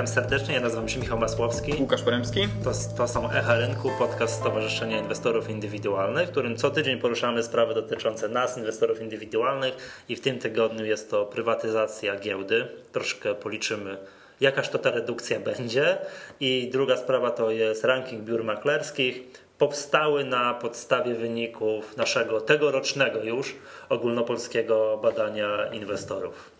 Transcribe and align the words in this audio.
witam 0.00 0.14
serdecznie. 0.14 0.54
Ja 0.54 0.60
nazywam 0.60 0.88
się 0.88 1.00
Michał 1.00 1.18
Masłowski. 1.18 1.74
Łukasz 1.80 2.02
Poremski. 2.02 2.48
To, 2.64 2.70
to 2.96 3.08
są 3.08 3.30
Echa 3.30 3.58
Rynku, 3.58 3.90
podcast 3.98 4.40
Stowarzyszenia 4.40 4.98
Inwestorów 4.98 5.50
Indywidualnych, 5.50 6.28
w 6.28 6.30
którym 6.30 6.56
co 6.56 6.70
tydzień 6.70 6.98
poruszamy 6.98 7.42
sprawy 7.42 7.74
dotyczące 7.74 8.28
nas, 8.28 8.58
inwestorów 8.58 9.00
indywidualnych 9.00 10.02
i 10.08 10.16
w 10.16 10.20
tym 10.20 10.38
tygodniu 10.38 10.84
jest 10.84 11.10
to 11.10 11.26
prywatyzacja 11.26 12.16
giełdy. 12.16 12.68
Troszkę 12.92 13.34
policzymy 13.34 13.96
jakaż 14.40 14.68
to 14.68 14.78
ta 14.78 14.90
redukcja 14.90 15.40
będzie. 15.40 15.98
I 16.40 16.68
druga 16.72 16.96
sprawa 16.96 17.30
to 17.30 17.50
jest 17.50 17.84
ranking 17.84 18.22
biur 18.22 18.44
maklerskich. 18.44 19.22
Powstały 19.58 20.24
na 20.24 20.54
podstawie 20.54 21.14
wyników 21.14 21.96
naszego 21.96 22.40
tegorocznego 22.40 23.22
już 23.22 23.56
ogólnopolskiego 23.88 24.98
badania 25.02 25.66
inwestorów. 25.72 26.59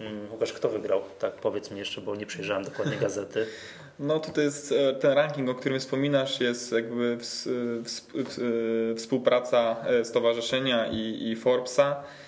Mm, 0.00 0.32
Łukasz, 0.32 0.52
kto 0.52 0.68
wygrał? 0.68 1.02
Tak, 1.18 1.32
powiedz 1.34 1.70
mi 1.70 1.78
jeszcze, 1.78 2.00
bo 2.00 2.16
nie 2.16 2.26
przejrzałem 2.26 2.64
dokładnie 2.64 2.96
gazety. 2.96 3.46
No 4.02 4.20
tutaj 4.20 4.44
jest 4.44 4.72
e, 4.72 4.94
ten 4.94 5.12
ranking, 5.12 5.48
o 5.48 5.54
którym 5.54 5.80
wspominasz, 5.80 6.40
jest 6.40 6.72
jakby 6.72 7.16
ws, 7.16 7.48
ws, 7.84 8.40
współpraca 8.96 9.76
e, 9.86 10.04
stowarzyszenia 10.04 10.86
i, 10.86 11.28
i 11.28 11.36
Forbesa, 11.36 11.90
e, 11.90 12.19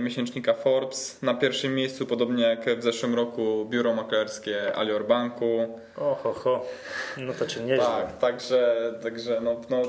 miesięcznika 0.00 0.54
Forbes. 0.54 1.22
Na 1.22 1.34
pierwszym 1.34 1.74
miejscu, 1.74 2.06
podobnie 2.06 2.44
jak 2.44 2.78
w 2.78 2.82
zeszłym 2.82 3.14
roku, 3.14 3.66
biuro 3.70 3.94
maklerskie 3.94 4.76
Alior 4.76 5.06
Banku. 5.06 5.78
Oho, 5.96 6.32
ho. 6.32 6.66
no 7.16 7.32
to 7.38 7.46
czy 7.46 7.60
nieźle. 7.60 7.84
Tak, 7.84 8.18
także, 8.18 8.92
także 9.02 9.40
no, 9.40 9.60
no 9.70 9.82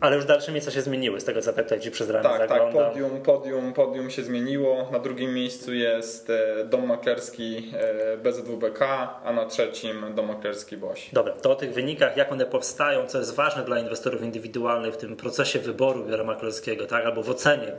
Ale 0.00 0.16
już 0.16 0.24
dalsze 0.24 0.52
miejsca 0.52 0.70
się 0.70 0.82
zmieniły, 0.82 1.20
z 1.20 1.24
tego 1.24 1.42
co 1.42 1.52
tak 1.52 1.80
ci 1.80 1.90
przez 1.90 2.10
ramię 2.10 2.28
tak, 2.28 2.38
tak, 2.38 2.48
zaglądam. 2.48 2.90
podium, 2.90 3.22
podium, 3.22 3.72
podium 3.72 4.10
się 4.10 4.22
zmieniło. 4.22 4.88
Na 4.92 4.98
drugim 4.98 5.34
miejscu 5.34 5.74
jest 5.74 6.30
e, 6.30 6.64
dom 6.64 6.86
maklerski 6.86 7.72
e, 7.74 8.16
BZWBK, 8.16 8.82
a 9.24 9.32
na 9.32 9.46
trzecim 9.46 10.14
dom 10.14 10.26
maklerski 10.26 10.76
BOŚ. 10.76 11.10
Dobra, 11.12 11.32
to 11.32 11.50
o 11.50 11.54
tych 11.54 11.74
wynikach, 11.74 12.16
jak 12.16 12.32
one 12.32 12.46
powstają, 12.46 13.06
co 13.06 13.18
jest 13.18 13.34
ważne 13.34 13.64
dla 13.64 13.78
inwestorów 13.78 14.22
indywidualnych 14.22 14.94
w 14.94 14.96
tym 14.96 15.16
procesie 15.16 15.58
wyboru 15.58 16.04
biura 16.04 16.24
maklerskiego, 16.24 16.86
tak, 16.86 17.06
albo 17.06 17.22
w 17.22 17.30
ocenie 17.30 17.68
e, 17.68 17.76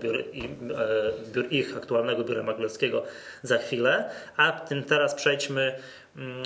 biur, 1.34 1.41
ich 1.50 1.78
aktualnego 1.78 2.24
biura 2.24 2.44
maklerskiego 2.44 3.04
za 3.44 3.58
chwilę, 3.58 4.10
a 4.38 4.52
tym 4.52 4.84
teraz 4.84 5.16
przejdźmy, 5.16 5.76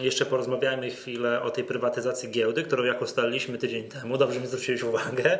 jeszcze 0.01 0.25
porozmawiajmy 0.25 0.89
chwilę 0.89 1.41
o 1.41 1.49
tej 1.49 1.63
prywatyzacji 1.63 2.29
giełdy, 2.31 2.63
którą 2.63 2.83
jak 2.83 3.01
ustaliliśmy 3.01 3.57
tydzień 3.57 3.83
temu, 3.83 4.17
dobrze 4.17 4.39
mi 4.39 4.47
zwróciłeś 4.47 4.83
uwagę, 4.83 5.39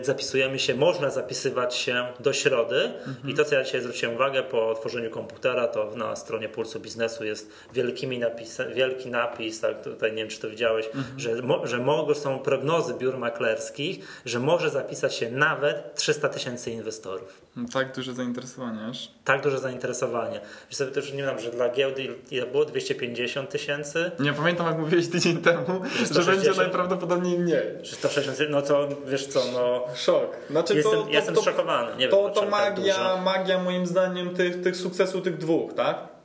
e, 0.00 0.04
zapisujemy 0.04 0.58
się, 0.58 0.74
można 0.74 1.10
zapisywać 1.10 1.74
się 1.74 2.06
do 2.20 2.32
środy 2.32 2.92
i 3.28 3.34
to, 3.34 3.44
co 3.44 3.54
ja 3.54 3.64
dzisiaj 3.64 3.80
zwróciłem 3.80 4.14
uwagę 4.14 4.42
po 4.42 4.70
otworzeniu 4.70 5.10
komputera, 5.10 5.68
to 5.68 5.96
na 5.96 6.16
stronie 6.16 6.48
Pulsu 6.48 6.80
Biznesu 6.80 7.24
jest 7.24 7.50
wielkimi 7.74 8.20
napisa- 8.20 8.74
wielki 8.74 9.10
napis, 9.10 9.60
tak, 9.60 9.82
tutaj 9.84 10.10
nie 10.12 10.16
wiem, 10.18 10.28
czy 10.28 10.40
to 10.40 10.50
widziałeś, 10.50 10.86
że, 11.16 11.42
mo, 11.42 11.66
że 11.66 11.78
mogą, 11.78 12.14
są 12.14 12.38
prognozy 12.38 12.94
biur 12.94 13.18
maklerskich, 13.18 13.98
że 14.24 14.38
może 14.40 14.70
zapisać 14.70 15.14
się 15.14 15.30
nawet 15.30 15.94
300 15.94 16.28
tysięcy 16.28 16.70
inwestorów. 16.70 17.40
Tak 17.72 17.94
duże 17.96 18.14
zainteresowanie 18.14 18.80
aż. 18.90 19.10
Tak 19.24 19.42
duże 19.42 19.58
zainteresowanie. 19.58 20.40
Wiesz 20.68 20.76
sobie 20.76 20.90
też 20.90 21.12
nie 21.12 21.22
wiem, 21.22 21.38
że 21.38 21.50
dla 21.50 21.68
giełdy 21.68 22.08
ile 22.30 22.46
było? 22.46 22.64
250 22.64 23.35
tysięcy? 23.44 24.10
Nie 24.20 24.32
pamiętam, 24.32 24.66
jak 24.66 24.78
mówiłeś 24.78 25.08
tydzień 25.08 25.36
temu, 25.36 25.80
że 25.98 26.06
160? 26.06 26.26
będzie 26.26 26.60
najprawdopodobniej 26.60 27.38
mniej. 27.38 27.82
Czy 27.82 27.94
160? 27.94 28.50
No 28.50 28.62
to 28.62 28.88
wiesz 29.06 29.26
co, 29.26 29.40
no... 29.52 29.84
Szok. 29.94 30.36
Znaczy 30.50 30.74
Jestem, 30.74 30.92
to, 30.92 31.02
to, 31.02 31.10
jestem 31.10 31.34
to, 31.34 31.40
zszokowany. 31.42 31.96
Nie 31.96 32.08
to, 32.08 32.22
wiem, 32.24 32.34
to 32.34 32.40
tak 32.40 32.50
magia, 32.50 32.94
dużo. 32.94 33.18
magia 33.24 33.62
moim 33.62 33.86
zdaniem 33.86 34.34
tych, 34.34 34.62
tych 34.62 34.76
sukcesu 34.76 35.20
tych 35.20 35.38
dwóch, 35.38 35.74
tak? 35.74 36.15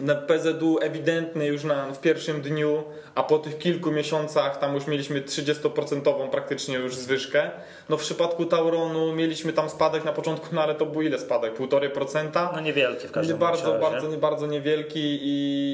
Na 0.00 0.14
PZU 0.14 0.78
ewidentny 0.82 1.46
już 1.46 1.64
na, 1.64 1.86
w 1.92 2.00
pierwszym 2.00 2.40
dniu, 2.42 2.84
a 3.14 3.22
po 3.22 3.38
tych 3.38 3.58
kilku 3.58 3.90
miesiącach 3.92 4.58
tam 4.58 4.74
już 4.74 4.86
mieliśmy 4.86 5.20
30% 5.22 6.28
praktycznie 6.30 6.76
już 6.76 6.94
zwyżkę. 6.96 7.50
No 7.88 7.96
w 7.96 8.00
przypadku 8.00 8.44
Tauronu 8.44 9.12
mieliśmy 9.12 9.52
tam 9.52 9.70
spadek 9.70 10.04
na 10.04 10.12
początku, 10.12 10.46
no 10.52 10.62
ale 10.62 10.74
to 10.74 10.86
był 10.86 11.02
ile 11.02 11.18
spadek? 11.18 11.58
1,5%? 11.58 12.48
No 12.54 12.60
niewielki 12.60 13.08
w 13.08 13.12
każdym 13.12 13.38
bardzo, 13.38 13.72
razie. 13.78 13.90
bardzo, 13.90 14.16
bardzo 14.18 14.46
niewielki 14.46 15.00
i, 15.00 15.26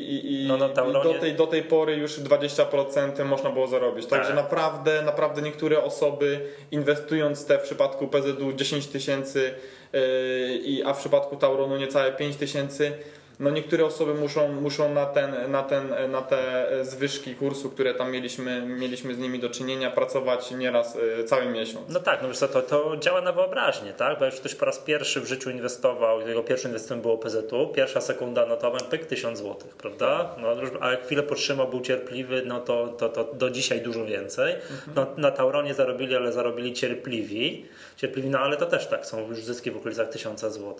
i, 0.08 0.44
i, 0.44 0.48
No 0.48 0.56
na 0.56 0.66
i 0.66 0.70
Tauronie- 0.72 1.14
do, 1.14 1.20
tej, 1.20 1.34
do 1.34 1.46
tej 1.46 1.62
pory 1.62 1.96
już 1.96 2.18
20% 2.18 3.24
można 3.24 3.50
było 3.50 3.66
zarobić. 3.66 4.06
Także 4.06 4.26
Tak. 4.26 4.36
naprawdę, 4.36 5.02
naprawdę 5.02 5.42
niektóre 5.42 5.82
osoby 5.84 6.40
inwestując 6.70 7.46
te 7.46 7.58
w 7.58 7.62
przypadku 7.62 8.08
PZU 8.08 8.52
10 8.52 8.86
tysięcy, 8.86 9.54
yy, 9.92 10.86
a 10.86 10.94
w 10.94 10.98
przypadku 10.98 11.36
Tauronu 11.36 11.76
niecałe 11.76 12.12
5 12.12 12.36
tysięcy, 12.36 12.92
no 13.40 13.50
niektóre 13.50 13.84
osoby 13.84 14.14
muszą, 14.14 14.52
muszą 14.52 14.94
na, 14.94 15.06
ten, 15.06 15.50
na, 15.50 15.62
ten, 15.62 16.10
na 16.10 16.22
te 16.22 16.66
zwyżki 16.82 17.34
kursu, 17.34 17.70
które 17.70 17.94
tam 17.94 18.12
mieliśmy, 18.12 18.66
mieliśmy 18.66 19.14
z 19.14 19.18
nimi 19.18 19.38
do 19.38 19.50
czynienia, 19.50 19.90
pracować 19.90 20.50
nieraz 20.50 20.94
yy, 20.94 21.24
cały 21.24 21.46
miesiąc. 21.46 21.88
No 21.88 22.00
tak, 22.00 22.22
no 22.22 22.28
wiesz 22.28 22.38
co, 22.38 22.48
to, 22.48 22.62
to 22.62 22.96
działa 22.96 23.20
na 23.20 23.32
wyobraźnię, 23.32 23.92
tak? 23.92 24.18
Bo 24.18 24.24
jak 24.24 24.34
ktoś 24.34 24.54
po 24.54 24.64
raz 24.64 24.78
pierwszy 24.78 25.20
w 25.20 25.26
życiu 25.26 25.50
inwestował, 25.50 26.28
jego 26.28 26.42
pierwszym 26.42 26.70
inwestymentem 26.70 27.02
było 27.02 27.18
PZU, 27.18 27.68
pierwsza 27.74 28.00
sekunda 28.00 28.46
notowa, 28.46 28.78
pyk, 28.78 29.06
1000 29.06 29.38
zł, 29.38 29.56
prawda? 29.78 30.36
No, 30.38 30.48
a 30.80 30.90
jak 30.90 31.04
chwilę 31.04 31.22
potrzymał, 31.22 31.68
był 31.68 31.80
cierpliwy, 31.80 32.42
no 32.46 32.60
to, 32.60 32.88
to, 32.88 33.08
to 33.08 33.24
do 33.34 33.50
dzisiaj 33.50 33.80
dużo 33.80 34.04
więcej. 34.04 34.54
No, 34.96 35.06
na 35.16 35.30
Tauronie 35.30 35.74
zarobili, 35.74 36.16
ale 36.16 36.32
zarobili 36.32 36.72
cierpliwi. 36.72 37.66
Cierpliwi, 37.96 38.30
no 38.30 38.38
ale 38.38 38.56
to 38.56 38.66
też 38.66 38.86
tak, 38.86 39.06
są 39.06 39.28
już 39.28 39.38
zyski 39.38 39.70
w 39.70 39.76
okolicach 39.76 40.08
1000 40.08 40.40
zł. 40.40 40.74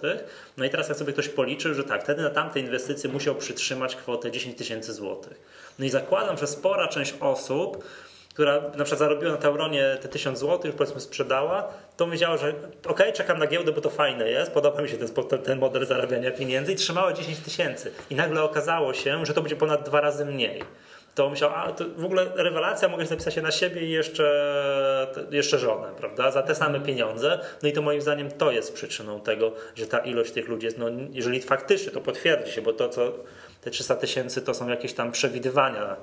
No 0.56 0.64
i 0.64 0.70
teraz 0.70 0.88
jak 0.88 0.98
sobie 0.98 1.12
ktoś 1.12 1.28
policzył, 1.28 1.74
że 1.74 1.84
tak, 1.84 2.02
wtedy 2.02 2.22
na 2.22 2.30
tamte 2.30 2.60
inwestycje 2.60 3.10
musiał 3.10 3.34
przytrzymać 3.34 3.96
kwotę 3.96 4.30
10 4.30 4.58
tysięcy 4.58 4.92
złotych. 4.92 5.40
No 5.78 5.84
i 5.84 5.90
zakładam, 5.90 6.38
że 6.38 6.46
spora 6.46 6.88
część 6.88 7.14
osób 7.20 7.84
która 8.34 8.60
na 8.60 8.84
przykład 8.84 8.98
zarobiła 8.98 9.32
na 9.32 9.38
Tauronie 9.38 9.98
te 10.00 10.08
1000 10.08 10.38
zł, 10.38 10.60
już 10.64 10.74
powiedzmy 10.74 11.00
sprzedała, 11.00 11.68
to 11.96 12.06
wiedziała, 12.06 12.36
że 12.36 12.54
okej, 12.86 13.12
czekam 13.12 13.38
na 13.38 13.46
giełdę, 13.46 13.72
bo 13.72 13.80
to 13.80 13.90
fajne 13.90 14.30
jest, 14.30 14.52
podoba 14.52 14.82
mi 14.82 14.88
się 14.88 14.96
ten, 14.96 15.38
ten 15.38 15.58
model 15.58 15.86
zarabiania 15.86 16.30
pieniędzy 16.30 16.72
i 16.72 16.76
trzymała 16.76 17.12
10 17.12 17.38
tysięcy. 17.38 17.92
I 18.10 18.14
nagle 18.14 18.42
okazało 18.42 18.94
się, 18.94 19.26
że 19.26 19.34
to 19.34 19.42
będzie 19.42 19.56
ponad 19.56 19.86
dwa 19.86 20.00
razy 20.00 20.24
mniej. 20.24 20.62
To 21.14 21.30
myślał, 21.30 21.50
a 21.54 21.72
to 21.72 21.84
w 21.96 22.04
ogóle 22.04 22.26
rewelacja, 22.34 22.88
mogę 22.88 23.06
zapisać 23.06 23.34
się 23.34 23.42
na 23.42 23.50
siebie 23.50 23.80
i 23.82 23.90
jeszcze, 23.90 25.24
jeszcze 25.30 25.58
żonę, 25.58 25.88
prawda, 25.96 26.30
za 26.30 26.42
te 26.42 26.54
same 26.54 26.80
pieniądze. 26.80 27.38
No 27.62 27.68
i 27.68 27.72
to 27.72 27.82
moim 27.82 28.00
zdaniem 28.00 28.30
to 28.30 28.50
jest 28.50 28.74
przyczyną 28.74 29.20
tego, 29.20 29.52
że 29.74 29.86
ta 29.86 29.98
ilość 29.98 30.32
tych 30.32 30.48
ludzi 30.48 30.66
jest, 30.66 30.78
no 30.78 30.86
jeżeli 31.10 31.40
faktycznie 31.40 31.92
to 31.92 32.00
potwierdzi 32.00 32.52
się, 32.52 32.62
bo 32.62 32.72
to 32.72 32.88
co, 32.88 33.12
te 33.60 33.70
300 33.70 33.96
tysięcy 33.96 34.42
to 34.42 34.54
są 34.54 34.68
jakieś 34.68 34.92
tam 34.92 35.12
przewidywania 35.12 35.96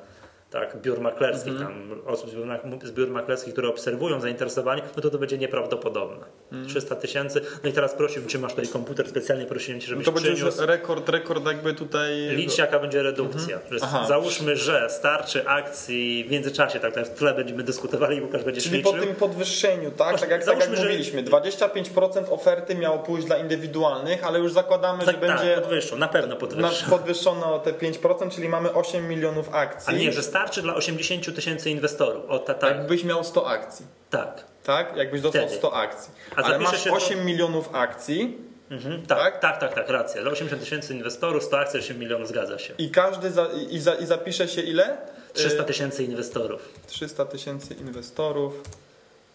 tak, 0.52 0.82
biur 0.82 1.02
maklerskich, 1.02 1.54
Mhm. 1.54 1.90
tam 1.90 2.02
osób 2.14 2.30
z 2.30 2.34
biur, 2.34 2.48
z 2.84 2.92
biur 2.92 3.10
maklerskich, 3.10 3.54
które 3.54 3.68
obserwują 3.70 4.20
zainteresowanie, 4.22 4.82
no 4.96 5.02
to 5.02 5.10
to 5.10 5.18
będzie 5.18 5.38
nieprawdopodobne. 5.38 6.26
Mhm. 6.52 6.68
300 6.70 6.96
tysięcy. 6.96 7.42
No 7.64 7.70
i 7.70 7.74
teraz 7.74 7.94
prosiłbym 7.94 8.30
Cię, 8.30 8.40
masz 8.40 8.52
tutaj 8.54 8.68
komputer, 8.68 9.10
specjalnie 9.10 9.46
prosiłem 9.46 9.82
Cię, 9.82 9.88
żebyś 9.88 10.06
To 10.06 10.12
będzie 10.12 10.34
przyniósł. 10.34 10.66
rekord, 10.66 11.10
rekord 11.10 11.46
jakby 11.46 11.74
tutaj... 11.74 12.14
Licz 12.32 12.58
jaka 12.58 12.80
będzie 12.80 13.04
redukcja. 13.04 13.56
Mhm. 13.58 13.80
Aha. 13.84 14.06
Załóżmy, 14.08 14.56
że 14.56 14.90
starczy 14.90 15.48
akcji 15.48 16.26
w 16.28 16.32
międzyczasie, 16.32 16.80
tak, 16.80 16.94
tak 16.94 17.06
w 17.06 17.10
tle 17.10 17.34
będziemy 17.34 17.64
dyskutowali 17.64 18.18
i 18.18 18.22
Łukasz 18.22 18.44
będzie 18.44 18.62
Czyli 18.62 18.78
liczył. 18.78 18.94
po 18.94 19.00
tym 19.00 19.16
podwyższeniu, 19.16 19.92
tak? 19.92 19.98
Właśnie, 19.98 20.20
Tak 20.20 20.30
jak, 20.30 20.40
tak 20.46 20.48
jak 20.48 20.64
załóżmy, 20.64 20.76
że- 20.78 20.84
mówiliśmy, 20.84 21.24
25% 21.24 22.30
oferty 22.30 22.76
miało 22.76 23.00
pójść 23.00 23.28
dla 23.28 23.38
indywidualnych, 23.38 24.24
ale 24.24 24.40
już 24.40 24.52
zakładamy, 24.54 25.06
tak, 25.06 25.16
że 25.16 25.22
będzie 25.22 25.56
tak, 25.56 25.62
podwyższą, 25.64 25.98
na 25.98 26.08
pewno 26.08 26.36
podwyższą. 26.36 26.90
podwyższone 26.90 27.46
o 27.46 27.60
te 27.60 27.74
5%, 27.74 28.30
czyli 28.36 28.50
mamy 28.50 28.74
8 28.74 29.08
milionów 29.08 29.50
akcji. 29.56 29.90
Ale 29.90 30.00
nie, 30.00 30.12
że 30.12 30.24
starczy 30.24 30.39
dla 30.48 30.76
80 30.76 31.36
tysięcy 31.36 31.70
inwestorów. 31.70 32.30
O, 32.30 32.40
ta, 32.40 32.54
tak, 32.54 32.78
Jakbyś 32.78 33.04
miał 33.04 33.24
100 33.24 33.48
akcji, 33.48 33.86
tak. 34.10 34.44
tak? 34.64 34.98
Jakbyś 34.98 35.22
dostał 35.22 35.42
Wtedy. 35.42 35.58
100 35.58 35.74
akcji. 35.74 36.12
A 36.36 36.42
Ale 36.42 36.60
masz 36.60 36.84
się 36.84 36.90
to- 36.90 36.96
8 36.96 37.26
milionów 37.26 37.70
akcji 37.74 38.38
Mhm, 38.72 39.06
tak, 39.06 39.18
Tak? 39.20 39.40
tak, 39.40 39.60
tak, 39.60 39.74
tak, 39.76 39.90
racja. 39.90 40.22
Dla 40.22 40.32
80 40.32 40.62
tysięcy 40.64 40.94
inwestorów, 40.94 41.44
100 41.44 41.60
akcji, 41.60 41.80
8 41.80 42.00
milionów, 42.00 42.28
zgadza 42.28 42.60
się. 42.60 42.74
i 42.78 42.90
każdy 42.92 43.32
za, 43.32 43.48
i, 43.70 43.80
za, 43.80 43.94
i 43.96 44.06
zapisze 44.06 44.48
się 44.48 44.62
ile? 44.62 44.98
300 45.34 45.64
Y, 45.64 45.66
tysięcy 45.66 46.04
inwestorów. 46.04 46.70
300 46.88 47.26
tysięcy 47.26 47.74
inwestorów, 47.74 48.54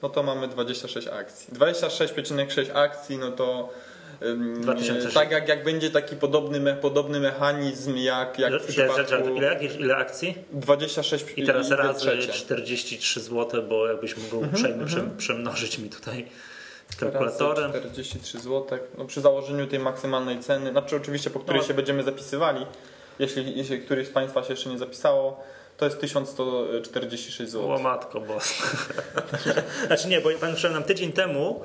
no 0.03 0.09
to 0.09 0.23
mamy 0.23 0.49
26 0.49 1.09
akcji. 1.09 1.55
26,6 1.55 2.71
akcji, 2.75 3.19
no 3.19 3.33
to 3.33 3.69
2006. 4.61 5.15
tak 5.15 5.31
jak, 5.31 5.49
jak 5.49 5.65
będzie 5.65 5.91
taki 5.91 6.17
podobny, 6.17 6.61
me, 6.61 6.75
podobny 6.75 7.21
mechanizm 7.21 7.97
jak, 7.97 8.39
jak 8.39 8.53
w 8.53 8.77
Ile, 8.77 8.89
przypadku 8.89 9.29
ile, 9.37 9.61
ile 9.81 9.97
akcji? 9.97 10.35
26 10.53 11.25
I 11.37 11.45
teraz 11.47 11.71
razy 11.71 12.01
trzecie. 12.01 12.33
43 12.33 13.21
zł, 13.21 13.63
bo 13.69 13.87
jakbyś 13.87 14.17
mógł 14.17 14.47
uprzejmie 14.47 14.85
przem- 14.87 15.17
przemnożyć 15.17 15.79
mi 15.79 15.89
tutaj 15.91 16.27
kalkulatorem. 17.01 17.73
Razy 17.73 17.81
43 17.81 18.39
zł. 18.41 18.79
No 18.99 19.05
przy 19.05 19.21
założeniu 19.21 19.67
tej 19.67 19.79
maksymalnej 19.79 20.39
ceny, 20.41 20.71
znaczy 20.71 20.97
oczywiście 20.97 21.31
po 21.31 21.41
której 21.41 21.61
No. 21.63 21.67
się 21.69 21.75
będziemy 21.75 22.03
zapisywali, 22.03 22.67
jeśli, 23.19 23.59
jeśli 23.59 23.81
któryś 23.81 24.09
z 24.09 24.11
Państwa 24.11 24.43
się 24.43 24.51
jeszcze 24.53 24.71
nie 24.71 24.79
zapisało, 24.79 25.45
to 25.77 25.85
jest 25.85 26.01
1146 26.01 27.51
zł. 27.51 27.73
O 27.73 27.79
matko 27.79 28.21
boska. 28.21 28.69
znaczy 29.87 30.09
nie, 30.09 30.21
bo 30.21 30.31
pan 30.41 30.73
nam 30.73 30.85
tydzień 30.85 31.13
temu 31.13 31.63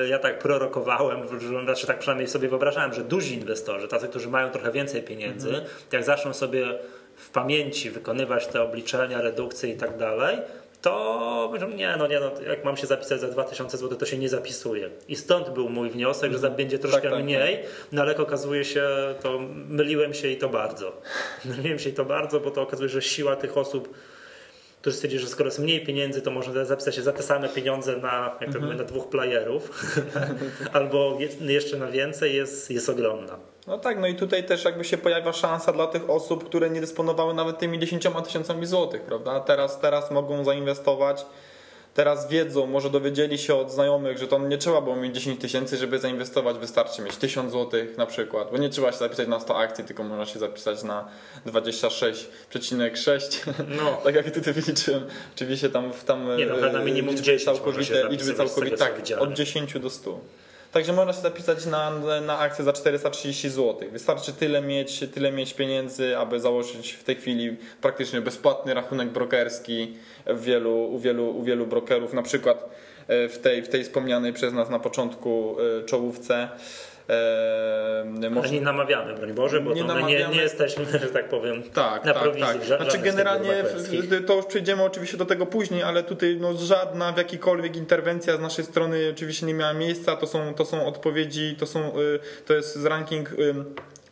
yy, 0.00 0.08
ja 0.08 0.18
tak 0.18 0.38
prorokowałem, 0.38 1.20
znaczy 1.64 1.86
tak 1.86 1.98
przynajmniej 1.98 2.28
sobie 2.28 2.48
wyobrażałem, 2.48 2.94
że 2.94 3.04
duzi 3.04 3.34
inwestorzy, 3.34 3.88
tacy, 3.88 4.08
którzy 4.08 4.28
mają 4.28 4.50
trochę 4.50 4.72
więcej 4.72 5.02
pieniędzy, 5.02 5.64
jak 5.92 6.04
zaczną 6.04 6.34
sobie 6.34 6.78
w 7.16 7.30
pamięci 7.30 7.90
wykonywać 7.90 8.46
te 8.46 8.62
obliczenia, 8.62 9.20
redukcje 9.20 9.70
i 9.70 9.76
tak 9.76 9.98
dalej, 9.98 10.38
to 10.84 11.50
nie, 11.76 11.96
no 11.98 12.06
nie, 12.06 12.20
no, 12.20 12.30
jak 12.48 12.64
mam 12.64 12.76
się 12.76 12.86
zapisać 12.86 13.20
za 13.20 13.28
2000 13.28 13.76
zł, 13.76 13.98
to 13.98 14.06
się 14.06 14.18
nie 14.18 14.28
zapisuje. 14.28 14.90
I 15.08 15.16
stąd 15.16 15.50
był 15.50 15.68
mój 15.68 15.90
wniosek, 15.90 16.32
że 16.32 16.50
będzie 16.50 16.78
troszkę 16.78 17.00
tak, 17.00 17.10
tak, 17.10 17.22
mniej, 17.22 17.58
no 17.92 18.02
ale 18.02 18.16
okazuje 18.16 18.64
się, 18.64 18.88
to 19.22 19.38
myliłem 19.68 20.14
się 20.14 20.28
i 20.28 20.36
to 20.36 20.48
bardzo. 20.48 21.00
Myliłem 21.56 21.78
się 21.78 21.90
i 21.90 21.92
to 21.92 22.04
bardzo, 22.04 22.40
bo 22.40 22.50
to 22.50 22.62
okazuje 22.62 22.88
się, 22.88 22.92
że 22.92 23.02
siła 23.02 23.36
tych 23.36 23.56
osób 23.58 23.94
którzy 24.80 24.96
stwierdzili, 24.96 25.22
że 25.22 25.28
skoro 25.28 25.46
jest 25.46 25.58
mniej 25.58 25.86
pieniędzy, 25.86 26.22
to 26.22 26.30
można 26.30 26.64
zapisać 26.64 26.94
się 26.94 27.02
za 27.02 27.12
te 27.12 27.22
same 27.22 27.48
pieniądze 27.48 27.96
na, 27.96 28.38
jak 28.40 28.52
to 28.52 28.60
mówię, 28.60 28.74
na 28.74 28.84
dwóch 28.84 29.08
playerów 29.08 29.94
albo 30.72 31.18
jeszcze 31.40 31.76
na 31.76 31.86
więcej, 31.86 32.36
jest, 32.36 32.70
jest 32.70 32.88
ogromna. 32.88 33.38
No 33.66 33.78
tak, 33.78 33.98
no 33.98 34.06
i 34.06 34.14
tutaj 34.14 34.44
też 34.44 34.64
jakby 34.64 34.84
się 34.84 34.98
pojawia 34.98 35.32
szansa 35.32 35.72
dla 35.72 35.86
tych 35.86 36.10
osób, 36.10 36.44
które 36.44 36.70
nie 36.70 36.80
dysponowały 36.80 37.34
nawet 37.34 37.58
tymi 37.58 37.78
10 37.78 38.06
tysiącami 38.24 38.66
złotych, 38.66 39.02
prawda? 39.02 39.40
Teraz, 39.40 39.80
teraz 39.80 40.10
mogą 40.10 40.44
zainwestować 40.44 41.26
teraz 41.94 42.28
wiedzą, 42.28 42.66
może 42.66 42.90
dowiedzieli 42.90 43.38
się 43.38 43.54
od 43.54 43.70
znajomych, 43.70 44.18
że 44.18 44.28
to 44.28 44.38
nie 44.38 44.58
trzeba 44.58 44.80
było 44.80 44.96
mieć 44.96 45.14
10 45.14 45.40
tysięcy, 45.40 45.76
żeby 45.76 45.98
zainwestować, 45.98 46.58
wystarczy 46.58 47.02
mieć 47.02 47.16
1000 47.16 47.52
zł 47.52 47.80
na 47.96 48.06
przykład, 48.06 48.50
bo 48.50 48.58
nie 48.58 48.68
trzeba 48.68 48.92
się 48.92 48.98
zapisać 48.98 49.28
na 49.28 49.40
100 49.40 49.58
akcji, 49.58 49.84
tylko 49.84 50.04
można 50.04 50.26
się 50.26 50.38
zapisać 50.38 50.82
na 50.82 51.08
26,6, 51.46 53.52
no. 53.68 53.96
tak 54.04 54.14
jak 54.14 54.30
tutaj 54.30 54.54
wyliczyłem. 54.54 55.06
Oczywiście 55.36 55.70
tam, 55.70 55.92
tam 56.06 56.36
nie, 56.36 56.46
no, 56.46 56.72
na 56.72 56.84
minimum 56.84 57.14
liczby 57.14 57.38
całkowite, 57.38 58.08
liczby 58.08 58.34
całkowite 58.34 58.76
tak, 58.76 58.94
od 59.18 59.32
10 59.32 59.78
do 59.78 59.90
100. 59.90 60.20
Także 60.74 60.92
można 60.92 61.12
się 61.12 61.20
zapisać 61.20 61.66
na, 61.66 61.90
na 62.20 62.38
akcję 62.38 62.64
za 62.64 62.72
430 62.72 63.50
zł. 63.50 63.88
Wystarczy 63.92 64.32
tyle 64.32 64.62
mieć, 64.62 65.04
tyle 65.14 65.32
mieć 65.32 65.54
pieniędzy, 65.54 66.18
aby 66.18 66.40
założyć 66.40 66.92
w 66.92 67.04
tej 67.04 67.16
chwili 67.16 67.56
praktycznie 67.80 68.20
bezpłatny 68.20 68.74
rachunek 68.74 69.08
brokerski 69.08 69.94
w 70.26 70.42
wielu, 70.42 70.84
u, 70.84 70.98
wielu, 70.98 71.38
u 71.38 71.42
wielu 71.42 71.66
brokerów, 71.66 72.12
na 72.12 72.22
przykład 72.22 72.68
e, 73.08 73.28
w 73.28 73.38
tej, 73.38 73.62
w 73.62 73.68
tej 73.68 73.84
wspomnianej 73.84 74.32
przez 74.32 74.52
nas 74.52 74.70
na 74.70 74.78
początku 74.78 75.56
e, 75.80 75.84
czołówce. 75.84 76.48
Eee, 77.08 78.30
może... 78.30 78.50
nie 78.50 78.60
namawiamy, 78.60 79.14
broń 79.14 79.32
Boże, 79.32 79.60
bo 79.60 79.74
nie, 79.74 79.84
to 79.84 80.00
nie, 80.00 80.28
nie, 80.28 80.42
jesteśmy, 80.42 80.84
że 80.86 80.98
tak 80.98 81.28
powiem, 81.28 81.62
tak, 81.62 82.04
na 82.04 82.14
tak, 82.14 82.22
prowizji. 82.22 82.46
Tak. 82.46 82.64
Znaczy 82.64 82.98
generalnie 82.98 83.64
to 84.26 84.36
już 84.36 84.46
przejdziemy 84.46 84.82
oczywiście 84.82 85.16
do 85.16 85.26
tego 85.26 85.46
później, 85.46 85.82
ale 85.82 86.02
tutaj 86.02 86.36
no, 86.40 86.56
żadna 86.56 87.12
w 87.12 87.16
jakikolwiek 87.16 87.76
interwencja 87.76 88.36
z 88.36 88.40
naszej 88.40 88.64
strony 88.64 89.08
oczywiście 89.12 89.46
nie 89.46 89.54
miała 89.54 89.72
miejsca. 89.72 90.16
To 90.16 90.26
są, 90.26 90.54
to 90.54 90.64
są 90.64 90.86
odpowiedzi, 90.86 91.56
to, 91.58 91.66
są, 91.66 91.98
y, 91.98 92.18
to 92.46 92.54
jest 92.54 92.76
z 92.76 92.84
ranking 92.84 93.30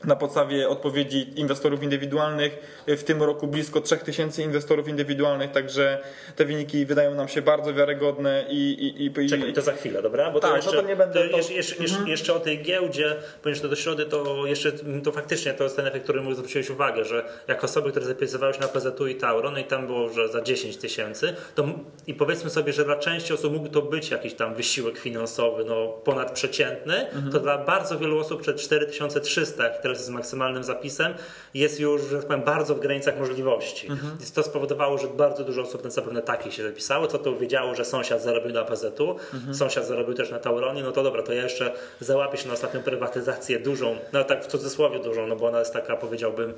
na 0.05 0.17
podstawie 0.17 0.69
odpowiedzi 0.69 1.41
inwestorów 1.41 1.83
indywidualnych. 1.83 2.83
W 2.87 3.03
tym 3.03 3.23
roku 3.23 3.47
blisko 3.47 3.81
3000 3.81 4.43
inwestorów 4.43 4.89
indywidualnych, 4.89 5.51
także 5.51 5.99
te 6.37 6.45
wyniki 6.45 6.87
wydają 6.87 7.15
nam 7.15 7.29
się 7.29 7.43
bardzo 7.43 7.75
wiarygodne 7.75 8.45
i. 8.49 8.73
i, 8.99 9.07
i, 9.07 9.29
Czekaj, 9.29 9.53
to 9.53 9.63
za 9.63 9.73
chwilę, 9.73 10.03
dobra? 10.03 10.31
Bo 10.31 10.41
tak, 10.41 10.51
to 10.51 10.57
jeszcze, 10.57 10.77
no 10.77 10.83
to 10.83 10.89
nie 10.89 10.97
będę. 10.97 11.29
To, 11.29 11.37
jeszcze, 11.37 11.55
jeszcze, 11.55 11.85
mhm. 11.85 12.09
jeszcze, 12.09 12.35
o 12.35 12.41
tej 12.41 12.63
giełdzie, 12.63 13.17
ponieważ 13.43 13.63
to 13.63 13.69
do 13.69 13.77
środy, 13.77 14.07
to 14.07 14.47
jeszcze 14.47 14.73
to 15.05 15.13
faktycznie 15.13 15.55
to 15.55 15.65
jest 15.65 15.77
ten 15.77 15.87
efekt, 15.87 16.05
który 16.05 16.35
zwróciłeś 16.35 16.71
uwagę, 16.71 17.05
że 17.05 17.25
jak 17.49 17.65
osoby, 17.65 17.91
które 17.91 18.07
zapisywały 18.07 18.55
się 18.55 18.61
na 18.61 18.69
PZU 18.69 19.07
i 19.07 19.15
Tauro, 19.15 19.51
no 19.51 19.59
i 19.59 19.65
tam 19.65 19.87
było, 19.87 20.09
że 20.09 20.29
za 20.29 20.43
10 20.43 20.77
tysięcy, 20.77 21.35
to 21.55 21.65
i 22.07 22.15
powiedzmy 22.15 22.51
sobie, 22.51 22.73
że 22.73 22.85
dla 22.85 22.97
części 22.97 23.33
osób 23.33 23.53
mógł 23.53 23.69
to 23.69 23.83
być 23.83 24.11
jakiś 24.11 24.35
tam 24.35 24.55
wysiłek 24.55 24.99
finansowy, 24.99 25.65
no 25.65 25.89
ponadprzeciętny, 25.89 27.09
mhm. 27.09 27.33
to 27.33 27.41
dla 27.41 27.59
bardzo 27.59 27.99
wielu 27.99 28.19
osób 28.19 28.43
przed 28.43 28.57
4300, 28.57 29.71
które 29.71 29.92
teraz 29.92 29.92
z 30.01 30.09
maksymalnym 30.09 30.65
zapisem, 30.65 31.15
jest 31.55 31.81
już, 31.81 32.03
że 32.03 32.17
tak 32.17 32.27
powiem, 32.27 32.43
bardzo 32.43 32.75
w 32.75 32.81
granicach 32.81 33.19
możliwości. 33.19 33.87
Mhm. 33.87 34.19
To 34.35 34.43
spowodowało, 34.43 34.99
że 34.99 35.09
bardzo 35.09 35.45
dużo 35.45 35.63
osób 35.63 35.83
zapewne 35.87 36.23
takich 36.23 36.55
się 36.55 36.63
zapisało, 36.63 37.07
co 37.07 37.19
to 37.19 37.37
wiedziało, 37.37 37.75
że 37.75 37.85
sąsiad 37.85 38.23
zarobił 38.23 38.53
na 38.53 38.65
PZU, 38.65 39.17
mhm. 39.35 39.55
sąsiad 39.55 39.87
zarobił 39.87 40.15
też 40.15 40.31
na 40.31 40.39
Tauronie, 40.39 40.83
no 40.83 40.93
to 40.93 41.03
dobra, 41.03 41.23
to 41.23 41.33
ja 41.33 41.43
jeszcze 41.43 41.73
załapię 42.01 42.39
się 42.39 42.49
na 42.49 42.55
ostatnią 42.55 42.83
prywatyzację 42.83 43.59
dużą, 43.59 43.97
no 44.13 44.25
tak 44.25 44.45
w 44.45 44.47
cudzysłowie 44.47 44.99
dużą, 44.99 45.27
no 45.27 45.37
bo 45.37 45.47
ona 45.47 45.59
jest 45.59 45.73
taka, 45.73 45.97
powiedziałbym, 45.97 46.55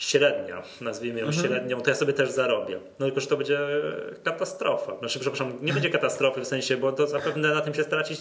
średnia, 0.00 0.62
nazwijmy 0.80 1.20
ją 1.20 1.26
mhm. 1.26 1.46
średnią, 1.46 1.80
to 1.80 1.90
ja 1.90 1.96
sobie 1.96 2.12
też 2.12 2.30
zarobię. 2.30 2.80
No 2.98 3.06
tylko, 3.06 3.20
że 3.20 3.26
to 3.26 3.36
będzie 3.36 3.58
katastrofa. 4.24 4.98
Znaczy, 4.98 5.20
przepraszam, 5.20 5.52
nie 5.62 5.72
będzie 5.72 5.90
katastrofy 5.90 6.40
w 6.40 6.46
sensie, 6.46 6.76
bo 6.76 6.92
to 6.92 7.06
zapewne 7.06 7.54
na 7.54 7.60
tym 7.60 7.74
się 7.74 7.82
stracić 7.82 8.20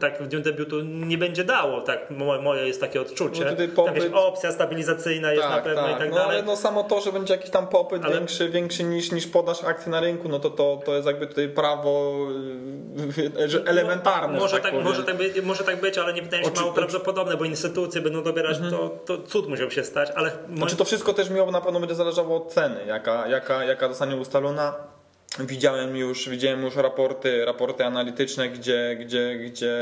tak 0.00 0.22
w 0.22 0.28
dniu 0.28 0.40
debiutu 0.40 0.80
nie 0.80 1.18
będzie 1.18 1.44
dało. 1.44 1.80
Tak, 1.80 2.10
moje 2.42 2.66
jest 2.66 2.80
takie 2.80 3.00
odczucie. 3.00 3.44
No 3.44 3.84
popyt... 3.84 4.04
Tam 4.04 4.14
opcja 4.14 4.52
stabilizacyjna 4.52 5.32
jest 5.32 5.42
tak, 5.42 5.56
na 5.56 5.62
pewno 5.62 5.82
tak. 5.82 5.96
i 5.96 5.98
tak 5.98 6.10
no, 6.10 6.16
dalej. 6.16 6.36
Ale 6.36 6.46
no 6.46 6.56
samo 6.56 6.84
to, 6.84 7.00
że 7.00 7.12
będzie 7.12 7.34
jakiś 7.34 7.50
tam 7.50 7.66
popyt 7.66 8.04
ale... 8.04 8.14
większy, 8.14 8.48
większy 8.48 8.84
niż, 8.84 9.12
niż 9.12 9.26
podaż 9.26 9.64
akcji 9.64 9.90
na 9.90 10.00
rynku, 10.00 10.28
no 10.28 10.38
to, 10.38 10.50
to, 10.50 10.80
to 10.84 10.94
jest 10.94 11.06
jakby 11.06 11.26
tutaj 11.26 11.48
prawo 11.48 12.26
że 13.46 13.62
elementarne. 13.64 14.34
No, 14.34 14.40
może, 14.40 14.60
tak, 14.60 14.72
tak 14.72 14.84
może, 14.84 15.04
tak 15.04 15.16
być, 15.16 15.42
może 15.42 15.64
tak 15.64 15.80
być, 15.80 15.98
ale 15.98 16.12
nie 16.12 16.22
wydaje 16.22 16.44
się 16.44 16.50
Oczy... 16.50 16.60
mało 16.60 16.72
prawdopodobne, 16.72 17.36
bo 17.36 17.44
instytucje 17.44 18.00
będą 18.00 18.22
dobierać, 18.22 18.56
mhm. 18.56 18.72
to, 18.72 18.88
to 18.88 19.22
cud 19.22 19.48
musiał 19.48 19.70
się 19.70 19.84
stać, 19.84 20.10
ale... 20.14 20.32
Znaczy 20.56 20.76
to 20.76 20.84
wszystko 20.84 21.12
też 21.20 21.30
miało 21.30 21.50
na 21.50 21.60
pewno 21.60 21.80
będzie 21.80 21.94
zależało 21.94 22.36
od 22.36 22.52
ceny, 22.52 22.86
jaka, 22.86 23.26
jaka, 23.26 23.64
jaka 23.64 23.88
zostanie 23.88 24.16
ustalona. 24.16 24.74
Widziałem 25.38 25.96
już, 25.96 26.28
widziałem 26.28 26.62
już 26.62 26.76
raporty, 26.76 27.44
raporty 27.44 27.84
analityczne, 27.84 28.48
gdzie, 28.48 28.96
gdzie, 29.00 29.38
gdzie 29.38 29.76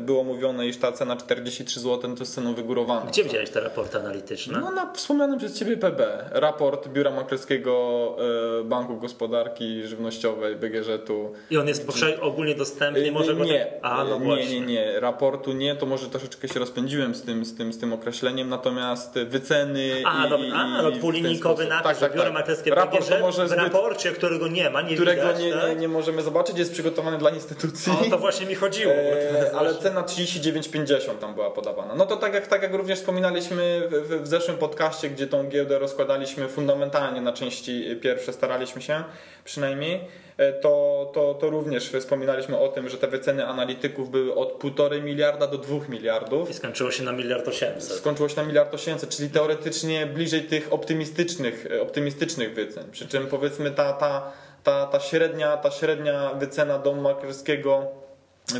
było 0.00 0.24
mówione, 0.24 0.66
iż 0.66 0.76
ta 0.76 0.92
cena 0.92 1.16
43 1.16 1.80
zł 1.80 2.14
to 2.14 2.20
jest 2.20 2.34
ceną 2.34 2.54
wygórowaną. 2.54 3.06
Gdzie 3.06 3.24
widziałeś 3.24 3.50
te 3.50 3.60
raporty 3.60 3.98
analityczne? 3.98 4.60
No 4.60 4.70
na 4.70 4.92
wspomnianym 4.92 5.38
przez 5.38 5.58
Ciebie 5.58 5.76
PB. 5.76 6.24
Raport 6.30 6.88
Biura 6.88 7.10
Maklerskiego 7.10 8.16
e, 8.60 8.64
Banku 8.64 8.96
Gospodarki 8.96 9.86
Żywnościowej 9.86 10.56
BGŻ-u. 10.56 11.32
I 11.50 11.58
on 11.58 11.68
jest 11.68 11.86
gdzie... 11.86 12.20
ogólnie 12.20 12.54
dostępny? 12.54 13.02
Nie, 13.02 13.12
może 13.12 13.34
nie, 13.34 13.66
A, 13.82 14.04
no 14.04 14.18
nie, 14.18 14.46
nie, 14.46 14.60
nie. 14.60 15.00
Raportu 15.00 15.52
nie, 15.52 15.76
to 15.76 15.86
może 15.86 16.06
troszeczkę 16.06 16.48
się 16.48 16.60
rozpędziłem 16.60 17.14
z 17.14 17.22
tym, 17.22 17.44
z 17.44 17.56
tym, 17.56 17.72
z 17.72 17.78
tym 17.78 17.92
określeniem, 17.92 18.48
natomiast 18.48 19.14
wyceny 19.14 20.02
A, 20.04 20.26
i, 20.26 20.30
dobra, 20.30 20.48
a, 20.54 20.82
no 20.82 20.90
dwulinijkowy 20.90 21.66
napis, 21.66 21.84
tak, 21.84 21.98
tak, 21.98 22.12
Biuro 22.12 22.24
tak. 22.24 22.34
Maklerskie 22.34 22.70
BGŻ 22.70 23.48
w 23.48 23.52
raporcie, 23.52 24.12
którego 24.12 24.48
nie 24.48 24.70
ma, 24.70 24.75
nie 24.80 24.94
którego 24.94 25.22
widać, 25.22 25.40
nie, 25.40 25.52
tak? 25.52 25.68
nie, 25.68 25.76
nie, 25.76 25.88
możemy 25.88 26.22
zobaczyć, 26.22 26.58
jest 26.58 26.72
przygotowany 26.72 27.18
dla 27.18 27.30
instytucji. 27.30 27.92
O 28.06 28.10
to 28.10 28.18
właśnie 28.18 28.46
mi 28.46 28.54
chodziło. 28.54 28.92
E, 28.92 29.50
ale 29.58 29.74
cena 29.74 30.02
39,50 30.02 31.18
tam 31.20 31.34
była 31.34 31.50
podawana. 31.50 31.94
No 31.94 32.06
to 32.06 32.16
tak 32.16 32.34
jak, 32.34 32.46
tak 32.46 32.62
jak 32.62 32.74
również 32.74 32.98
wspominaliśmy 32.98 33.88
w, 33.90 34.22
w 34.22 34.26
zeszłym 34.26 34.56
podcaście, 34.56 35.10
gdzie 35.10 35.26
tą 35.26 35.48
giełdę 35.48 35.78
rozkładaliśmy 35.78 36.48
fundamentalnie 36.48 37.20
na 37.20 37.32
części 37.32 37.98
pierwsze, 38.02 38.32
staraliśmy 38.32 38.82
się 38.82 39.04
przynajmniej, 39.44 40.00
e, 40.36 40.52
to, 40.52 41.10
to, 41.14 41.34
to 41.34 41.50
również 41.50 41.90
wspominaliśmy 41.90 42.58
o 42.58 42.68
tym, 42.68 42.88
że 42.88 42.98
te 42.98 43.08
wyceny 43.08 43.46
analityków 43.46 44.10
były 44.10 44.34
od 44.34 44.58
1,5 44.58 45.02
miliarda 45.02 45.46
do 45.46 45.58
2 45.58 45.76
miliardów. 45.88 46.50
I 46.50 46.54
skończyło 46.54 46.90
się 46.90 47.04
na 47.04 47.12
miliard 47.12 47.48
800. 47.48 47.82
Skończyło 47.98 48.28
się 48.28 48.36
na 48.36 48.42
miliard 48.42 48.74
800, 48.74 49.10
czyli 49.10 49.30
teoretycznie 49.30 50.06
bliżej 50.06 50.42
tych 50.42 50.72
optymistycznych, 50.72 51.66
optymistycznych 51.82 52.54
wycen. 52.54 52.90
Przy 52.90 53.08
czym 53.08 53.26
powiedzmy 53.26 53.70
ta, 53.70 53.92
ta 53.92 54.32
ta, 54.66 54.86
ta, 54.86 55.00
średnia, 55.00 55.56
ta 55.56 55.70
średnia 55.70 56.34
wycena 56.34 56.78
domu 56.78 57.02
maklerskiego 57.02 57.86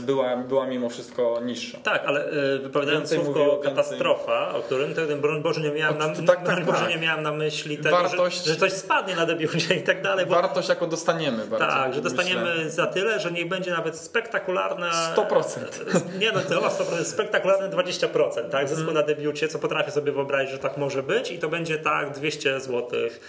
była, 0.01 0.37
była 0.37 0.67
mimo 0.67 0.89
wszystko 0.89 1.41
niższa. 1.45 1.79
Tak, 1.79 2.05
ale 2.07 2.33
y, 2.33 2.59
wypowiadając 2.59 3.11
więcej 3.11 3.25
słówko 3.25 3.45
mówię, 3.45 3.69
katastrofa, 3.69 4.55
o 4.55 4.61
którym 4.61 4.95
ten 4.95 5.21
broń 5.21 5.43
Boże 5.43 5.61
nie 5.61 5.71
miałem 5.71 5.99
na, 5.99 6.09
tak, 6.27 6.47
tak, 6.47 6.65
Boże 6.65 6.79
tak. 6.79 6.89
nie 6.89 6.99
miałem 6.99 7.23
na 7.23 7.33
myśli 7.33 7.79
tego, 7.79 7.97
Wartość, 7.97 8.45
że, 8.45 8.53
że, 8.53 8.61
coś 8.61 8.73
spadnie 8.73 9.17
na 9.17 9.27
debiucie 9.27 9.75
i 9.75 9.83
tak 9.83 10.03
dalej. 10.03 10.27
Bo, 10.27 10.35
wartość 10.35 10.69
jako 10.69 10.87
dostaniemy. 10.87 11.47
Bardzo, 11.47 11.67
tak, 11.67 11.95
że 11.95 12.01
dostaniemy 12.01 12.55
myślę. 12.55 12.71
za 12.71 12.87
tyle, 12.87 13.21
że 13.21 13.33
niech 13.33 13.49
będzie 13.49 13.71
nawet 13.71 13.97
spektakularne 13.97 14.91
100%. 15.17 15.61
Nie 16.21 16.33
no, 16.33 16.41
to 16.41 16.61
100%, 16.61 17.05
spektakularne 17.05 17.69
20%, 17.69 18.49
tak, 18.51 18.69
zysku 18.69 18.85
hmm. 18.85 18.95
na 18.95 19.03
debiucie, 19.03 19.49
co 19.49 19.59
potrafię 19.59 19.91
sobie 19.91 20.13
wyobrazić, 20.13 20.53
że 20.53 20.59
tak 20.59 20.77
może 20.77 21.03
być 21.03 21.31
i 21.31 21.39
to 21.39 21.49
będzie 21.49 21.79
tak 21.79 22.11
200 22.11 22.61
złotych 22.61 23.21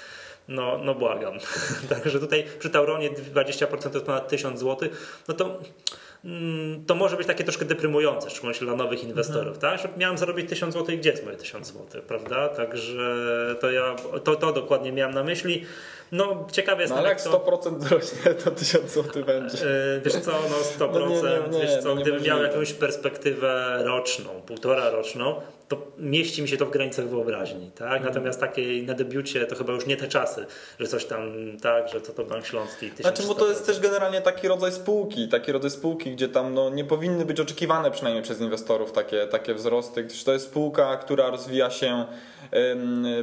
no, 0.47 0.77
no 0.83 0.95
błagam. 0.95 1.33
Także 1.89 2.19
tutaj 2.19 2.45
przy 2.59 2.69
Tauronie 2.69 3.09
20% 3.11 3.89
to 3.89 4.01
ponad 4.01 4.27
1000 4.27 4.59
zł, 4.59 4.89
no 5.27 5.33
to 5.33 5.59
mm, 6.25 6.85
to 6.85 6.95
może 6.95 7.17
być 7.17 7.27
takie 7.27 7.43
troszkę 7.43 7.65
deprymujące, 7.65 8.29
szczególnie 8.29 8.59
dla 8.59 8.75
nowych 8.75 9.03
inwestorów, 9.03 9.55
mhm. 9.55 9.59
tak? 9.59 9.81
Że 9.81 9.97
miałem 9.97 10.17
zarobić 10.17 10.49
1000 10.49 10.73
zł 10.73 10.95
i 10.95 10.97
gdzie 10.97 11.09
jest 11.09 11.25
moje 11.25 11.37
1000 11.37 11.67
zł, 11.67 12.01
prawda? 12.07 12.49
Także 12.49 13.15
to 13.59 13.71
ja 13.71 13.95
to, 14.23 14.35
to 14.35 14.53
dokładnie 14.53 14.91
miałem 14.91 15.13
na 15.13 15.23
myśli. 15.23 15.65
No, 16.11 16.47
ciekawe 16.51 16.81
jest. 16.81 16.93
No, 16.93 16.99
ale 16.99 17.09
jak 17.09 17.19
100% 17.19 17.77
wzrośnie, 17.77 18.33
to 18.43 18.51
1000 18.51 18.91
zł 18.91 19.23
będzie. 19.25 19.57
Yy, 19.57 20.01
wiesz 20.05 20.13
co, 20.13 20.31
no 20.31 20.85
100%, 20.87 20.93
no 20.93 21.09
nie, 21.09 21.15
nie, 21.15 21.59
nie, 21.59 21.65
wiesz 21.65 21.83
co, 21.83 21.95
no 21.95 22.01
gdybym 22.01 22.23
miał 22.23 22.43
jakąś 22.43 22.73
perspektywę 22.73 23.81
roczną, 23.83 24.29
półtora 24.45 24.89
roczną, 24.89 25.41
to 25.67 25.87
mieści 25.97 26.41
mi 26.41 26.47
się 26.47 26.57
to 26.57 26.65
w 26.65 26.69
granicach 26.69 27.07
wyobraźni, 27.07 27.71
tak? 27.71 27.91
Mm. 27.91 28.03
Natomiast 28.03 28.39
takiej 28.39 28.85
na 28.85 28.93
debiucie 28.93 29.45
to 29.45 29.55
chyba 29.55 29.73
już 29.73 29.85
nie 29.85 29.97
te 29.97 30.07
czasy, 30.07 30.45
że 30.79 30.87
coś 30.87 31.05
tam, 31.05 31.31
tak, 31.61 31.89
że 31.89 32.01
co 32.01 32.13
to 32.13 32.23
Bank 32.23 32.45
Śląski. 32.45 32.91
Znaczy, 32.99 33.23
bo 33.23 33.35
to 33.35 33.49
jest 33.49 33.65
też 33.65 33.79
generalnie 33.79 34.21
taki 34.21 34.47
rodzaj 34.47 34.71
spółki, 34.71 35.27
taki 35.29 35.51
rodzaj 35.51 35.71
spółki, 35.71 36.11
gdzie 36.11 36.29
tam 36.29 36.53
no, 36.53 36.69
nie 36.69 36.85
powinny 36.85 37.25
być 37.25 37.39
oczekiwane 37.39 37.91
przynajmniej 37.91 38.23
przez 38.23 38.41
inwestorów 38.41 38.91
takie, 38.91 39.27
takie 39.27 39.53
wzrosty, 39.53 40.03
gdyż 40.03 40.23
to 40.23 40.33
jest 40.33 40.45
spółka, 40.45 40.97
która 40.97 41.29
rozwija 41.29 41.69
się 41.69 42.05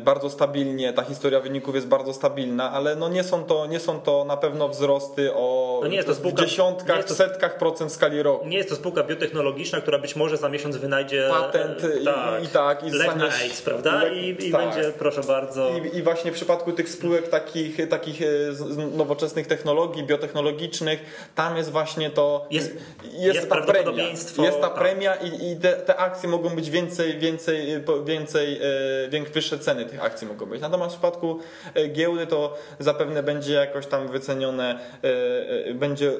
bardzo 0.00 0.30
stabilnie, 0.30 0.92
ta 0.92 1.02
historia 1.02 1.40
wyników 1.40 1.74
jest 1.74 1.86
bardzo 1.86 2.12
stabilna, 2.14 2.70
ale 2.70 2.96
no 2.96 3.08
nie 3.08 3.24
są 3.24 3.44
to, 3.44 3.66
nie 3.66 3.80
są 3.80 4.00
to 4.00 4.24
na 4.24 4.36
pewno 4.36 4.68
wzrosty 4.68 5.34
o 5.34 5.80
no 5.82 5.88
nie 5.88 5.96
jest 5.96 6.08
to 6.08 6.14
spółka, 6.14 6.44
dziesiątkach, 6.44 7.04
to, 7.04 7.14
setkach 7.14 7.58
procent 7.58 7.90
w 7.90 7.94
skali 7.94 8.22
roku. 8.22 8.46
Nie 8.48 8.56
jest 8.56 8.68
to 8.68 8.76
spółka 8.76 9.02
biotechnologiczna, 9.02 9.80
która 9.80 9.98
być 9.98 10.16
może 10.16 10.36
za 10.36 10.48
miesiąc 10.48 10.76
wynajdzie 10.76 11.28
patent 11.30 11.82
tak, 12.04 12.42
i, 12.42 12.44
i, 12.44 12.48
tak, 12.48 12.84
i 12.84 12.90
lek 12.90 13.16
na 13.16 13.24
AIDS, 13.24 13.62
prawda? 13.62 14.02
Lek, 14.02 14.12
I, 14.16 14.46
i 14.46 14.52
tak. 14.52 14.60
będzie, 14.60 14.92
proszę 14.98 15.20
bardzo. 15.20 15.70
I, 15.70 15.96
I, 15.96 16.02
właśnie 16.02 16.30
w 16.32 16.34
przypadku 16.34 16.72
tych 16.72 16.88
spółek 16.88 17.28
takich, 17.28 17.88
takich 17.88 18.22
e, 18.22 18.26
nowoczesnych 18.96 19.46
technologii, 19.46 20.02
biotechnologicznych, 20.02 21.30
tam 21.34 21.56
jest 21.56 21.70
właśnie 21.70 22.10
to 22.10 22.46
jest, 22.50 22.76
jest, 23.12 23.34
jest 23.34 23.48
ta 23.48 23.62
premia. 23.62 24.04
Jest 24.08 24.36
ta 24.36 24.52
tak. 24.60 24.74
premia 24.74 25.14
i, 25.14 25.52
i 25.52 25.56
te, 25.56 25.72
te, 25.72 25.96
akcje 25.96 26.28
mogą 26.28 26.50
być 26.50 26.70
więcej, 26.70 27.18
więcej, 27.18 27.66
więcej, 28.04 28.04
więcej 28.04 28.60
wyższe 29.22 29.58
ceny 29.58 29.84
tych 29.84 30.04
akcji 30.04 30.26
mogą 30.26 30.46
być. 30.46 30.60
Natomiast 30.60 30.90
w 30.90 30.98
przypadku 30.98 31.38
e, 31.74 31.88
giełdy 31.88 32.26
to 32.26 32.56
zapewne 32.78 33.22
będzie 33.22 33.52
jakoś 33.52 33.86
tam 33.86 34.08
wycenione, 34.08 34.78
e, 35.02 35.74
będzie 35.74 36.12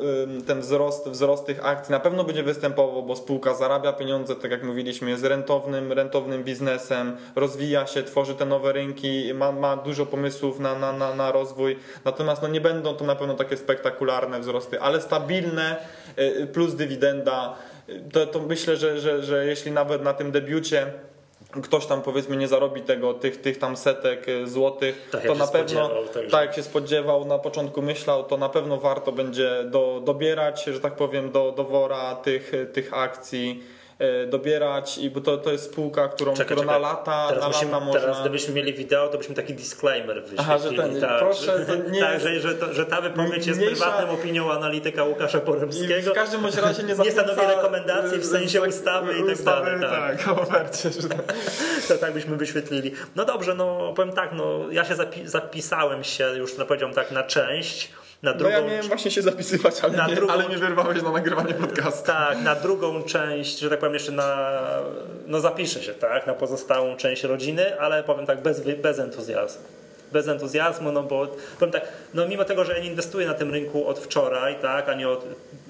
ten 0.47 0.61
wzrost, 0.61 1.09
wzrost 1.09 1.47
tych 1.47 1.67
akcji 1.67 1.93
na 1.93 2.01
pewno 2.01 2.25
będzie 2.25 2.43
występował, 2.43 3.03
bo 3.03 3.17
spółka 3.17 3.55
zarabia 3.55 3.93
pieniądze, 3.93 4.37
tak 4.37 4.51
jak 4.51 4.63
mówiliśmy, 4.63 5.11
jest 5.11 5.25
rentownym, 5.25 5.93
rentownym 5.93 6.45
biznesem, 6.45 7.17
rozwija 7.37 7.87
się, 7.87 8.03
tworzy 8.03 8.35
te 8.35 8.47
nowe 8.47 8.73
rynki, 8.73 9.35
ma, 9.35 9.53
ma 9.53 9.77
dużo 9.77 10.07
pomysłów 10.07 10.61
na, 10.61 10.79
na, 10.79 10.93
na, 10.93 11.15
na 11.15 11.33
rozwój. 11.33 11.79
Natomiast 12.05 12.43
no, 12.43 12.49
nie 12.49 12.61
będą 12.61 12.95
to 12.95 13.05
na 13.05 13.15
pewno 13.15 13.35
takie 13.35 13.57
spektakularne 13.57 14.41
wzrosty, 14.41 14.81
ale 14.81 15.01
stabilne 15.01 15.77
e, 16.17 16.47
plus 16.47 16.75
dywidenda. 16.75 17.55
To, 18.13 18.27
to 18.27 18.41
myślę, 18.41 18.77
że, 18.77 19.01
że, 19.01 19.23
że 19.23 19.47
jeśli 19.47 19.73
nawet 19.73 20.03
na 20.03 20.15
tym 20.15 20.33
debiucie 20.33 20.93
ktoś 21.63 21.87
tam 21.87 22.03
powiedzmy 22.03 22.37
nie 22.37 22.49
zarobi 22.49 22.83
tego, 22.83 23.15
tych, 23.15 23.41
tych 23.41 23.59
tam 23.59 23.77
setek 23.77 24.29
e, 24.29 24.47
złotych, 24.47 25.09
tak, 25.13 25.27
to 25.27 25.35
na 25.35 25.47
pewno, 25.47 25.91
tak 26.31 26.47
jak 26.47 26.55
się 26.57 26.63
spodziewał, 26.63 27.25
na 27.25 27.39
początku 27.39 27.83
myślał, 27.83 28.25
to 28.25 28.37
na 28.37 28.49
pewno 28.49 28.77
warto 28.77 29.13
będzie 29.13 29.65
do, 29.65 30.03
dobierać, 30.05 30.65
że 30.65 30.81
tak 30.81 30.97
powiem, 30.97 31.31
do, 31.31 31.53
do 31.53 31.65
wora 31.65 32.15
tych, 32.15 32.53
tych 32.73 32.95
akcji 32.95 33.63
dobierać 34.27 34.99
i 34.99 35.11
bo 35.11 35.21
to, 35.21 35.37
to 35.37 35.53
jest 35.53 35.65
spółka, 35.65 36.09
którą, 36.09 36.35
czekaj, 36.35 36.57
którą 36.57 36.73
na 36.73 36.79
lata, 36.79 37.27
teraz 37.29 37.43
na 37.43 37.49
musimy, 37.49 37.73
lata 37.73 37.85
można... 37.85 38.01
Teraz 38.01 38.21
gdybyśmy 38.21 38.55
mieli 38.55 38.75
wideo, 38.75 39.09
to 39.09 39.19
byśmy 39.19 39.35
taki 39.35 39.55
disclaimer 39.55 40.23
wyświetlili. 40.23 40.41
Aha, 40.41 40.59
że 40.59 40.73
ten, 40.73 41.01
tak, 41.01 41.19
proszę, 41.19 41.67
to 41.67 41.75
nie 41.91 42.01
tak, 42.01 42.13
jest... 42.13 42.25
że, 42.25 42.41
że, 42.41 42.55
to, 42.55 42.75
że 42.75 42.87
ta 42.87 43.01
wypowiedź 43.01 43.47
jest 43.47 43.61
mniejsza... 43.61 43.85
prywatną 43.85 44.15
opinią 44.15 44.53
analityka 44.53 45.05
Łukasza 45.05 45.41
Poremskiego. 45.41 46.11
W 46.11 46.15
każdym 46.15 46.47
razie 46.47 46.83
nie, 46.83 46.95
nie 46.95 47.13
stanowi 47.13 47.41
rekomendacji 47.41 48.19
w 48.19 48.27
sensie 48.27 48.63
ustawy 48.63 49.15
i 49.19 49.27
tak 49.27 49.45
dalej. 49.45 49.81
Tak, 49.81 50.25
tak 50.25 50.39
ofercie. 50.39 50.91
Że... 50.91 51.09
to 51.89 51.99
tak 52.01 52.13
byśmy 52.13 52.37
wyświetlili. 52.37 52.93
No 53.17 53.25
dobrze, 53.25 53.55
no 53.55 53.93
powiem 53.97 54.13
tak, 54.13 54.33
no 54.33 54.71
ja 54.71 54.85
się 54.85 54.95
zapi 54.95 55.29
zapisałem 55.29 56.05
się 56.05 56.25
już, 56.25 56.59
no 56.59 56.67
powiedziałem 56.67 56.95
tak, 56.95 57.11
na 57.11 57.23
część 57.23 57.91
na 58.25 58.33
drugą... 58.33 58.51
No 58.51 58.59
ja 58.61 58.67
miałem 58.67 58.89
właśnie 58.89 59.11
się 59.11 59.23
zapisywać, 59.23 59.81
ale, 59.81 59.97
na 59.97 60.07
nie, 60.07 60.15
drugą... 60.15 60.33
ale 60.33 60.49
nie 60.49 60.59
wyrwałeś 60.59 61.03
na 61.03 61.11
nagrywanie 61.11 61.55
podcastu. 61.55 62.07
Tak, 62.07 62.43
na 62.43 62.55
drugą 62.55 63.03
część, 63.03 63.59
że 63.59 63.71
tak 63.71 63.79
powiem 63.79 63.95
jeszcze 63.95 64.13
na... 64.13 64.61
No 65.27 65.41
zapiszę 65.41 65.83
się, 65.83 65.95
tak, 65.95 66.27
na 66.27 66.35
pozostałą 66.35 66.97
część 66.97 67.23
rodziny, 67.23 67.81
ale 67.81 68.03
powiem 68.03 68.27
tak, 68.27 68.43
bez, 68.43 68.61
bez 68.61 68.99
entuzjazmu 68.99 69.84
bez 70.13 70.29
entuzjazmu, 70.29 70.93
no 70.93 71.03
bo 71.03 71.27
powiem 71.59 71.73
tak, 71.73 71.89
no 72.15 72.29
mimo 72.29 72.45
tego, 72.45 72.65
że 72.65 72.73
ja 72.73 72.79
nie 72.79 72.89
inwestuję 72.89 73.27
na 73.27 73.35
tym 73.35 73.51
rynku 73.51 73.89
od 73.89 73.99
wczoraj, 73.99 74.57
tak, 74.63 74.89
a 74.89 74.95
nie 74.95 75.09
od, 75.09 75.25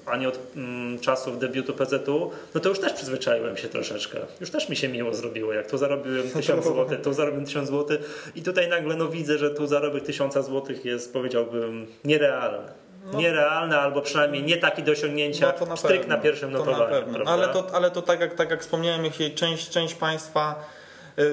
a 0.05 0.17
nie 0.17 0.27
od 0.27 0.39
mm, 0.55 0.99
czasów 0.99 1.39
debiutu 1.39 1.73
PZU, 1.73 2.31
no 2.55 2.61
to 2.61 2.69
już 2.69 2.79
też 2.79 2.93
przyzwyczaiłem 2.93 3.57
się 3.57 3.67
troszeczkę. 3.67 4.19
Już 4.41 4.51
też 4.51 4.69
mi 4.69 4.75
się 4.75 4.87
miło 4.87 5.13
zrobiło, 5.13 5.53
jak 5.53 5.67
tu 5.67 5.77
zarobiłem 5.77 6.29
1000 6.41 6.65
zł, 6.65 6.97
tu 7.03 7.13
zarobiłem 7.13 7.45
1000 7.45 7.69
zł 7.69 7.97
i 8.35 8.41
tutaj 8.41 8.69
nagle 8.69 8.95
no 8.95 9.07
widzę, 9.07 9.37
że 9.37 9.49
tu 9.49 9.67
zarobek 9.67 10.03
1000 10.03 10.33
zł 10.33 10.63
jest 10.83 11.13
powiedziałbym 11.13 11.87
nierealny. 12.03 12.71
No, 13.13 13.19
nierealne, 13.19 13.79
albo 13.79 14.01
przynajmniej 14.01 14.43
nie 14.43 14.57
taki 14.57 14.83
do 14.83 14.91
osiągnięcia 14.91 15.53
no 15.59 15.65
na 15.65 15.75
stryk 15.75 16.07
na 16.07 16.17
pierwszym 16.17 16.51
notowaniu. 16.51 17.23
Na 17.23 17.31
ale 17.31 17.47
to, 17.47 17.67
ale 17.73 17.91
to 17.91 18.01
tak, 18.01 18.19
jak, 18.19 18.33
tak 18.33 18.49
jak 18.51 18.61
wspomniałem, 18.61 19.05
jeśli 19.05 19.31
część, 19.31 19.69
część 19.69 19.93
państwa 19.93 20.65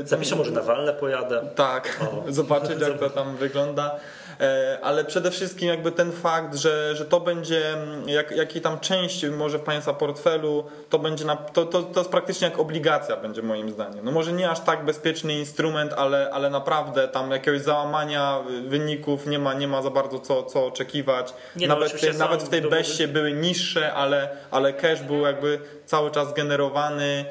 Zapiszę 0.05 0.37
może 0.37 0.51
na 0.51 0.63
walne 0.63 0.93
pojadę. 0.93 1.43
Tak, 1.55 1.99
zobaczyć 2.29 2.81
jak 2.81 2.99
to 2.99 3.11
tam 3.11 3.37
wygląda. 3.37 4.01
E, 4.41 4.79
ale 4.83 5.05
przede 5.05 5.31
wszystkim 5.31 5.69
jakby 5.69 5.93
ten 5.93 6.13
fakt, 6.13 6.55
że, 6.55 6.97
że 6.97 7.05
to 7.05 7.21
będzie, 7.21 7.63
jak, 8.07 8.31
jaki 8.31 8.61
tam 8.61 8.81
część 8.81 9.27
może 9.27 9.59
w 9.59 9.63
Państwa 9.63 9.95
portfelu, 9.95 10.65
to 10.91 10.99
będzie 10.99 11.25
na, 11.25 11.37
to, 11.37 11.67
to, 11.67 11.83
to 11.83 12.01
jest 12.01 12.11
praktycznie 12.11 12.49
jak 12.49 12.59
obligacja 12.59 13.17
będzie 13.17 13.43
moim 13.43 13.71
zdaniem. 13.71 14.05
No 14.05 14.13
może 14.13 14.33
nie 14.33 14.51
aż 14.51 14.61
tak 14.61 14.85
bezpieczny 14.85 15.39
instrument, 15.39 15.93
ale, 15.93 16.31
ale 16.33 16.51
naprawdę 16.51 17.09
tam 17.09 17.31
jakiegoś 17.31 17.61
załamania 17.61 18.39
wyników 18.67 19.27
nie 19.27 19.39
ma, 19.39 19.55
nie 19.55 19.69
ma 19.69 19.83
za 19.83 19.91
bardzo 19.91 20.19
co, 20.19 20.43
co 20.43 20.67
oczekiwać. 20.67 21.35
Nie 21.57 21.69
no, 21.69 21.75
nawet, 21.75 22.03
no, 22.13 22.19
nawet 22.19 22.43
w 22.43 22.49
tej 22.49 22.63
beście 22.63 23.09
były 23.09 23.33
niższe, 23.33 23.93
ale, 23.93 24.29
ale 24.51 24.73
cash 24.73 25.03
był 25.03 25.21
jakby 25.21 25.59
cały 25.87 26.11
czas 26.11 26.35
generowany. 26.35 27.25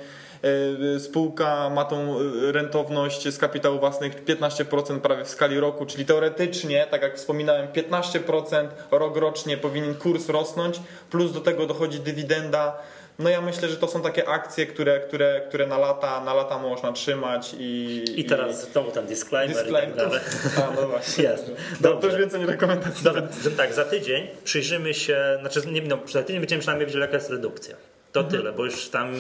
E, 0.96 1.00
spółka 1.00 1.70
ma 1.70 1.86
tą 1.86 2.20
e, 2.20 2.52
rentowność 2.52 3.28
z 3.28 3.38
kapitału 3.38 3.80
własnych 3.80 4.26
15% 4.26 5.00
prawie 5.00 5.26
w 5.26 5.30
skali 5.30 5.60
roku, 5.60 5.86
czyli 5.86 6.06
teoretycznie, 6.06 6.88
tak 6.92 7.02
jak 7.02 7.18
wspominałem, 7.18 7.68
15% 7.68 8.68
rok 8.92 9.18
rocznie 9.18 9.58
powinien 9.58 9.96
kurs 9.96 10.30
rosnąć, 10.30 10.80
plus 11.10 11.32
do 11.32 11.42
tego 11.42 11.66
dochodzi 11.66 12.00
dywidenda. 12.00 12.78
No 13.20 13.30
ja 13.30 13.42
myślę, 13.42 13.70
że 13.70 13.78
to 13.78 13.88
są 13.88 14.02
takie 14.02 14.30
akcje, 14.30 14.66
które, 14.66 15.00
które, 15.00 15.42
które 15.48 15.68
na, 15.68 15.78
lata, 15.78 16.24
na 16.24 16.34
lata 16.34 16.60
można 16.60 16.92
trzymać 16.92 17.56
i... 17.60 18.04
I 18.16 18.26
teraz 18.26 18.70
i, 18.70 18.72
znowu 18.72 18.92
ten 18.92 19.06
disclaimer, 19.06 19.58
disclaimer 19.58 19.96
i 19.96 19.98
tak 19.98 20.10
dalej. 20.10 20.22
A, 20.64 20.82
no 20.82 20.88
właśnie. 20.88 21.24
Jasne. 21.24 21.54
Dobrze. 21.82 22.02
To 22.02 22.08
już 22.08 22.16
więcej 22.16 22.40
nie 22.40 22.46
rekomendacji. 22.46 23.04
Dobra, 23.04 23.22
tak, 23.58 23.74
za 23.74 23.86
tydzień 23.86 24.28
przyjrzymy 24.44 24.94
się, 24.94 25.38
znaczy 25.40 25.62
nie, 25.72 25.82
no, 25.82 25.98
za 26.12 26.24
tydzień 26.24 26.40
będziemy 26.40 26.60
przynajmniej 26.60 26.88
wiedzieć 26.88 27.02
jaka 27.02 27.16
jest 27.16 27.30
redukcja. 27.30 27.76
To 28.12 28.20
mhm. 28.20 28.38
tyle, 28.38 28.52
bo 28.54 28.66
już 28.66 28.90
tam. 28.90 29.14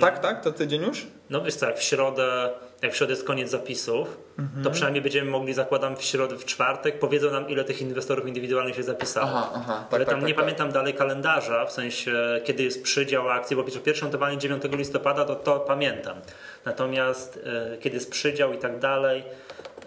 Tak, 0.00 0.18
tak, 0.18 0.44
to 0.44 0.52
tydzień 0.52 0.82
już? 0.82 1.06
No 1.30 1.40
wiesz 1.40 1.54
co, 1.54 1.66
jak 1.66 1.78
w 1.78 1.82
środę, 1.82 2.50
jak 2.82 2.92
w 2.92 2.96
środę 2.96 3.12
jest 3.12 3.24
koniec 3.24 3.50
zapisów, 3.50 4.18
mhm. 4.38 4.64
to 4.64 4.70
przynajmniej 4.70 5.02
będziemy 5.02 5.30
mogli, 5.30 5.54
zakładam, 5.54 5.96
w 5.96 6.02
środę, 6.02 6.36
w 6.36 6.44
czwartek, 6.44 6.98
powiedzą 6.98 7.30
nam, 7.30 7.48
ile 7.48 7.64
tych 7.64 7.80
inwestorów 7.80 8.26
indywidualnych 8.26 8.76
się 8.76 8.82
zapisało. 8.82 9.26
Aha, 9.28 9.50
aha, 9.54 9.86
tak, 9.90 9.94
Ale 9.94 10.04
tam 10.04 10.14
tak, 10.14 10.20
tak, 10.20 10.28
nie 10.28 10.34
tak, 10.34 10.44
pamiętam 10.44 10.72
dalej 10.72 10.94
kalendarza, 10.94 11.66
w 11.66 11.72
sensie 11.72 12.40
kiedy 12.44 12.62
jest 12.62 12.82
przydział 12.82 13.30
akcji, 13.30 13.56
bo 13.56 13.64
pierwsze 13.64 14.04
notowanie 14.04 14.38
9 14.38 14.62
listopada, 14.72 15.24
to 15.24 15.34
to 15.34 15.60
pamiętam. 15.60 16.16
Natomiast 16.64 17.40
e, 17.72 17.76
kiedy 17.78 17.96
jest 17.96 18.10
przydział 18.10 18.52
i 18.52 18.58
tak 18.58 18.78
dalej, 18.78 19.22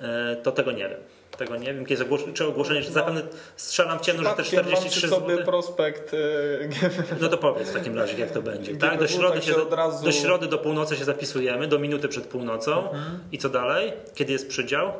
e, 0.01 0.36
to 0.36 0.51
tego 0.51 0.72
nie 0.72 0.89
wiem 0.89 1.00
tego 1.39 1.55
nie 1.55 1.74
wiem, 1.74 1.86
kiedy 1.86 2.03
ogłoszenie, 2.03 2.34
czy 2.34 2.48
ogłoszenie, 2.48 2.81
czy 2.81 2.91
zapewne 2.91 3.22
strzelam 3.55 4.00
ciemno, 4.00 4.29
że 4.29 4.36
te 4.36 4.43
43 4.43 5.00
zł. 5.00 5.19
sobie 5.19 5.38
prospekt 5.38 6.13
y, 6.13 6.69
No 7.22 7.29
to 7.29 7.38
powiedz 7.38 7.69
w 7.69 7.74
takim 7.74 7.98
razie, 7.98 8.17
jak 8.17 8.31
to 8.31 8.41
będzie. 8.41 8.75
Tak? 8.75 9.00
Do, 9.00 9.08
środy 9.08 9.41
się, 9.41 9.53
razu... 9.72 10.05
do 10.05 10.12
środy 10.12 10.48
do 10.48 10.58
północy 10.58 10.96
się 10.96 11.05
zapisujemy, 11.05 11.67
do 11.67 11.79
minuty 11.79 12.08
przed 12.08 12.27
północą 12.27 12.91
mhm. 12.91 13.19
i 13.31 13.38
co 13.38 13.50
dalej? 13.50 13.93
Kiedy 14.15 14.31
jest 14.31 14.50
przydział? 14.50 14.93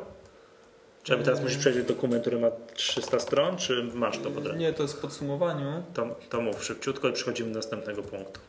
Czy 1.02 1.16
teraz 1.16 1.40
musisz 1.40 1.58
przejrzeć 1.58 1.86
dokument, 1.86 2.20
który 2.22 2.38
ma 2.38 2.50
300 2.74 3.18
stron, 3.18 3.56
czy 3.56 3.82
masz 3.94 4.18
to 4.18 4.30
pod 4.30 4.56
Nie, 4.56 4.72
to 4.72 4.82
jest 4.82 4.94
w 4.94 5.00
podsumowaniu. 5.00 5.82
To, 5.94 6.16
to 6.30 6.40
mów 6.40 6.64
szybciutko 6.64 7.08
i 7.08 7.12
przechodzimy 7.12 7.50
do 7.50 7.58
następnego 7.58 8.02
punktu. 8.02 8.40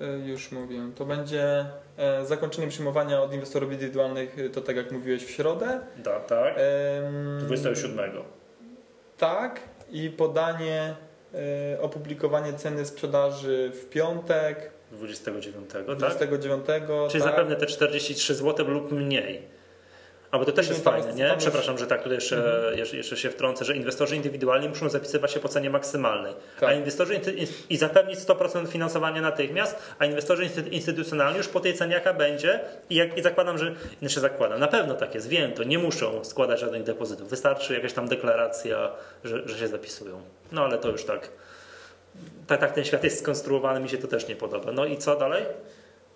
E, 0.00 0.28
już 0.28 0.52
mówię. 0.52 0.80
To 0.94 1.04
będzie 1.04 1.66
e, 1.96 2.26
zakończenie 2.26 2.68
przyjmowania 2.68 3.22
od 3.22 3.34
inwestorów 3.34 3.72
indywidualnych, 3.72 4.38
e, 4.38 4.48
to 4.48 4.60
tak 4.60 4.76
jak 4.76 4.92
mówiłeś, 4.92 5.24
w 5.24 5.30
środę. 5.30 5.80
Da, 5.96 6.20
tak. 6.20 6.54
27. 7.40 8.10
Tak. 9.18 9.60
I 9.90 10.10
podanie, 10.10 10.94
opublikowanie 11.80 12.52
ceny 12.52 12.86
sprzedaży 12.86 13.72
w 13.74 13.88
piątek. 13.88 14.70
29. 14.92 15.70
29. 15.86 16.66
Tak? 16.66 16.82
Czyli 17.10 17.24
tak. 17.24 17.32
zapewne 17.32 17.56
te 17.56 17.66
43 17.66 18.34
zł 18.34 18.68
lub 18.68 18.92
mniej. 18.92 19.55
A 20.30 20.38
bo 20.38 20.44
to 20.44 20.52
też 20.52 20.68
jest 20.68 20.84
fajne, 20.84 21.14
nie? 21.14 21.34
Przepraszam, 21.38 21.78
że 21.78 21.86
tak 21.86 22.02
tutaj 22.02 22.14
jeszcze, 22.14 22.36
mhm. 22.36 22.96
jeszcze 22.96 23.16
się 23.16 23.30
wtrącę, 23.30 23.64
że 23.64 23.76
inwestorzy 23.76 24.16
indywidualni 24.16 24.68
muszą 24.68 24.88
zapisywać 24.88 25.32
się 25.32 25.40
po 25.40 25.48
cenie 25.48 25.70
maksymalnej. 25.70 26.34
Tak. 26.60 26.68
A 26.68 26.72
inwestorzy 26.72 27.20
i 27.70 27.76
zapewnić 27.76 28.18
100% 28.18 28.68
finansowania 28.68 29.20
natychmiast, 29.20 29.78
a 29.98 30.06
inwestorzy 30.06 30.48
instytucjonalni 30.70 31.38
już 31.38 31.48
po 31.48 31.60
tej 31.60 31.74
cenie 31.74 31.94
jaka 31.94 32.14
będzie 32.14 32.60
i, 32.90 32.94
jak, 32.94 33.18
i 33.18 33.22
zakładam, 33.22 33.58
że 33.58 33.74
znaczy 34.00 34.20
zakładam, 34.20 34.60
na 34.60 34.68
pewno 34.68 34.94
tak 34.94 35.14
jest, 35.14 35.28
wiem, 35.28 35.52
to 35.52 35.64
nie 35.64 35.78
muszą 35.78 36.24
składać 36.24 36.60
żadnych 36.60 36.82
depozytów. 36.82 37.30
Wystarczy 37.30 37.74
jakaś 37.74 37.92
tam 37.92 38.08
deklaracja, 38.08 38.90
że, 39.24 39.48
że 39.48 39.58
się 39.58 39.68
zapisują. 39.68 40.20
No 40.52 40.64
ale 40.64 40.78
to 40.78 40.88
już 40.88 41.04
tak. 41.04 41.28
Tak, 42.46 42.60
tak 42.60 42.72
ten 42.72 42.84
świat 42.84 43.04
jest 43.04 43.18
skonstruowany, 43.18 43.80
mi 43.80 43.88
się 43.88 43.98
to 43.98 44.08
też 44.08 44.28
nie 44.28 44.36
podoba. 44.36 44.72
No 44.72 44.84
i 44.84 44.96
co 44.96 45.16
dalej? 45.16 45.44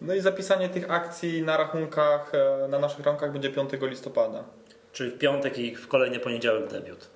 No 0.00 0.14
i 0.14 0.20
zapisanie 0.20 0.68
tych 0.68 0.90
akcji 0.90 1.42
na 1.42 1.56
rachunkach, 1.56 2.32
e, 2.34 2.68
na 2.68 2.78
naszych 2.78 3.06
rachunkach 3.06 3.32
będzie 3.32 3.50
5 3.50 3.70
listopada. 3.82 4.44
Czyli 4.92 5.10
w 5.10 5.18
piątek 5.18 5.58
i 5.58 5.76
w 5.76 5.88
kolejny 5.88 6.18
poniedziałek 6.18 6.70
debiut. 6.70 7.06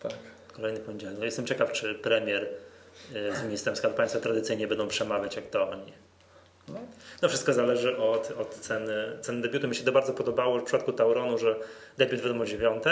Tak. 0.00 0.12
Kolejny 0.52 0.80
poniedziałek. 0.80 1.18
No 1.18 1.24
jestem 1.24 1.46
ciekaw, 1.46 1.72
czy 1.72 1.94
premier 1.94 2.48
e, 3.14 3.36
z 3.36 3.42
ministrem 3.42 3.76
Skarbu 3.76 3.96
Państwa 3.96 4.20
tradycyjnie 4.20 4.66
będą 4.66 4.88
przemawiać 4.88 5.36
jak 5.36 5.46
to 5.46 5.70
oni. 5.70 5.92
No. 7.22 7.28
wszystko 7.28 7.52
zależy 7.52 7.96
od, 7.96 8.32
od 8.38 8.54
ceny, 8.54 9.18
ceny 9.20 9.42
debiutu. 9.42 9.68
Mi 9.68 9.74
się 9.74 9.84
to 9.84 9.92
bardzo 9.92 10.12
podobało 10.12 10.58
w 10.58 10.62
przypadku 10.62 10.92
Tauronu, 10.92 11.38
że 11.38 11.56
debiut 11.98 12.20
wiadomo 12.20 12.42
o 12.42 12.46
9, 12.46 12.82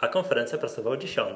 a 0.00 0.08
konferencja 0.08 0.58
pracowała 0.58 0.96
o 0.96 0.98
10. 0.98 1.28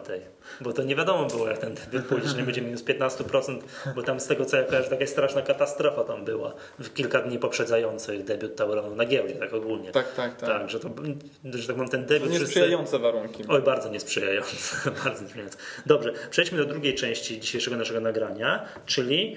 Bo 0.61 0.73
to 0.73 0.83
nie 0.83 0.97
wiadomo 0.97 1.27
było, 1.27 1.49
jak 1.49 1.59
ten 1.59 1.75
debiut 1.75 2.07
pójdzie, 2.07 2.29
że 2.29 2.37
nie 2.37 2.43
będzie 2.43 2.63
minus 2.63 2.85
15%, 2.85 3.59
bo 3.95 4.03
tam 4.03 4.21
z 4.21 4.27
tego 4.27 4.45
co 4.45 4.57
ja 4.57 4.63
kojarzę, 4.63 4.91
jakaś 4.91 5.09
straszna 5.09 5.43
katastrofa 5.43 6.05
tam 6.05 6.25
była 6.25 6.55
w 6.79 6.95
kilka 6.95 7.23
dni 7.23 7.39
poprzedzających 7.39 8.25
debiut 8.25 8.57
Tauronu 8.57 8.97
na 8.97 9.05
giełdzie, 9.05 9.35
tak 9.35 9.55
ogólnie. 9.55 9.93
Tak, 9.93 10.15
tak, 10.15 10.37
tak. 10.37 10.49
Tak, 10.49 10.71
że 10.71 10.81
to, 10.81 10.91
że 11.45 11.67
tak 11.67 11.77
mam 11.77 11.89
ten 11.89 12.07
debiut. 12.07 12.31
Niesprzyjające 12.31 12.87
wszyscy... 12.87 12.99
warunki. 12.99 13.45
Oj, 13.49 13.63
bardzo 13.63 13.89
niesprzyjające. 13.89 14.77
bardzo 15.05 15.23
niesprzyjające. 15.23 15.59
Dobrze, 15.87 16.13
przejdźmy 16.31 16.59
do 16.59 16.65
drugiej 16.65 16.95
części 16.95 17.41
dzisiejszego 17.41 17.77
naszego 17.77 18.01
nagrania, 18.01 18.65
czyli 18.87 19.37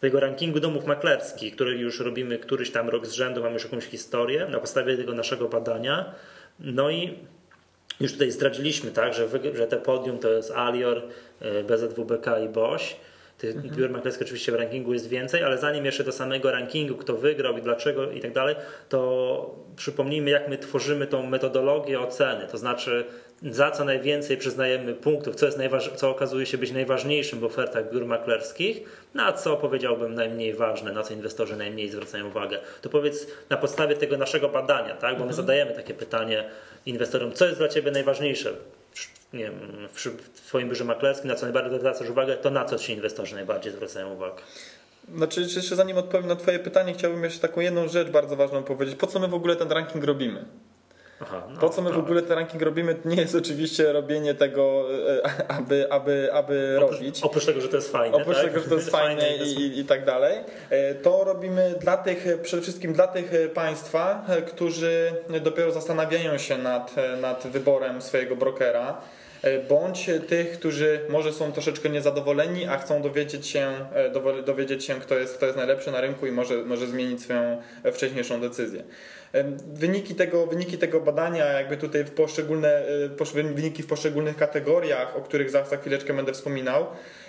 tego 0.00 0.20
rankingu 0.20 0.60
domów 0.60 0.86
maklerskich, 0.86 1.54
który 1.54 1.76
już 1.76 2.00
robimy 2.00 2.38
któryś 2.38 2.70
tam 2.70 2.88
rok 2.88 3.06
z 3.06 3.12
rzędu, 3.12 3.40
mamy 3.42 3.54
już 3.54 3.64
jakąś 3.64 3.84
historię 3.84 4.46
na 4.50 4.58
podstawie 4.58 4.96
tego 4.96 5.12
naszego 5.12 5.48
badania. 5.48 6.14
No 6.60 6.90
i 6.90 7.18
już 8.00 8.12
tutaj 8.12 8.30
zdradziliśmy, 8.30 8.90
tak, 8.90 9.14
że, 9.14 9.28
że 9.54 9.66
te 9.66 9.76
podium 9.76 10.18
to 10.18 10.30
jest 10.30 10.50
Alior, 10.50 11.02
e, 11.40 11.64
BZWBK 11.64 12.38
i 12.44 12.48
BOŚ. 12.48 12.96
Tych 13.38 13.56
mhm. 13.56 13.74
biur 13.74 13.90
maklerskich 13.90 14.26
oczywiście 14.26 14.52
w 14.52 14.54
rankingu 14.54 14.92
jest 14.92 15.08
więcej, 15.08 15.42
ale 15.42 15.58
zanim 15.58 15.84
jeszcze 15.84 16.04
do 16.04 16.12
samego 16.12 16.50
rankingu, 16.50 16.94
kto 16.94 17.16
wygrał 17.16 17.58
i 17.58 17.62
dlaczego 17.62 18.10
i 18.10 18.20
tak 18.20 18.32
dalej, 18.32 18.56
to 18.88 19.64
przypomnijmy, 19.76 20.30
jak 20.30 20.48
my 20.48 20.58
tworzymy 20.58 21.06
tą 21.06 21.26
metodologię 21.26 22.00
oceny. 22.00 22.46
To 22.50 22.58
znaczy, 22.58 23.04
za 23.42 23.70
co 23.70 23.84
najwięcej 23.84 24.36
przyznajemy 24.36 24.94
punktów, 24.94 25.34
co, 25.36 25.46
jest 25.46 25.58
co 25.96 26.10
okazuje 26.10 26.46
się 26.46 26.58
być 26.58 26.72
najważniejszym 26.72 27.40
w 27.40 27.44
ofertach 27.44 27.92
biur 27.92 28.06
maklerskich, 28.06 28.82
na 29.14 29.32
co 29.32 29.56
powiedziałbym 29.56 30.14
najmniej 30.14 30.54
ważne, 30.54 30.92
na 30.92 31.02
co 31.02 31.14
inwestorzy 31.14 31.56
najmniej 31.56 31.90
zwracają 31.90 32.26
uwagę. 32.26 32.58
To 32.82 32.88
powiedz 32.88 33.26
na 33.50 33.56
podstawie 33.56 33.96
tego 33.96 34.16
naszego 34.16 34.48
badania, 34.48 34.96
tak? 34.96 35.12
bo 35.12 35.18
my 35.18 35.30
mhm. 35.30 35.36
zadajemy 35.36 35.72
takie 35.72 35.94
pytanie 35.94 36.44
inwestorom, 36.86 37.32
co 37.32 37.44
jest 37.44 37.58
dla 37.58 37.68
Ciebie 37.68 37.90
najważniejsze 37.90 38.52
nie 39.34 39.44
wiem, 39.44 39.88
w 39.92 40.40
Twoim 40.46 40.68
biurze 40.68 40.84
maklerskim, 40.84 41.28
na 41.28 41.34
co 41.34 41.46
najbardziej 41.46 41.78
zwracasz 41.78 42.10
uwagę, 42.10 42.36
to 42.36 42.50
na 42.50 42.64
co 42.64 42.78
Ci 42.78 42.92
inwestorzy 42.92 43.34
najbardziej 43.34 43.72
zwracają 43.72 44.14
uwagę? 44.14 44.42
Znaczy, 45.16 45.40
jeszcze 45.40 45.76
zanim 45.76 45.98
odpowiem 45.98 46.26
na 46.26 46.36
Twoje 46.36 46.58
pytanie, 46.58 46.94
chciałbym 46.94 47.24
jeszcze 47.24 47.40
taką 47.40 47.60
jedną 47.60 47.88
rzecz 47.88 48.08
bardzo 48.08 48.36
ważną 48.36 48.62
powiedzieć. 48.62 48.96
Po 48.96 49.06
co 49.06 49.20
my 49.20 49.28
w 49.28 49.34
ogóle 49.34 49.56
ten 49.56 49.72
ranking 49.72 50.04
robimy? 50.04 50.44
Aha, 51.20 51.42
no, 51.50 51.60
po 51.60 51.70
co 51.70 51.82
my 51.82 51.92
w 51.92 51.98
ogóle 51.98 52.22
ten 52.22 52.32
ranking 52.32 52.62
robimy? 52.62 52.96
Nie 53.04 53.16
jest 53.16 53.34
oczywiście 53.34 53.92
robienie 53.92 54.34
tego, 54.34 54.84
e, 55.24 55.50
aby, 55.50 55.92
aby, 55.92 56.28
aby 56.32 56.76
oprócz, 56.78 56.98
robić. 56.98 57.22
Oprócz 57.22 57.46
tego, 57.46 57.60
że 57.60 57.68
to 57.68 57.76
jest 57.76 57.92
fajne. 57.92 58.16
Oprócz 58.16 58.36
tak? 58.36 58.44
tego, 58.44 58.60
że 58.60 58.68
to 58.68 58.74
jest 58.74 58.90
fajne 59.00 59.36
i, 59.36 59.54
i, 59.54 59.78
i, 59.78 59.84
tak 59.84 60.04
dalej. 60.04 60.38
E, 60.70 60.94
to 60.94 61.24
robimy 61.24 61.74
dla 61.80 61.96
tych, 61.96 62.26
przede 62.42 62.62
wszystkim 62.62 62.92
dla 62.92 63.06
tych 63.06 63.30
państwa, 63.54 64.24
e, 64.28 64.42
którzy 64.42 65.12
dopiero 65.42 65.72
zastanawiają 65.72 66.38
się 66.38 66.58
nad, 66.58 66.94
nad 67.20 67.46
wyborem 67.46 68.02
swojego 68.02 68.36
brokera 68.36 69.00
bądź 69.68 70.10
tych, 70.28 70.52
którzy 70.52 71.00
może 71.08 71.32
są 71.32 71.52
troszeczkę 71.52 71.88
niezadowoleni, 71.88 72.66
a 72.66 72.78
chcą 72.78 73.02
dowiedzieć 73.02 73.46
się, 73.46 73.72
dowiedzieć 74.46 74.84
się 74.84 74.94
kto, 75.00 75.18
jest, 75.18 75.36
kto 75.36 75.46
jest 75.46 75.58
najlepszy 75.58 75.90
na 75.90 76.00
rynku 76.00 76.26
i 76.26 76.32
może, 76.32 76.56
może 76.56 76.86
zmienić 76.86 77.22
swoją 77.22 77.62
wcześniejszą 77.92 78.40
decyzję. 78.40 78.84
Wyniki 79.74 80.14
tego, 80.14 80.46
wyniki 80.46 80.78
tego 80.78 81.00
badania, 81.00 81.46
jakby 81.46 81.76
tutaj 81.76 82.04
w 82.04 82.10
poszczególne, 82.10 82.68
e, 83.38 83.44
wyniki 83.54 83.82
w 83.82 83.86
poszczególnych 83.86 84.36
kategoriach, 84.36 85.16
o 85.16 85.20
których 85.20 85.50
za, 85.50 85.64
za 85.64 85.76
chwileczkę 85.76 86.14
będę 86.14 86.32
wspominał, 86.32 86.86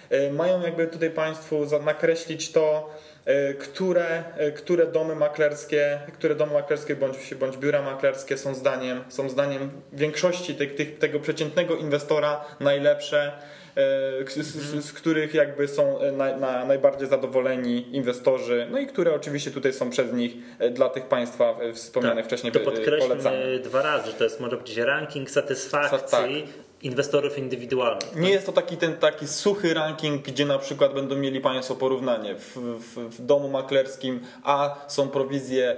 e, 0.09 0.31
mają 0.31 0.61
jakby 0.61 0.87
tutaj 0.87 1.09
Państwu 1.09 1.65
nakreślić 1.85 2.51
to, 2.51 2.89
e, 2.89 3.14
które, 3.59 4.23
które 4.55 4.87
domy 4.87 5.15
maklerskie, 5.15 5.99
które 6.13 6.35
domy 6.35 6.53
maklerskie 6.53 6.95
bądź, 6.95 7.35
bądź 7.35 7.57
biura 7.57 7.81
maklerskie 7.81 8.37
są 8.37 8.55
zdaniem, 8.55 9.03
są 9.09 9.29
zdaniem 9.29 9.69
większości 9.93 10.55
tych, 10.55 10.75
tych, 10.75 10.97
tego 10.97 11.19
przeciętnego 11.19 11.75
inwestora 11.75 12.45
najlepsze 12.59 13.31
E, 13.75 14.43
z, 14.43 14.45
z, 14.45 14.85
z 14.85 14.93
których 14.93 15.33
jakby 15.33 15.67
są 15.67 15.99
e, 15.99 16.11
na, 16.11 16.37
na, 16.37 16.65
najbardziej 16.65 17.07
zadowoleni 17.07 17.95
inwestorzy, 17.95 18.67
no 18.71 18.79
i 18.79 18.87
które 18.87 19.13
oczywiście 19.13 19.51
tutaj 19.51 19.73
są 19.73 19.89
przez 19.89 20.13
nich 20.13 20.33
e, 20.59 20.69
dla 20.69 20.89
tych 20.89 21.05
państwa 21.05 21.55
wspomnianych 21.73 22.17
tak, 22.17 22.25
wcześniej 22.25 22.53
to 22.53 22.59
podkreślmy 22.59 23.59
dwa 23.63 23.81
razy, 23.81 24.11
że 24.11 24.13
to 24.13 24.23
jest 24.23 24.39
może 24.39 24.57
być 24.57 24.77
ranking 24.77 25.31
satysfakcji 25.31 26.07
tak 26.11 26.74
inwestorów 26.85 27.37
indywidualnych. 27.37 28.15
Nie 28.15 28.21
tak? 28.21 28.31
jest 28.31 28.45
to 28.45 28.51
taki 28.51 28.77
ten 28.77 28.97
taki 28.97 29.27
suchy 29.27 29.73
ranking, 29.73 30.21
gdzie 30.21 30.45
na 30.45 30.59
przykład 30.59 30.93
będą 30.93 31.15
mieli 31.15 31.41
Państwo 31.41 31.75
porównanie 31.75 32.35
w, 32.35 32.57
w, 32.57 32.99
w 33.17 33.25
domu 33.25 33.49
maklerskim 33.49 34.19
A 34.43 34.75
są 34.87 35.07
prowizje 35.07 35.77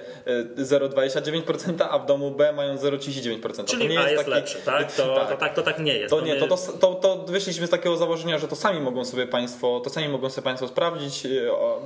0,29%, 0.57 1.87
a 1.89 1.99
w 1.99 2.05
domu 2.05 2.31
B 2.31 2.53
mają 2.53 2.75
0,39%. 2.75 3.65
Czyli 3.65 3.95
to 3.95 4.01
A 4.01 4.09
jest, 4.09 4.11
jest 4.11 4.17
taki, 4.17 4.31
lepszy, 4.31 4.57
tak? 4.65 4.91
To, 4.97 5.15
tak. 5.15 5.29
To, 5.29 5.37
tak? 5.37 5.53
to 5.53 5.63
tak 5.63 5.79
nie 5.79 5.93
jest. 5.93 6.09
To, 6.09 6.21
nie, 6.21 6.35
to, 6.35 6.47
to, 6.47 6.57
to, 6.57 6.95
to 6.95 7.17
wyszliśmy 7.17 7.67
z 7.67 7.69
takiego 7.69 7.97
założenia, 7.97 8.39
że 8.39 8.47
to 8.47 8.55
sami 8.55 8.79
mogą 8.79 9.05
sobie 9.05 9.27
Państwo, 9.27 9.79
to 9.79 9.89
sami 9.89 10.09
mogą 10.09 10.29
sobie 10.29 10.43
Państwo 10.43 10.67
sprawdzić. 10.67 11.27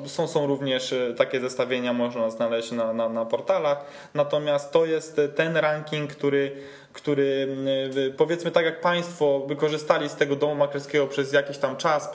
Są, 0.06 0.28
są 0.28 0.48
również 0.48 0.94
e, 0.94 1.14
takie 1.14 1.40
zestawienia, 1.40 1.94
można 1.94 2.30
znaleźć 2.30 2.72
na, 2.72 2.94
na, 2.94 3.10
na 3.10 3.26
portalach. 3.26 3.86
Natomiast 4.14 4.72
to 4.72 4.86
jest 4.86 5.22
ten 5.36 5.58
ranking, 5.58 6.12
który 6.12 6.52
który 6.94 7.48
mm, 7.50 8.14
powiedzmy 8.18 8.52
tak 8.52 8.66
jak 8.66 8.82
Państwo 8.82 9.40
wykorzystali 9.48 10.10
z 10.10 10.16
tego 10.16 10.36
domu 10.36 10.56
maklerskiego 10.56 11.08
przez 11.08 11.34
jakiś 11.34 11.58
tam 11.58 11.78
czas, 11.78 12.10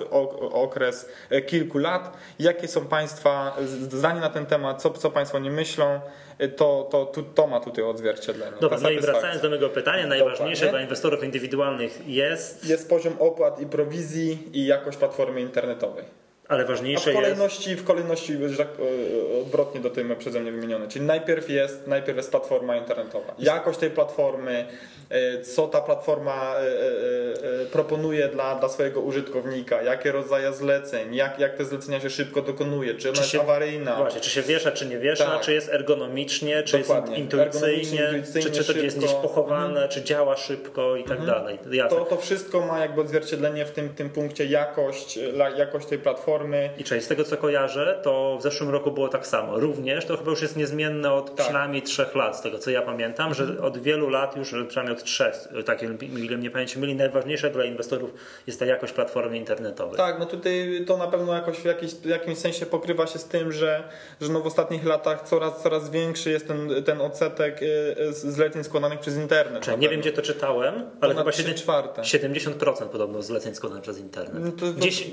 okres 0.53 1.09
e, 1.31 1.43
kilku 1.43 1.79
lat, 1.79 2.17
jakie 2.39 2.69
są 2.69 2.87
Państwa 2.87 3.57
zdania 3.91 4.21
na 4.21 4.31
ten 4.31 4.47
temat, 4.47 4.83
co, 4.83 4.91
co 4.91 5.11
Państwo 5.11 5.39
nie 5.39 5.51
myślą, 5.51 6.01
e, 6.39 6.49
to, 6.49 6.89
to, 6.91 7.07
to, 7.07 7.23
to 7.23 7.47
ma 7.47 7.61
tutaj 7.61 7.85
odzwierciedlenie. 7.85 8.57
Dobra, 8.61 8.79
no 8.83 8.91
i 8.91 9.01
wracając 9.01 9.43
do 9.43 9.49
mojego 9.49 9.69
pytania, 9.69 10.07
najważniejsze 10.07 10.71
dla 10.71 10.81
inwestorów 10.81 11.25
indywidualnych 11.25 12.09
jest... 12.09 12.65
Jest 12.65 12.89
poziom 12.89 13.15
opłat 13.19 13.61
i 13.61 13.67
prowizji 13.67 14.49
i 14.53 14.67
jakość 14.67 14.99
platformy 14.99 15.41
internetowej. 15.41 16.26
Ale 16.49 16.65
ważniejsze 16.65 17.11
A 17.11 17.13
w 17.13 17.17
kolejności, 17.17 17.71
jest... 17.71 17.83
w 17.83 17.87
kolejności 17.87 18.39
tak, 18.59 18.69
e, 18.69 19.41
odwrotnie 19.41 19.81
do 19.81 19.91
tej 19.91 20.05
przeze 20.19 20.41
mnie 20.41 20.53
wymienione. 20.53 20.89
Czyli 20.89 21.05
najpierw 21.05 21.51
jest, 21.51 21.87
najpierw 21.87 22.17
jest 22.17 22.31
platforma 22.31 22.77
internetowa. 22.77 23.35
Jakość 23.39 23.79
tej 23.79 23.91
platformy, 23.91 24.67
e, 25.11 25.43
co 25.43 25.69
ta 25.69 25.81
platforma 25.81 26.55
e, 26.57 27.67
proponuje 27.67 28.29
dla, 28.29 28.55
dla 28.55 28.69
swojego 28.69 29.01
użytkownika, 29.01 29.83
jakie 29.83 30.13
rodzaje 30.13 30.53
zleceń, 30.53 31.15
jak, 31.15 31.39
jak 31.39 31.57
te 31.57 31.65
zlecenia 31.65 32.01
się 32.01 32.11
szybko 32.11 32.43
dokonuje, 32.43 32.95
czy 32.95 33.09
ona 33.09 33.15
czy 33.15 33.21
jest 33.21 33.33
się, 33.33 33.41
awaryjna. 33.41 33.97
Właśnie, 33.97 34.21
czy 34.21 34.31
się 34.31 34.43
wiesza, 34.43 34.73
czy 34.73 34.87
nie 34.87 34.99
wiesza, 34.99 35.27
tak. 35.27 35.41
czy 35.41 35.53
jest 35.53 35.69
ergonomicznie, 35.69 36.63
czy 36.63 36.79
Dokładnie. 36.79 37.19
jest 37.19 37.33
intuicyjnie, 37.35 38.05
intuicyjnie 38.05 38.51
czy, 38.51 38.65
czy 38.65 38.75
to 38.75 38.81
jest 38.81 38.99
gdzieś 38.99 39.13
pochowane, 39.13 39.67
mhm. 39.67 39.89
czy 39.89 40.03
działa 40.03 40.37
szybko 40.37 40.97
i 40.97 41.05
tak 41.05 41.19
mhm. 41.19 41.27
dalej. 41.27 41.59
To, 41.91 42.05
to 42.05 42.17
wszystko 42.17 42.67
ma 42.67 42.79
jakby 42.79 43.01
odzwierciedlenie 43.01 43.65
w 43.65 43.71
tym, 43.71 43.89
tym 43.89 44.11
punkcie 44.11 44.47
jakość, 44.47 45.19
jakość 45.57 45.87
tej 45.87 45.99
platformy 45.99 46.36
I 46.79 46.85
czyli 46.85 47.01
z 47.01 47.09
tego 47.09 47.25
co 47.25 47.37
kojarzę, 47.37 48.01
to 48.03 48.37
w 48.41 48.43
zeszłym 48.43 48.71
roku 48.71 48.91
było 48.91 49.09
tak 49.09 49.27
samo. 49.27 49.61
Również 49.61 50.05
to 50.05 50.17
chyba 50.17 50.31
już 50.31 50.43
jest 50.43 50.57
niezmienne 50.57 51.13
od 51.13 51.37
tak. 51.37 51.47
przynajmniej 51.47 51.83
trzech 51.83 52.15
lat, 52.15 52.39
z 52.39 52.41
tego 52.41 52.59
co 52.59 52.71
ja 52.71 52.83
pamiętam, 52.83 53.35
że 53.35 53.45
mhm. 53.45 53.65
od 53.65 53.79
wielu 53.79 54.09
lat 54.09 54.37
już, 54.37 54.55
przynajmniej 54.69 54.99
od 54.99 55.05
trzech, 55.05 55.35
tak 55.65 55.83
ile 56.03 56.37
mnie 56.37 56.51
pamięci 56.51 56.79
myli, 56.79 56.95
najważniejsze 56.95 57.51
dla 57.51 57.65
inwestorów 57.65 58.11
jest 58.47 58.59
ta 58.59 58.67
jakość 58.67 58.93
platformy 58.93 59.37
internetowej. 59.37 59.97
Tak, 59.97 60.19
no 60.19 60.27
tutaj 60.27 60.85
to 60.87 60.97
na 60.97 61.07
pewno 61.07 61.35
jakoś 61.35 61.57
w, 61.59 61.63
w 62.03 62.07
jakimś 62.07 62.39
sensie 62.39 62.67
pokrywa 62.67 63.07
się 63.07 63.19
z 63.19 63.25
tym, 63.25 63.53
że, 63.53 63.89
że 64.21 64.33
no 64.33 64.41
w 64.41 64.47
ostatnich 64.47 64.85
latach 64.85 65.29
coraz, 65.29 65.63
coraz 65.63 65.91
większy 65.91 66.31
jest 66.31 66.49
ten, 66.49 66.85
ten 66.85 67.01
odsetek 67.01 67.63
y, 67.63 67.67
y, 68.01 68.13
zleceń 68.13 68.65
składanych 68.65 68.99
przez 68.99 69.17
internet. 69.17 69.65
Czyli 69.65 69.79
nie 69.79 69.89
wiem 69.89 70.01
gdzie 70.01 70.13
to 70.13 70.23
czytałem, 70.23 70.91
ale 71.01 71.15
chyba 71.15 71.33
7, 71.33 71.55
70% 71.55 72.89
podobno 72.89 73.23
zleceń 73.23 73.55
składanych 73.55 73.83
przez 73.83 73.99
internet. 73.99 74.45
No 74.45 74.53
to, 74.53 74.73
Gdzieś, 74.73 75.11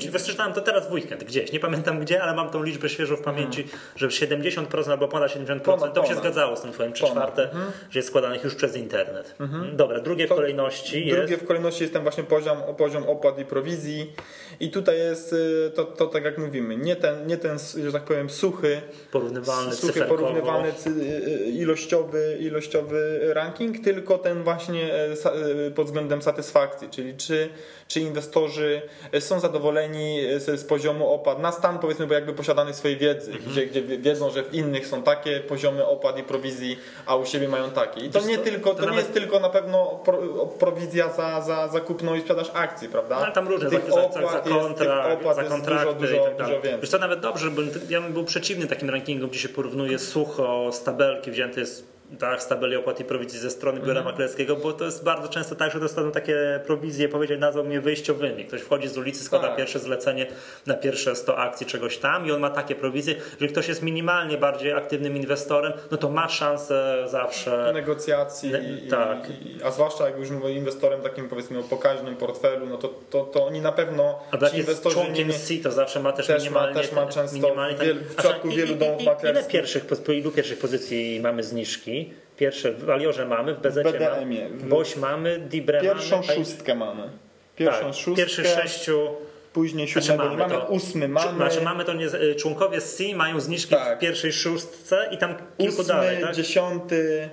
to 0.55 0.62
teraz 0.62 0.89
w 0.89 0.91
weekend 0.91 1.12
gdzieś, 1.19 1.52
nie 1.52 1.60
pamiętam 1.60 1.99
gdzie, 1.99 2.23
ale 2.23 2.36
mam 2.36 2.49
tą 2.49 2.63
liczbę 2.63 2.89
świeżo 2.89 3.17
w 3.17 3.21
pamięci, 3.21 3.62
mhm. 3.62 3.80
że 3.95 4.08
70% 4.08 4.91
albo 4.91 5.08
ponad 5.08 5.32
70% 5.32 5.60
ponad, 5.60 5.93
to 5.93 6.06
się 6.06 6.15
zgadzało 6.15 6.56
z 6.56 6.62
tym 6.62 6.71
twoim 6.71 6.93
3 6.93 7.06
czwarte, 7.06 7.43
mhm. 7.43 7.71
że 7.89 7.99
jest 7.99 8.10
składanych 8.10 8.43
już 8.43 8.56
przez 8.56 8.76
internet. 8.78 9.36
Mhm. 9.39 9.78
Dobra, 9.78 9.99
drugie 9.99 10.28
w 10.28 10.30
kolejności 10.30 11.08
jest... 11.08 11.19
Drugie 11.19 11.38
w 11.38 11.47
kolejności 11.47 11.84
jest 11.84 11.93
ten 11.93 12.04
właśnie 12.04 12.23
poziom, 12.23 12.58
poziom 12.78 13.04
opłat 13.04 13.39
i 13.39 13.45
prowizji 13.45 14.13
i 14.59 14.69
tutaj 14.71 14.97
jest 14.97 15.33
y, 15.33 15.71
to, 15.75 15.83
to 15.85 16.07
tak 16.07 16.23
jak 16.23 16.37
mówimy, 16.37 16.77
nie 16.77 16.95
ten, 16.95 17.27
nie 17.27 17.37
ten, 17.37 17.57
że 17.85 17.91
tak 17.91 18.03
powiem, 18.03 18.29
suchy, 18.29 18.81
porównywalny, 19.11 19.75
suchy 19.75 20.01
porównywalny 20.01 20.67
y, 20.87 20.89
y, 20.89 21.45
ilościowy, 21.49 22.37
ilościowy 22.39 23.19
ranking, 23.33 23.83
tylko 23.83 24.17
ten 24.17 24.43
właśnie 24.43 24.93
e, 24.93 25.71
pod 25.75 25.85
względem 25.85 26.21
satysfakcji, 26.21 26.89
czyli 26.89 27.17
czy, 27.17 27.49
czy 27.87 27.99
inwestorzy 27.99 28.81
są 29.19 29.39
zadowoleni 29.39 30.19
z, 30.37 30.59
z 30.59 30.63
poziomu 30.63 31.09
opłat, 31.13 31.39
na 31.39 31.51
stan 31.51 31.79
powiedzmy 31.79 32.07
bo 32.07 32.13
jakby 32.13 32.33
posiadanej 32.33 32.73
swojej 32.73 32.97
wiedzy, 32.97 33.31
Mhm. 33.31 33.51
gdzie, 33.51 33.65
gdzie 33.67 33.81
wiedzą, 33.97 34.29
że 34.29 34.43
w 34.43 34.53
innych 34.53 34.87
są 34.87 35.03
takie 35.03 35.39
poziomy 35.39 35.85
opłat 35.85 36.17
i 36.19 36.23
prowizji, 36.23 36.79
a 37.05 37.15
u 37.15 37.25
siebie 37.25 37.47
mają 37.49 37.69
takie. 37.71 38.01
I 38.05 38.09
to 38.09 38.19
Wiesz 38.19 38.27
nie 38.29 38.37
co, 38.37 38.43
tylko, 38.43 38.69
to 38.69 38.75
to, 38.75 38.81
nie 38.81 38.87
nawet- 38.87 39.03
jest 39.03 39.13
tylko 39.13 39.39
na 39.39 39.49
pewno 39.49 39.85
pro, 40.05 40.17
prowizja 40.45 41.09
za, 41.13 41.41
za, 41.41 41.67
za 41.67 41.79
kupno 41.79 42.15
i 42.15 42.21
sprzedaż 42.21 42.51
akcji, 42.53 42.89
prawda? 42.89 43.25
No, 43.27 43.31
tam 43.33 43.47
różne, 43.47 43.69
Tych 43.69 43.85
za, 43.89 44.09
za, 44.13 44.21
za, 44.31 44.42
za 44.49 44.56
jest- 44.56 45.36
za 45.36 45.41
jest 45.41 45.53
kontrakty 45.53 45.93
dużo, 45.95 46.06
i 46.06 46.12
dużo, 46.13 46.23
tak 46.25 46.38
dalej. 46.38 46.60
Wiesz 46.82 46.89
to 46.89 46.97
nawet 46.97 47.19
dobrze, 47.19 47.51
bo 47.51 47.62
ja 47.89 48.01
bym 48.01 48.13
był 48.13 48.23
przeciwny 48.23 48.67
takim 48.67 48.89
rankingom, 48.89 49.29
gdzie 49.29 49.39
się 49.39 49.49
porównuje 49.49 49.99
sucho 49.99 50.69
z 50.71 50.84
tabelki 50.84 51.32
wzięte 51.32 51.65
z 51.65 51.92
tak, 52.19 52.41
z 52.43 52.47
tabeli 52.47 52.75
opłat 52.75 52.99
i 52.99 53.03
prowizji 53.03 53.39
ze 53.39 53.49
strony 53.49 53.79
biura 53.79 53.91
Mhm. 53.91 54.05
maklerskiego, 54.05 54.55
bo 54.55 54.73
to 54.73 54.85
jest 54.85 55.03
bardzo 55.03 55.27
często 55.29 55.55
tak, 55.55 55.71
że 55.73 55.79
dostaną 55.79 56.11
takie 56.11 56.59
prowizje, 56.65 57.09
powiedzieć, 57.09 57.39
nazwał 57.39 57.63
mnie 57.63 57.81
wyjściowymi. 57.81 58.45
Ktoś 58.45 58.61
wchodzi 58.61 58.87
z 58.87 58.97
ulicy, 58.97 59.23
składa 59.23 59.47
Tak. 59.47 59.57
pierwsze 59.57 59.79
zlecenie 59.79 60.25
na 60.67 60.73
pierwsze 60.73 61.15
100 61.15 61.37
akcji 61.37 61.65
czegoś 61.65 61.97
tam 61.97 62.27
i 62.27 62.31
on 62.31 62.39
ma 62.39 62.49
takie 62.49 62.75
prowizje, 62.75 63.15
że 63.41 63.47
ktoś 63.47 63.67
jest 63.67 63.81
minimalnie 63.83 64.37
bardziej 64.37 64.73
aktywnym 64.73 65.17
inwestorem, 65.17 65.73
no 65.91 65.97
to 65.97 66.09
ma 66.09 66.29
szansę 66.29 67.03
zawsze 67.07 67.71
negocjacji, 67.73 68.51
Ne- 68.51 68.59
i, 68.85 68.87
tak. 68.89 69.29
i, 69.29 69.63
a 69.63 69.71
zwłaszcza 69.71 70.05
jak 70.09 70.19
już 70.19 70.29
mówię 70.29 70.53
inwestorem 70.53 71.01
takim 71.01 71.29
powiedzmy 71.29 71.59
o 71.59 71.63
pokaźnym 71.63 72.15
portfelu, 72.15 72.65
no 72.65 72.77
to, 72.77 72.87
to, 73.09 73.23
to 73.25 73.45
oni 73.45 73.61
na 73.61 73.71
pewno 73.71 74.19
A 74.31 74.37
jest 74.43 74.55
inwestorzy 74.55 74.95
członkiem 74.95 75.27
nie, 75.27 75.33
C, 75.33 75.53
to 75.63 75.71
zawsze 75.71 75.99
ma 75.99 76.11
też, 76.11 76.27
Też 76.27 76.37
ma- 76.43 76.43
minimalnie. 76.43 76.81
też 76.81 76.91
ma 76.91 77.05
często 77.05 77.35
minimalnie 77.37 77.77
wiel- 77.77 77.99
w 77.99 78.15
przypadku 78.15 78.49
wielu 78.49 78.75
domów 78.75 78.99
i- 78.99 79.03
Ile 79.03 79.11
maklerskich. 79.13 79.51
pierwszych, 79.51 79.85
po 79.85 80.11
ilu 80.11 80.31
pierwszych 80.31 80.59
pozycji 80.59 81.19
mamy 81.23 81.43
zniżki? 81.43 82.02
Pierwsze 82.43 82.71
w 82.71 82.89
Aliorze 82.89 83.25
mamy, 83.25 83.53
w 83.53 83.60
BZ 83.62 83.77
mamy, 83.99 84.49
Boś 84.63 84.95
mamy, 84.95 85.39
Dibre 85.39 85.82
pierwszą 85.82 86.21
mamy. 86.21 86.34
szóstkę 86.34 86.75
mamy. 86.75 87.10
Pierwszą 87.56 87.86
tak, 87.86 87.93
szóstkę, 87.93 88.15
pierwszych 88.15 88.47
sześciu. 88.47 89.08
później 89.53 89.88
Znaczy 89.88 90.08
siódmego 90.08 90.23
mamy, 90.29 90.41
nie 90.41 90.47
mamy, 90.47 90.65
to, 90.65 90.67
ósmy 90.67 91.08
mamy, 91.08 91.36
Znaczy 91.36 91.62
mamy 91.62 91.86
to 91.86 91.93
nie, 91.93 92.06
y, 92.06 92.36
członkowie 92.36 92.82
z 92.82 92.95
C 92.95 93.15
mają 93.15 93.39
zniżki 93.39 93.75
Tak. 93.75 93.97
w 93.97 94.01
pierwszej 94.01 94.34
szóstce 94.34 95.10
i 95.12 95.17
tam 95.17 95.36
kilku 95.58 95.82
ósmy, 95.82 95.93
dalej, 95.93 96.21
tak? 96.21 96.36
dziesiąty, 96.36 97.29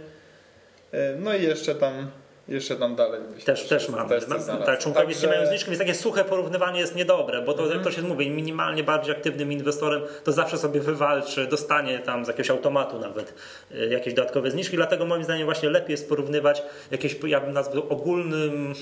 y, 0.94 0.98
no 1.18 1.34
i 1.34 1.42
jeszcze 1.42 1.74
tam, 1.74 2.10
jeszcze 2.50 2.76
tam 2.76 2.96
dalej. 2.96 3.20
Też, 3.44 3.68
też 3.68 3.88
mamy. 3.88 4.08
Też 4.08 4.26
Ma- 4.26 4.34
coś 4.34 4.44
znalazł. 4.44 4.66
tak, 4.66 4.78
członkowie 4.78 5.06
Także- 5.06 5.26
nie 5.26 5.32
mają 5.32 5.46
zniżki, 5.46 5.66
więc 5.70 5.78
takie 5.78 5.94
suche 5.94 6.24
porównywanie 6.24 6.80
jest 6.80 6.94
niedobre, 6.96 7.42
bo 7.42 7.54
to, 7.54 7.66
jak 7.66 7.82
to 7.84 7.90
się 7.90 8.02
mówi, 8.02 8.30
minimalnie 8.30 8.84
bardziej 8.84 9.14
aktywnym 9.14 9.52
inwestorem 9.52 10.02
to 10.24 10.32
zawsze 10.32 10.58
sobie 10.58 10.80
wywalczy, 10.80 11.46
dostanie 11.46 11.98
tam 11.98 12.24
z 12.24 12.28
jakiegoś 12.28 12.50
automatu 12.50 12.98
nawet 12.98 13.34
y, 13.74 13.86
jakieś 13.86 14.14
dodatkowe 14.14 14.50
zniżki, 14.50 14.76
dlatego 14.76 15.06
moim 15.06 15.24
zdaniem 15.24 15.44
właśnie 15.44 15.70
lepiej 15.70 15.90
jest 15.90 16.08
porównywać 16.08 16.62
jakieś, 16.90 17.16
ja 17.26 17.40
bym 17.40 17.52
nazwał 17.52 17.82
ogólnym 17.88 18.74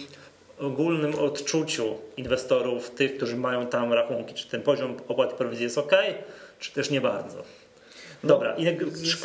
ogólnym 0.60 1.14
odczuciu 1.14 1.94
inwestorów, 2.16 2.90
tych, 2.90 3.16
którzy 3.16 3.36
mają 3.36 3.66
tam 3.66 3.92
rachunki, 3.92 4.34
czy 4.34 4.48
ten 4.48 4.62
poziom 4.62 4.96
opłaty 5.08 5.34
prowizji 5.34 5.64
jest 5.64 5.78
ok, 5.78 5.92
czy 6.58 6.72
też 6.72 6.90
nie 6.90 7.00
bardzo. 7.00 7.42
Dobra, 8.24 8.54
i 8.56 8.78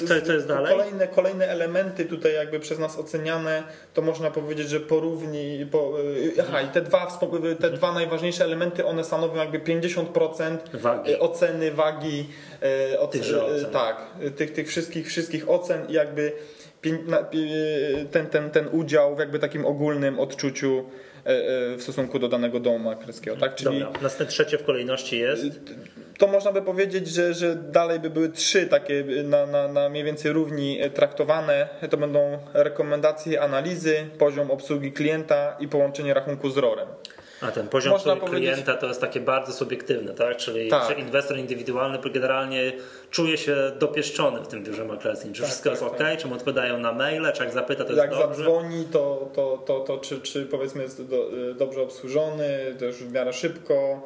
co, 0.07 0.21
co 0.25 0.33
jest 0.33 0.47
dalej? 0.47 0.71
Kolejne, 0.77 1.07
kolejne 1.07 1.47
elementy 1.47 2.05
tutaj 2.05 2.33
jakby 2.33 2.59
przez 2.59 2.79
nas 2.79 2.99
oceniane, 2.99 3.63
to 3.93 4.01
można 4.01 4.31
powiedzieć, 4.31 4.69
że 4.69 4.79
porówni, 4.79 5.67
po, 5.71 5.93
y, 6.01 6.33
aha 6.41 6.61
i 6.61 6.67
te 6.67 6.81
dwa, 6.81 7.05
wspo- 7.07 7.55
te 7.55 7.69
dwa 7.69 7.93
najważniejsze 7.93 8.43
elementy, 8.43 8.85
one 8.85 9.03
stanowią 9.03 9.35
jakby 9.35 9.59
50% 9.59 10.57
Wagi. 10.73 11.11
y, 11.11 11.19
oceny, 11.19 11.71
wagi, 11.71 12.29
y, 12.93 12.99
oce- 12.99 13.11
Tychże 13.19 13.37
y, 13.37 13.43
ocen. 13.43 13.71
tak, 13.71 13.97
y, 14.23 14.31
tych, 14.31 14.53
tych 14.53 14.67
wszystkich, 14.67 15.07
wszystkich 15.07 15.49
ocen 15.49 15.89
i 15.89 15.93
jakby 15.93 16.31
y, 16.85 18.05
ten, 18.11 18.25
ten, 18.27 18.49
ten 18.51 18.67
udział 18.71 19.15
w 19.15 19.19
jakby 19.19 19.39
takim 19.39 19.65
ogólnym 19.65 20.19
odczuciu 20.19 20.85
y, 21.27 21.31
y, 21.73 21.77
w 21.77 21.83
stosunku 21.83 22.19
do 22.19 22.27
danego 22.27 22.59
domu 22.59 22.79
maklerskiego, 22.79 23.37
tak? 23.37 23.55
Czyli 23.55 23.79
Dobra, 23.79 23.99
następne 24.01 24.31
trzecie 24.33 24.57
w 24.57 24.63
kolejności 24.63 25.19
jest. 25.19 25.43
To 26.17 26.27
można 26.27 26.51
by 26.51 26.61
powiedzieć, 26.61 27.07
że, 27.07 27.33
że 27.33 27.55
dalej 27.55 27.99
by 27.99 28.09
były 28.09 28.29
trzy 28.29 28.67
takie 28.67 29.03
na, 29.23 29.45
na, 29.45 29.67
na 29.67 29.89
mniej 29.89 30.03
więcej 30.03 30.31
równi 30.31 30.79
traktowane. 30.93 31.69
To 31.89 31.97
będą 31.97 32.37
rekomendacje, 32.53 33.41
analizy, 33.41 34.05
poziom 34.19 34.51
obsługi 34.51 34.91
klienta 34.91 35.57
i 35.59 35.67
połączenie 35.67 36.13
rachunku 36.13 36.49
z 36.49 36.57
ROR-em. 36.57 36.87
A 37.41 37.51
ten 37.51 37.67
poziom 37.67 37.93
Można 37.93 38.13
obsługi 38.13 38.31
powiedzieć- 38.31 38.51
klienta 38.53 38.77
to 38.81 38.87
jest 38.87 39.01
takie 39.01 39.19
bardzo 39.19 39.53
subiektywne, 39.53 40.13
tak? 40.13 40.37
Czyli 40.37 40.69
Tak. 40.69 40.99
inwestor 40.99 41.37
indywidualny 41.37 41.97
generalnie 42.13 42.71
czuje 43.11 43.37
się 43.37 43.55
dopieszczony 43.79 44.39
w 44.43 44.47
tym 44.47 44.63
biurze 44.63 44.85
maklerskim. 44.85 45.33
Czy 45.33 45.41
Tak, 45.41 45.49
wszystko 45.49 45.69
tak, 45.69 45.81
jest 45.81 45.93
ok, 45.93 45.97
tak. 45.97 46.17
czy 46.17 46.27
mu 46.27 46.33
odpowiadają 46.35 46.79
na 46.79 46.91
maile, 46.93 47.31
czy 47.33 47.43
jak 47.43 47.53
zapyta, 47.53 47.83
to 47.83 47.89
jest 47.89 48.01
Jak 48.01 48.09
dobrze. 48.11 48.27
zadzwoni, 48.27 48.85
to, 48.91 49.29
to, 49.35 49.63
to, 49.65 49.79
to 49.79 49.97
czy, 49.97 50.21
czy 50.21 50.45
powiedzmy 50.45 50.83
jest 50.83 51.07
do, 51.07 51.29
dobrze 51.55 51.81
obsłużony, 51.81 52.75
to 52.79 52.85
już 52.85 52.95
w 52.95 53.11
miarę 53.13 53.33
szybko. 53.33 54.01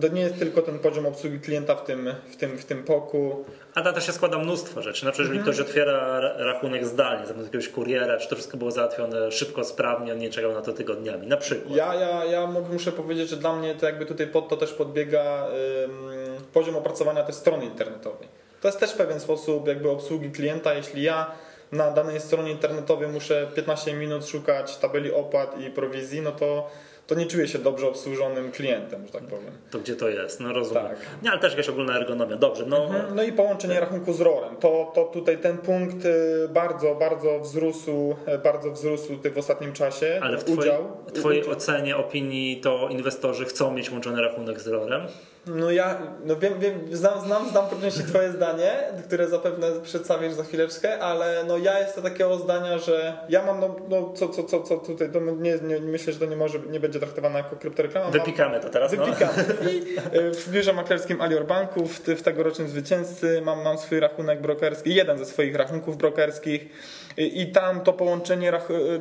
To 0.00 0.08
nie 0.08 0.20
jest 0.20 0.38
tylko 0.38 0.62
ten 0.62 0.78
poziom 0.78 1.06
obsługi 1.06 1.40
klienta 1.40 1.74
w 1.74 1.84
tym, 1.84 2.14
w 2.32 2.36
tym, 2.36 2.58
w 2.58 2.64
tym 2.64 2.84
poku. 2.84 3.44
A 3.74 3.80
na 3.82 3.92
to 3.92 4.00
się 4.00 4.12
składa 4.12 4.38
mnóstwo 4.38 4.82
rzeczy. 4.82 5.04
Na 5.04 5.10
przykład, 5.12 5.28
jeżeli 5.28 5.38
Mhm. 5.38 5.54
ktoś 5.56 5.68
otwiera 5.68 6.20
ra- 6.20 6.34
rachunek 6.38 6.86
zdalnie, 6.86 7.26
zamiast 7.26 7.46
jakiegoś 7.46 7.68
kuriera, 7.68 8.16
czy 8.18 8.28
to 8.28 8.34
wszystko 8.36 8.56
było 8.56 8.70
załatwione 8.70 9.32
szybko, 9.32 9.64
sprawnie, 9.64 10.12
on 10.12 10.18
nie 10.18 10.30
czekał 10.30 10.52
na 10.52 10.62
to 10.62 10.72
tygodniami. 10.72 11.26
Na 11.26 11.36
przykład. 11.36 11.76
Ja, 11.76 11.94
ja, 11.94 12.24
ja 12.24 12.46
muszę 12.46 12.92
powiedzieć, 12.92 13.28
że 13.28 13.36
dla 13.36 13.56
mnie 13.56 13.74
to 13.74 13.86
jakby 13.86 14.06
tutaj 14.06 14.26
pod 14.26 14.48
to 14.48 14.56
też 14.56 14.72
podbiega 14.72 15.46
ym, 15.84 16.10
poziom 16.52 16.76
opracowania 16.76 17.22
tej 17.22 17.34
strony 17.34 17.64
internetowej. 17.64 18.28
To 18.60 18.68
jest 18.68 18.80
też 18.80 18.92
pewien 18.92 19.20
sposób 19.20 19.68
jakby 19.68 19.90
obsługi 19.90 20.30
klienta. 20.30 20.74
Jeśli 20.74 21.02
ja 21.02 21.30
na 21.72 21.90
danej 21.90 22.20
stronie 22.20 22.50
internetowej 22.50 23.08
muszę 23.08 23.46
15 23.54 23.94
minut 23.94 24.26
szukać 24.26 24.76
tabeli 24.76 25.12
opłat 25.12 25.60
i 25.60 25.70
prowizji, 25.70 26.20
no 26.22 26.32
to, 26.32 26.70
to 27.06 27.14
nie 27.14 27.26
czuję 27.26 27.48
się 27.48 27.58
dobrze 27.58 27.88
obsłużonym 27.88 28.52
klientem, 28.52 29.06
że 29.06 29.12
tak 29.12 29.22
powiem. 29.22 29.50
To 29.70 29.78
gdzie 29.78 29.96
to 29.96 30.08
jest? 30.08 30.40
No 30.40 30.52
rozumiem. 30.52 30.86
Tak. 30.86 30.96
Nie, 31.22 31.30
ale 31.30 31.40
też 31.40 31.52
jakaś 31.52 31.68
ogólna 31.68 31.96
ergonomia. 31.96 32.36
Dobrze, 32.36 32.66
no. 32.66 32.90
No 33.14 33.22
i 33.22 33.32
połączenie 33.32 33.80
rachunku 33.80 34.12
z 34.12 34.20
ROR-em. 34.20 34.56
To, 34.56 34.92
to 34.94 35.04
tutaj 35.04 35.38
ten 35.38 35.58
punkt 35.58 36.04
y, 36.04 36.48
bardzo, 36.48 36.94
bardzo 36.94 37.40
wzrósł, 37.40 38.16
y, 38.34 38.38
bardzo 38.38 38.70
wzrósł 38.70 39.18
w 39.34 39.38
ostatnim 39.38 39.72
czasie. 39.72 40.20
Ale 40.22 40.38
w 40.38 40.44
twojej, 40.44 40.60
udział. 40.60 40.96
w 41.06 41.12
twojej 41.12 41.40
udział. 41.40 41.52
ocenie, 41.52 41.96
opinii, 41.96 42.60
to 42.60 42.88
inwestorzy 42.90 43.44
chcą 43.44 43.72
mieć 43.72 43.90
łączony 43.90 44.22
rachunek 44.22 44.60
z 44.60 44.66
ROR-em? 44.66 45.02
No 45.46 45.70
ja 45.70 45.98
no 46.24 46.36
wiem, 46.36 46.60
wiem, 46.60 46.80
znam, 46.92 47.20
znam, 47.20 47.50
znam 47.50 47.68
po 47.68 47.76
części 47.76 48.02
twoje 48.02 48.32
zdanie, 48.32 48.72
które 49.04 49.28
zapewne 49.28 49.66
przedstawisz 49.82 50.32
za 50.32 50.44
chwileczkę, 50.44 50.98
ale 50.98 51.44
no 51.48 51.58
ja 51.58 51.78
jestem 51.78 52.04
takiego 52.04 52.38
zdania, 52.38 52.78
że 52.78 53.18
ja 53.28 53.46
mam 53.46 53.60
no, 53.60 53.76
no 53.88 54.12
co, 54.12 54.28
co, 54.28 54.44
co, 54.44 54.60
co 54.60 54.76
tutaj, 54.76 55.12
to 55.12 55.20
nie, 55.20 55.58
nie, 55.62 55.80
myślę, 55.80 56.12
że 56.12 56.18
to 56.18 56.26
nie 56.26 56.36
może, 56.36 56.58
nie 56.58 56.80
będzie 56.80 56.98
traktowane 56.98 57.38
jako 57.38 57.56
kryptoreklama. 57.56 58.10
Wypikamy 58.10 58.60
to 58.60 58.68
teraz, 58.68 58.92
no. 58.92 59.04
Wypikamy. 59.04 59.44
I 59.72 59.96
y, 60.16 60.34
w 60.34 60.50
biurze 60.50 60.72
maklerskim 60.72 61.20
Alior 61.20 61.46
Banku, 61.46 61.86
w, 61.86 61.98
w 61.98 62.22
tegorocznym 62.22 62.68
zwycięzcy, 62.68 63.42
mam, 63.44 63.62
mam 63.62 63.78
swój 63.78 64.00
rachunek 64.00 64.40
brokerski, 64.40 64.94
jeden 64.94 65.18
ze 65.18 65.24
swoich 65.24 65.54
rachunków 65.54 65.96
brokerskich. 65.96 66.68
I, 67.16 67.52
tam 67.52 67.80
to 67.80 67.92
połączenie, 67.92 68.52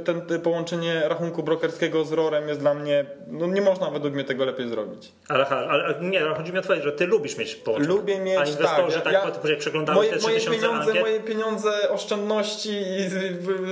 ten, 0.06 0.22
te 0.22 0.40
połączenie 0.40 1.02
rachunku 1.06 1.44
brokerskiego 1.44 2.06
z 2.06 2.12
ROR-em 2.12 2.48
jest 2.48 2.60
dla 2.60 2.74
mnie, 2.74 3.06
no 3.28 3.48
nie 3.48 3.62
można 3.62 3.90
według 3.90 4.14
mnie 4.14 4.24
tego 4.24 4.46
lepiej 4.46 4.70
zrobić. 4.70 5.12
Ale, 5.28 5.48
ale, 5.48 5.96
nie, 6.02 6.20
chodzi 6.20 6.54
mi 6.54 6.60
o 6.60 6.62
twoje, 6.62 6.82
że 6.82 6.92
ty 6.92 7.06
lubisz 7.06 7.38
mieć 7.38 7.56
połączenie. 7.56 7.94
Lubię 7.94 8.20
mieć, 8.20 8.38
A 8.38 8.46
inwestorzy 8.46 9.02
tak, 9.02 9.14
ja- 9.14 9.32
tak 9.32 9.58
przeglądały 9.58 9.96
Moje, 9.96 10.10
te 10.10 10.20
moje 10.20 10.40
3000 10.40 10.62
pieniądze, 10.62 10.88
ankiet, 10.88 11.02
moje 11.02 11.20
pieniądze, 11.20 11.90
oszczędności 11.90 12.70
i, 12.70 13.10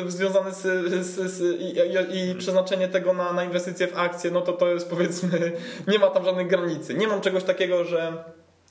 związane 0.08 0.52
z, 0.52 0.62
z, 1.06 1.32
z, 1.32 1.62
i, 1.62 1.78
i, 2.18 2.32
i 2.32 2.36
przeznaczenie 2.36 2.88
tego 2.88 3.14
na, 3.14 3.34
na 3.34 3.44
inwestycje 3.44 3.88
w 3.88 3.98
akcje, 3.98 4.32
no 4.32 4.42
to 4.42 4.54
to 4.54 4.68
jest 4.68 4.90
powiedzmy, 4.90 5.52
nie 5.92 6.00
ma 6.00 6.08
tam 6.08 6.26
żadnej 6.26 6.46
granicy. 6.46 6.94
Nie 6.94 7.08
mam 7.08 7.22
czegoś 7.22 7.44
takiego, 7.44 7.84
że 7.84 8.14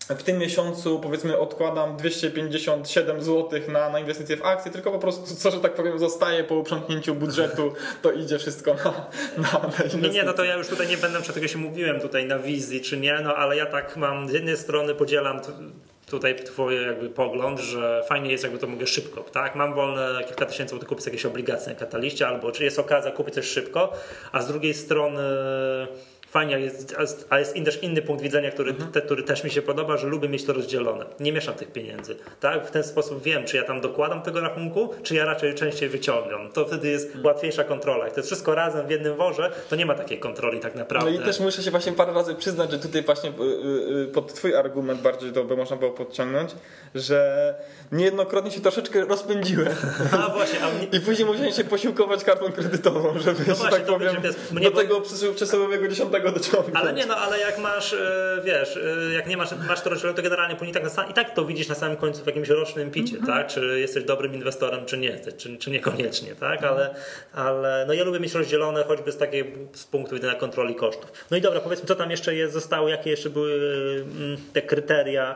w 0.08 0.22
tym 0.22 0.38
miesiącu 0.38 1.00
powiedzmy 1.00 1.38
odkładam 1.38 1.96
257 1.96 3.22
zł 3.22 3.60
na, 3.68 3.90
na 3.90 4.00
inwestycje 4.00 4.36
w 4.36 4.44
akcje, 4.44 4.70
tylko 4.70 4.92
po 4.92 4.98
prostu 4.98 5.34
co, 5.34 5.50
że 5.50 5.60
tak 5.60 5.74
powiem, 5.74 5.98
zostaje 5.98 6.44
po 6.44 6.54
uprzątnięciu 6.54 7.14
budżetu, 7.14 7.72
to 8.02 8.12
idzie 8.12 8.38
wszystko 8.38 8.74
na, 8.74 8.82
na, 9.36 9.52
na 9.52 9.68
inwestycje. 9.68 10.10
Nie, 10.10 10.22
no 10.22 10.32
to 10.32 10.44
ja 10.44 10.56
już 10.56 10.68
tutaj 10.68 10.88
nie 10.88 10.96
będę, 10.96 11.20
przed 11.20 11.34
tego 11.34 11.48
się 11.48 11.58
mówiłem 11.58 12.00
tutaj 12.00 12.26
na 12.26 12.38
wizji 12.38 12.80
czy 12.80 12.96
nie, 12.96 13.20
no 13.24 13.36
ale 13.36 13.56
ja 13.56 13.66
tak 13.66 13.96
mam, 13.96 14.28
z 14.28 14.32
jednej 14.32 14.56
strony 14.56 14.94
podzielam 14.94 15.40
tutaj 16.06 16.36
twoje 16.36 16.82
jakby 16.82 17.10
pogląd, 17.10 17.60
że 17.60 18.02
fajnie 18.08 18.30
jest 18.30 18.44
jakby 18.44 18.58
to 18.58 18.66
mogę 18.66 18.86
szybko, 18.86 19.20
tak? 19.20 19.54
Mam 19.54 19.74
wolne 19.74 20.24
kilka 20.26 20.46
tysięcy 20.46 20.70
złotych 20.70 20.88
kupić 20.88 21.06
jakieś 21.06 21.26
obligacje 21.26 21.72
na 21.72 21.78
kataliście, 21.78 22.26
albo 22.26 22.52
czy 22.52 22.64
jest 22.64 22.78
okazja 22.78 23.10
kupić 23.10 23.34
coś 23.34 23.46
szybko, 23.46 23.92
a 24.32 24.42
z 24.42 24.48
drugiej 24.48 24.74
strony 24.74 25.22
fajnie 26.32 26.60
jest, 26.60 26.94
a 27.30 27.38
jest- 27.38 27.56
in- 27.56 27.64
też 27.64 27.82
inny 27.82 28.02
punkt 28.02 28.22
widzenia, 28.22 28.50
który, 28.50 28.74
te, 28.74 29.02
który 29.02 29.22
też 29.22 29.44
mi 29.44 29.50
się 29.50 29.62
podoba, 29.62 29.96
że 29.96 30.06
lubię 30.06 30.28
mieć 30.28 30.44
to 30.44 30.52
rozdzielone. 30.52 31.04
Nie 31.20 31.32
mieszam 31.32 31.54
tych 31.54 31.72
pieniędzy, 31.72 32.16
tak? 32.40 32.66
W 32.66 32.70
ten 32.70 32.84
sposób 32.84 33.22
wiem, 33.22 33.44
czy 33.44 33.56
ja 33.56 33.62
tam 33.62 33.80
dokładam 33.80 34.22
tego 34.22 34.40
rachunku, 34.40 34.88
czy 35.02 35.14
ja 35.14 35.24
raczej 35.24 35.54
częściej 35.54 35.88
wyciągam. 35.88 36.52
To 36.52 36.64
wtedy 36.66 36.88
jest 36.88 37.08
łatwiejsza 37.24 37.64
kontrola. 37.64 38.04
Jak 38.04 38.14
to 38.14 38.20
jest 38.20 38.28
wszystko 38.28 38.54
razem 38.54 38.86
w 38.86 38.90
jednym 38.90 39.16
worze, 39.16 39.50
to 39.70 39.76
nie 39.76 39.86
ma 39.86 39.94
takiej 39.94 40.18
kontroli 40.18 40.60
tak 40.60 40.74
No 40.74 40.78
naprawdę. 40.80 41.12
i 41.12 41.18
też 41.18 41.40
muszę 41.40 41.62
się 41.62 41.70
właśnie 41.70 41.92
parę 41.92 42.12
razy 42.12 42.34
przyznać, 42.34 42.70
że 42.70 42.78
tutaj 42.78 43.02
właśnie 43.02 43.30
y, 43.30 43.32
y, 43.42 44.02
y, 44.02 44.06
pod 44.06 44.34
twój 44.34 44.54
argument 44.54 45.00
bardziej 45.00 45.32
to 45.32 45.44
by 45.44 45.56
można 45.56 45.76
było 45.76 45.90
podciągnąć, 45.90 46.50
że 46.94 47.54
niejednokrotnie 47.92 48.50
się 48.50 48.60
troszeczkę 48.60 49.04
rozpędziłem. 49.04 49.72
A 50.26 50.28
właśnie, 50.28 50.58
a 50.64 50.70
mnie, 50.70 50.86
I 50.92 51.00
później 51.00 51.26
musiałem 51.26 51.52
się 51.52 51.64
posiłkować 51.64 52.24
kartą 52.24 52.52
kredytową, 52.52 53.18
żeby, 53.18 53.44
że 53.44 53.50
No 53.50 53.54
właśnie, 53.54 53.76
tak 53.76 53.86
to 53.86 53.92
powiem, 53.92 54.14
będzie- 54.14 54.38
do 54.52 54.70
bo- 54.70 54.76
tego 54.76 55.00
przysł- 55.00 55.34
przysłowiowego 55.34 55.88
10 55.88 56.10
go 56.22 56.32
dociągnąć. 56.32 56.76
Ale 56.76 56.92
nie, 56.92 57.06
no 57.06 57.16
ale 57.16 57.38
jak 57.40 57.58
masz, 57.58 57.92
e, 57.92 58.40
wiesz, 58.44 58.76
e, 58.76 59.12
jak 59.14 59.26
nie 59.26 59.36
masz, 59.36 59.48
masz 59.68 59.80
to 59.80 59.90
roczne, 59.90 60.14
to 60.14 60.22
generalnie 60.22 60.56
później 60.56 60.74
tak 60.74 60.82
na 60.82 60.90
sam, 60.90 61.10
i 61.10 61.14
tak 61.14 61.34
to 61.34 61.44
widzisz 61.44 61.68
na 61.68 61.74
samym 61.74 61.96
końcu 61.96 62.22
w 62.22 62.26
jakimś 62.26 62.48
rocznym 62.48 62.90
picie, 62.90 63.16
Mhm. 63.18 63.38
tak? 63.38 63.46
Czy 63.52 63.80
jesteś 63.80 64.04
dobrym 64.04 64.34
inwestorem, 64.34 64.86
czy 64.86 64.98
nie 64.98 65.08
jesteś, 65.08 65.34
czy, 65.34 65.56
czy 65.58 65.70
niekoniecznie, 65.70 66.34
tak? 66.34 66.62
Ale, 66.64 66.94
ale 67.34 67.84
no 67.88 67.92
ja 67.94 68.04
lubię 68.04 68.20
mieć 68.20 68.34
rozdzielone 68.34 68.84
choćby 68.84 69.12
z 69.12 69.16
takiego 69.16 69.50
z 69.74 69.84
punktu 69.84 70.14
widzenia 70.14 70.34
kontroli 70.34 70.74
kosztów. 70.74 71.12
No 71.30 71.36
i 71.36 71.40
dobra, 71.40 71.60
powiedzmy, 71.60 71.86
co 71.88 71.94
tam 71.96 72.10
jeszcze 72.10 72.34
jest, 72.34 72.52
zostało, 72.54 72.88
jakie 72.88 73.10
jeszcze 73.10 73.30
były 73.30 73.52
mm, 74.20 74.36
te 74.52 74.62
kryteria, 74.62 75.34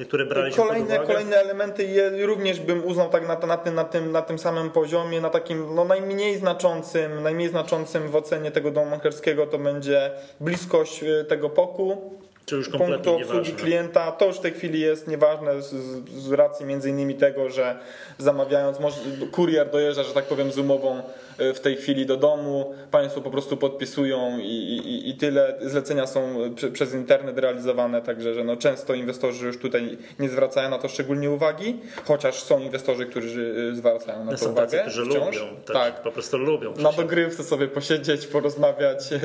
y, 0.00 0.04
które 0.04 0.26
braliśmy 0.26 0.56
pod 0.56 0.66
Kolejne, 0.66 0.86
uwagę? 0.94 1.06
kolejne 1.06 1.36
elementy 1.36 1.84
je 1.84 2.26
również 2.26 2.60
bym 2.60 2.84
uznał 2.84 3.10
tak 3.10 3.28
na, 3.28 3.38
na, 3.46 3.56
tym, 3.56 3.74
na, 3.74 3.84
tym, 3.84 4.12
na 4.12 4.22
tym 4.22 4.38
samym 4.38 4.70
poziomie, 4.70 5.20
na 5.20 5.30
takim 5.30 5.74
no, 5.74 5.84
najmniej 5.84 6.36
znaczącym, 6.38 7.22
najmniej 7.22 7.48
znaczącym 7.48 8.10
w 8.10 8.16
ocenie 8.16 8.50
tego 8.50 8.70
domu 8.70 8.90
maklerskiego 8.90 9.46
to 9.46 9.58
będzie 9.58 10.10
bliskość 10.40 11.02
y, 11.02 11.24
tego 11.28 11.50
poku, 11.50 12.12
Czy 12.48 12.56
już 12.56 12.68
punktu 12.68 13.14
obsługi 13.14 13.18
nieważne? 13.18 13.52
klienta. 13.52 14.12
To 14.12 14.26
już 14.26 14.36
w 14.36 14.40
tej 14.40 14.52
chwili 14.52 14.80
jest 14.80 15.08
nieważne 15.08 15.62
z, 15.62 15.74
z, 16.12 16.32
racji 16.32 16.66
między 16.66 16.90
innymi 16.90 17.14
tego, 17.14 17.50
że 17.50 17.78
zamawiając, 18.18 18.80
może, 18.80 18.96
kurier 19.32 19.70
dojeżdża, 19.70 20.02
że 20.02 20.12
tak 20.12 20.24
powiem, 20.24 20.52
z 20.52 20.58
umową 20.58 21.02
y, 21.40 21.54
w 21.54 21.60
tej 21.60 21.76
chwili 21.76 22.06
do 22.06 22.16
domu, 22.16 22.74
Państwo 22.90 23.20
po 23.20 23.30
prostu 23.30 23.56
podpisują 23.56 24.38
i, 24.38 24.42
i, 24.44 25.10
i 25.10 25.14
tyle. 25.14 25.54
Zlecenia 25.60 26.06
są 26.06 26.44
y, 26.44 26.50
prze, 26.50 26.70
przez 26.70 26.94
internet 26.94 27.38
realizowane, 27.38 28.02
także 28.02 28.34
że 28.34 28.44
no 28.44 28.56
często 28.56 28.94
inwestorzy 28.94 29.46
już 29.46 29.58
tutaj 29.58 29.98
nie 30.18 30.28
zwracają 30.28 30.70
na 30.70 30.78
to 30.78 30.88
szczególnie 30.88 31.30
uwagi, 31.30 31.80
chociaż 32.04 32.42
są 32.42 32.60
inwestorzy, 32.60 33.06
którzy 33.06 33.54
y, 33.72 33.76
zwracają 33.76 34.18
na 34.18 34.24
No 34.24 34.30
to 34.32 34.38
są 34.38 34.50
uwagę. 34.52 34.66
tacy, 34.66 34.80
którzy 34.82 35.04
wciąż. 35.10 35.36
lubią, 35.36 35.54
tak, 35.66 35.74
tak. 35.76 36.02
po 36.02 36.10
prostu 36.12 36.38
lubią. 36.38 36.68
Na 36.70 36.74
przecież. 36.76 36.96
dogrywce 36.96 37.44
sobie 37.44 37.68
posiedzieć, 37.68 38.26
porozmawiać 38.26 39.08
Tak, 39.08 39.20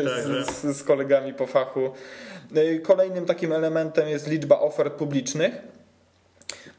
z, 0.46 0.52
z, 0.52 0.78
z 0.78 0.84
kolegami 0.84 1.34
po 1.34 1.48
fachu. 1.48 1.92
Y, 2.58 2.80
Kolejnym 2.80 3.26
takim 3.26 3.54
elementem 3.54 4.10
jest 4.10 4.28
liczba 4.28 4.60
ofert 4.60 4.94
publicznych. 4.94 5.52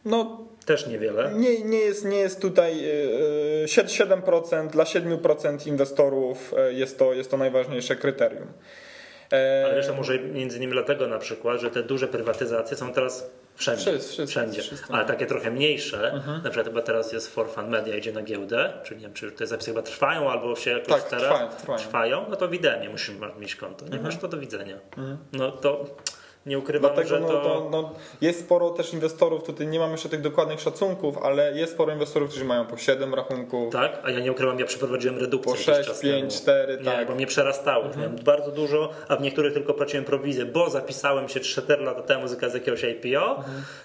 No, 0.05 0.40
Też 0.66 0.87
niewiele. 0.87 1.33
nie, 1.35 1.64
nie, 1.64 1.79
jest, 1.79 2.05
nie 2.05 2.16
jest 2.16 2.40
tutaj 2.40 2.85
y, 2.85 3.64
y, 3.64 3.66
7% 3.66 4.66
dla 4.70 4.85
7% 4.85 5.66
inwestorów 5.66 6.55
y, 6.70 6.74
jest 6.74 6.98
to, 6.98 7.14
jest 7.14 7.31
to 7.31 7.37
najważniejsze 7.37 7.96
kryterium. 7.96 8.46
E, 9.32 9.62
Ale 9.66 9.76
jeszcze 9.76 9.92
może 9.92 10.18
między 10.18 10.56
innymi 10.56 10.72
dlatego 10.72 11.06
na 11.06 11.18
przykład, 11.18 11.60
że 11.60 11.70
te 11.70 11.82
duże 11.82 12.08
prywatyzacje 12.08 12.76
są 12.76 12.92
teraz 12.92 13.30
wszędzie. 13.54 13.82
Wszyscy, 13.82 14.00
wszyscy, 14.12 14.26
wszędzie. 14.26 14.62
wszyscy. 14.62 14.87
Ale 14.92 15.04
takie 15.04 15.26
trochę 15.26 15.50
mniejsze, 15.50 16.12
Mhm. 16.12 16.37
na 16.42 16.50
przykład 16.50 16.66
chyba 16.66 16.82
teraz 16.82 17.12
jest 17.12 17.34
For 17.34 17.48
Fun 17.50 17.68
Media 17.68 17.96
idzie 17.96 18.12
na 18.12 18.22
giełdę, 18.22 18.72
czy 18.84 18.94
nie 18.94 19.00
wiem, 19.00 19.12
czy 19.12 19.32
te 19.32 19.46
zapisy 19.46 19.70
chyba 19.70 19.82
trwają 19.82 20.30
albo 20.30 20.56
się 20.56 20.70
jakoś 20.70 20.87
Tak, 20.88 21.02
teraz 21.02 21.22
trwają, 21.24 21.78
trwają. 21.78 22.14
Mhm. 22.16 22.30
no 22.30 22.37
to 22.37 22.48
w 22.48 22.54
Idemie 22.54 22.88
musisz 22.88 23.10
mieć 23.38 23.56
konto. 23.56 23.84
Nie 23.88 23.98
masz 24.00 24.16
to 24.16 24.28
do 24.28 24.38
widzenia. 24.38 24.76
No 25.32 25.50
to 25.50 25.84
nie 26.46 26.59
ukrywam, 26.59 26.90
Dlatego 26.94 27.09
że 27.09 27.20
no, 27.20 27.28
to... 27.28 27.40
to, 27.40 27.68
no, 27.70 27.92
jest 28.20 28.40
sporo 28.40 28.70
też 28.70 28.92
inwestorów, 28.92 29.44
tutaj 29.44 29.66
nie 29.66 29.78
mam 29.78 29.90
jeszcze 29.90 30.09
tych 30.09 30.20
dokładnych 30.20 30.61
szacunków, 30.61 31.18
ale 31.18 31.59
jest 31.59 31.72
sporo 31.72 31.92
inwestorów, 31.92 32.30
którzy 32.30 32.44
mają 32.44 32.66
po 32.66 32.76
7 32.76 33.14
rachunków, 33.14 33.72
Tak, 33.72 34.00
a 34.04 34.11
ja 34.11 34.20
nie 34.20 34.33
ukrywam, 34.33 34.59
ja 34.59 34.66
przeprowadziłem 34.66 35.18
redukcję 35.18 35.44
po 35.44 35.50
jakiś 35.50 35.66
6, 35.66 35.88
czas 35.88 36.00
5, 36.00 36.20
temu. 36.20 36.42
4, 36.42 36.78
Nie, 36.78 36.85
tak. 36.85 37.09
bo 37.09 37.14
mnie 37.14 37.26
przerastało. 37.26 37.85
Miałem 37.96 38.16
bardzo 38.24 38.50
dużo, 38.50 38.90
a 39.09 39.16
w 39.16 39.20
niektórych 39.20 39.52
tylko 39.52 39.74
płaciłem 39.74 40.04
prowizję, 40.04 40.44
bo 40.44 40.70
zapisałem 40.70 41.28
się 41.28 41.40
4 41.40 41.85
lata 41.85 42.02
temu 42.02 42.28
z 42.28 42.54
jakiegoś 42.54 42.85
IPO. 42.85 43.44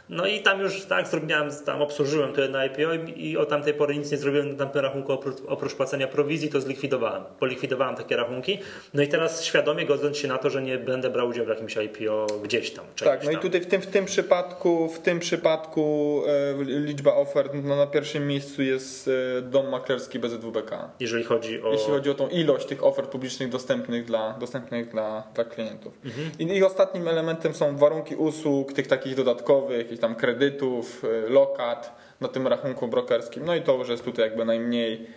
No 0.09 0.27
i 0.27 0.39
tam 0.39 0.61
już 0.61 0.85
tak 0.85 1.07
zrobiłem, 1.07 1.49
tam 1.65 1.81
obsłużyłem 1.81 2.33
to 2.33 2.41
jedno 2.41 2.65
IPO 2.65 2.93
i, 2.93 3.29
i 3.29 3.37
od 3.37 3.49
tamtej 3.49 3.73
pory 3.73 3.97
nic 3.97 4.11
nie 4.11 4.17
zrobiłem 4.17 4.49
na 4.49 4.57
tamtym 4.57 4.81
rachunku 4.81 5.13
oprócz, 5.13 5.35
oprócz 5.47 5.75
płacenia 5.75 6.07
prowizji, 6.07 6.49
to 6.49 6.61
zlikwidowałem. 6.61 7.23
Polikwidowałem 7.39 7.95
takie 7.95 8.15
rachunki. 8.17 8.59
No 8.93 9.03
i 9.03 9.07
teraz 9.07 9.43
świadomie 9.43 9.85
godząc 9.85 10.17
się 10.17 10.27
na 10.27 10.37
to, 10.37 10.49
że 10.49 10.61
nie 10.61 10.77
będę 10.77 11.09
brał 11.09 11.27
udziału 11.27 11.45
w 11.45 11.49
jakimś 11.49 11.77
IPO 11.77 12.27
gdzieś 12.49 12.71
tam. 12.71 12.85
Tak, 13.03 13.23
no 13.23 13.31
i 13.31 13.33
tam. 13.33 13.41
tutaj 13.41 13.61
w 13.61 13.65
tym, 13.65 13.81
w 13.81 13.87
tym 13.87 14.05
przypadku, 14.05 14.89
w 14.89 14.99
tym 14.99 15.19
przypadku 15.19 16.23
e, 16.27 16.63
liczba 16.63 17.15
ofert, 17.15 17.51
no 17.63 17.75
na 17.75 17.87
pierwszym 17.87 18.27
miejscu 18.27 18.61
jest 18.61 19.09
e, 19.37 19.41
dom 19.41 19.69
maklerski 19.69 20.19
BZWBK. 20.19 20.89
Jeżeli 20.99 21.23
chodzi 21.23 21.61
o... 21.61 21.71
Jeśli 21.71 21.91
chodzi 21.91 22.09
o 22.09 22.13
tą 22.13 22.29
ilość 22.29 22.65
tych 22.65 22.83
ofert 22.83 23.11
publicznych 23.11 23.49
dostępnych 23.49 24.05
dla, 24.05 24.33
dostępnych 24.39 24.91
dla, 24.91 25.23
dla 25.35 25.43
klientów. 25.43 25.93
Mhm. 26.05 26.31
I, 26.39 26.57
I 26.57 26.63
ostatnim 26.63 27.07
elementem 27.07 27.53
są 27.53 27.77
warunki 27.77 28.15
usług, 28.15 28.73
tych 28.73 28.87
takich 28.87 29.15
dodatkowych, 29.15 29.77
jakichś 29.77 30.01
tam 30.01 30.15
kredytów, 30.15 31.03
e, 31.03 31.29
lokat 31.29 31.95
na 32.21 32.27
tym 32.27 32.47
rachunku 32.47 32.87
brokerskim. 32.87 33.45
No 33.45 33.55
i 33.55 33.61
to 33.61 33.75
już 33.75 33.89
jest 33.89 34.03
tutaj 34.03 34.25
jakby 34.25 34.45
najmniej 34.45 35.07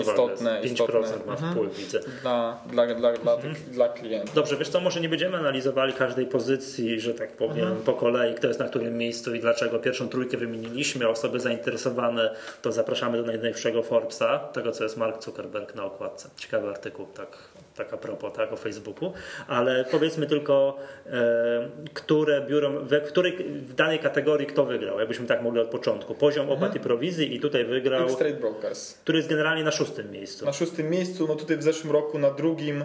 istotne, 0.00 0.60
jest. 0.62 0.74
5% 0.74 0.86
istotne 0.86 1.26
ma 1.26 1.32
mhm. 1.32 1.52
wpływ, 1.54 1.76
widzę. 1.78 2.00
dla, 2.22 2.58
dla, 2.70 2.86
dla, 2.94 3.12
dla, 3.12 3.34
Mhm. 3.34 3.54
tych, 3.54 3.70
dla 3.70 3.88
klientów. 3.88 4.34
Dobrze, 4.34 4.56
wiesz 4.56 4.68
co, 4.68 4.80
może 4.80 5.00
nie 5.00 5.08
będziemy 5.08 5.36
analizowali 5.36 5.92
każdej 5.92 6.26
pozycji, 6.26 7.00
że 7.00 7.14
tak 7.14 7.32
powiem, 7.32 7.58
Mhm. 7.66 7.76
po 7.82 7.92
kolei, 7.92 8.34
kto 8.34 8.46
jest 8.48 8.60
na 8.60 8.68
którym 8.68 8.98
miejscu 8.98 9.34
i 9.34 9.40
dlaczego. 9.40 9.78
Pierwszą 9.78 10.08
trójkę 10.08 10.36
wymieniliśmy, 10.36 11.06
a 11.06 11.08
osoby 11.08 11.40
zainteresowane 11.40 12.34
to 12.62 12.72
zapraszamy 12.72 13.18
do 13.22 13.24
najnowszego 13.26 13.82
Forbesa, 13.82 14.38
tego 14.38 14.72
co 14.72 14.84
jest 14.84 14.96
Mark 14.96 15.22
Zuckerberg 15.22 15.74
na 15.74 15.84
okładce. 15.84 16.28
Ciekawy 16.36 16.68
artykuł, 16.68 17.06
tak, 17.06 17.36
tak 17.78 17.92
a 17.92 17.96
propos, 17.96 18.32
tak, 18.32 18.52
o 18.52 18.56
Facebooku. 18.56 19.12
Ale 19.46 19.84
powiedzmy 19.90 20.26
tylko, 20.26 20.76
e, 21.06 21.68
które 21.94 22.46
biuro, 22.46 22.70
we 22.70 23.00
której, 23.00 23.32
w 23.48 23.74
danej 23.74 23.98
kategorii 23.98 24.46
kto 24.46 24.64
wygrał, 24.64 24.98
jakbyśmy 24.98 25.26
tak 25.26 25.42
mogli 25.42 25.60
od 25.60 25.68
początku. 25.68 26.14
Poziom 26.14 26.50
opłat 26.50 26.76
i 26.76 26.80
prowizji 26.80 27.36
i 27.36 27.40
tutaj 27.40 27.64
wygrał, 27.64 28.04
X-Trade 28.04 28.34
Brokers. 28.34 28.94
który 28.94 29.18
jest 29.18 29.28
generalnie 29.28 29.64
na 29.64 29.70
szóstym 29.70 30.10
miejscu. 30.10 30.44
Na 30.46 30.52
szóstym 30.52 30.90
miejscu, 30.90 31.26
no 31.28 31.34
tutaj 31.34 31.56
w 31.56 31.62
zeszłym 31.62 31.92
roku 31.92 32.18
na 32.18 32.30
drugim. 32.30 32.84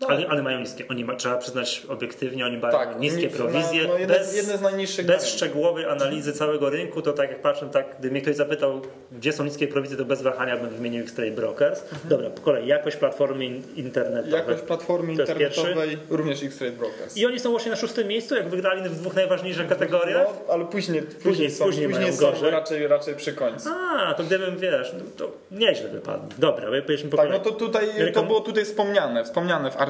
No, 0.00 0.06
Ale, 0.08 0.26
ale 0.28 0.42
mają 0.42 0.60
niskie, 0.60 0.84
oni 0.88 1.04
ma, 1.04 1.14
trzeba 1.16 1.36
przyznać 1.36 1.82
obiektywnie, 1.88 2.46
oni 2.46 2.58
mają 2.58 2.72
tak, 2.72 3.00
niskie 3.00 3.18
oni- 3.26 3.36
prowizje, 3.36 3.84
no 3.88 3.98
jedne, 3.98 4.14
bez, 4.18 4.36
jedne 4.36 4.58
z 4.58 4.60
najniższych. 4.60 5.06
bez 5.06 5.26
szczegółowej 5.28 5.84
analizy 5.84 6.32
całego 6.32 6.70
rynku, 6.70 7.02
to 7.02 7.12
tak 7.12 7.30
jak 7.30 7.42
patrzę, 7.42 7.68
tak, 7.72 7.86
gdy 7.98 8.10
mnie 8.10 8.20
ktoś 8.22 8.36
zapytał, 8.36 8.82
gdzie 9.12 9.32
są 9.32 9.44
niskie 9.44 9.68
prowizje, 9.68 9.96
to 9.96 10.04
bez 10.04 10.22
wahania 10.22 10.56
bym 10.56 10.70
wymienił 10.70 11.02
X-Trade 11.02 11.30
Brokers. 11.30 11.84
Dobra, 12.04 12.30
po 12.30 12.40
kolei, 12.42 12.66
jakość 12.66 12.96
platformy 12.96 13.44
in- 13.44 13.62
internetowej. 13.76 14.32
Jakość 14.32 14.62
platformy 14.62 15.06
To 15.16 15.22
internetowej, 15.22 15.98
również 16.10 16.42
X-Trade 16.42 16.72
Brokers. 16.72 17.16
I 17.16 17.26
oni 17.26 17.40
są 17.40 17.50
właśnie 17.50 17.70
na 17.70 17.76
szóstym 17.76 18.08
miejscu, 18.08 18.34
jak 18.34 18.48
wygrali 18.48 18.88
w 18.88 18.94
dwóch 19.00 19.14
najważniejszych 19.14 19.68
kategoriach. 19.68 20.26
No, 20.48 20.54
ale 20.54 20.64
później, 20.64 21.02
później, 21.02 21.50
są, 21.50 21.64
później 21.64 21.88
później, 21.88 22.12
są 22.12 22.20
gorzej. 22.30 22.50
raczej, 22.50 22.86
raczej 22.86 23.14
przy 23.14 23.32
końcu. 23.32 23.68
A, 23.96 24.14
to 24.14 24.24
gdybym, 24.24 24.58
wiesz, 24.58 24.92
no, 24.98 25.00
to 25.16 25.32
nieźle 25.50 25.88
wypadło. 25.88 26.28
Dobra, 26.38 26.66
powiedzmy 26.86 27.10
po 27.10 27.16
Tak, 27.16 27.26
kolei. 27.26 27.38
no 27.44 27.44
to 27.44 27.52
tutaj 27.56 27.86
to 28.14 28.20
Rekom- 28.20 28.26
było 28.26 28.40
tutaj 28.40 28.64
wspomniane, 28.64 29.24
wspomniane 29.24 29.70
w 29.70 29.76
artykule 29.76 29.89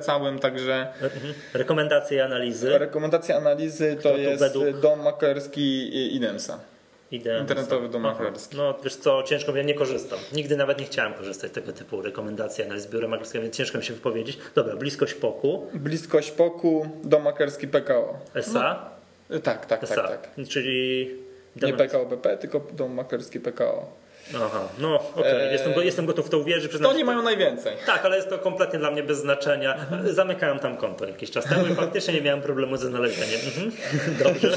całym, 0.00 0.38
także 0.38 0.86
Mhm. 1.02 1.34
Rekomendacje 1.54 2.18
i 2.18 2.20
analizy. 2.20 2.78
rekomendacja 2.78 3.36
analizy 3.36 3.96
to, 4.02 4.16
jest 4.16 4.40
według- 4.42 4.80
dom 4.80 5.02
maklerski 5.02 5.90
Idemsa. 6.16 6.58
Idę. 7.12 7.38
Internetowy 7.40 7.88
dom 7.88 8.02
maklerski. 8.02 8.56
No 8.56 8.74
wiesz 8.84 8.96
co, 8.96 9.22
ciężko, 9.22 9.56
ja 9.56 9.62
nie 9.62 9.74
korzystam. 9.74 10.18
Nigdy 10.32 10.56
nawet 10.56 10.78
nie 10.80 10.84
chciałem 10.86 11.14
korzystać 11.14 11.50
z 11.50 11.54
tego 11.54 11.72
typu 11.72 12.02
rekomendacji 12.02 12.64
analiz 12.64 12.86
biura 12.86 13.08
maklerskiego, 13.08 13.42
więc 13.42 13.56
ciężko 13.56 13.78
mi 13.78 13.84
się 13.84 13.94
wypowiedzieć. 13.94 14.38
Dobra, 14.54 14.76
bliskość 14.76 15.14
POKU, 15.14 15.66
Bliskość 15.74 16.30
POKU, 16.30 16.86
dom 17.04 17.22
maklerski 17.22 17.68
PKO. 17.68 18.18
SA, 18.34 18.90
Tak, 19.42 19.66
tak, 19.66 19.82
SA, 19.84 19.94
tak, 19.94 20.08
tak. 20.36 20.46
czyli... 20.48 21.10
Nie 21.62 21.72
PKO 21.72 22.06
BP, 22.06 22.36
tylko 22.36 22.60
dom 22.72 22.92
maklerski 22.94 23.40
PKO. 23.40 23.86
Aha, 24.36 24.68
no 24.78 25.10
okej, 25.14 25.32
Eee, 25.32 25.52
jestem, 25.52 25.72
go- 25.74 25.82
jestem 25.82 26.06
gotów 26.06 26.26
w 26.26 26.30
to 26.30 26.38
uwierzyć. 26.38 26.62
To 26.62 26.68
przyznam 26.68 26.98
się- 26.98 27.04
mają 27.04 27.22
najwięcej. 27.22 27.76
Tak, 27.86 28.04
ale 28.04 28.16
jest 28.16 28.28
to 28.28 28.38
kompletnie 28.38 28.78
dla 28.78 28.90
mnie 28.90 29.02
bez 29.02 29.18
znaczenia. 29.18 29.86
Zamykałem 30.04 30.58
tam 30.58 30.76
konto 30.76 31.06
jakiś 31.06 31.30
czas 31.30 31.44
temu 31.44 31.66
i 31.66 31.74
faktycznie 31.74 32.14
nie 32.14 32.22
miałem 32.22 32.40
problemu 32.42 32.76
ze 32.76 32.86
znalezieniem. 32.86 33.40
Mhm. 33.46 33.72
Dobrze. 34.24 34.50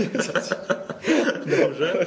Dobrze. 1.62 2.06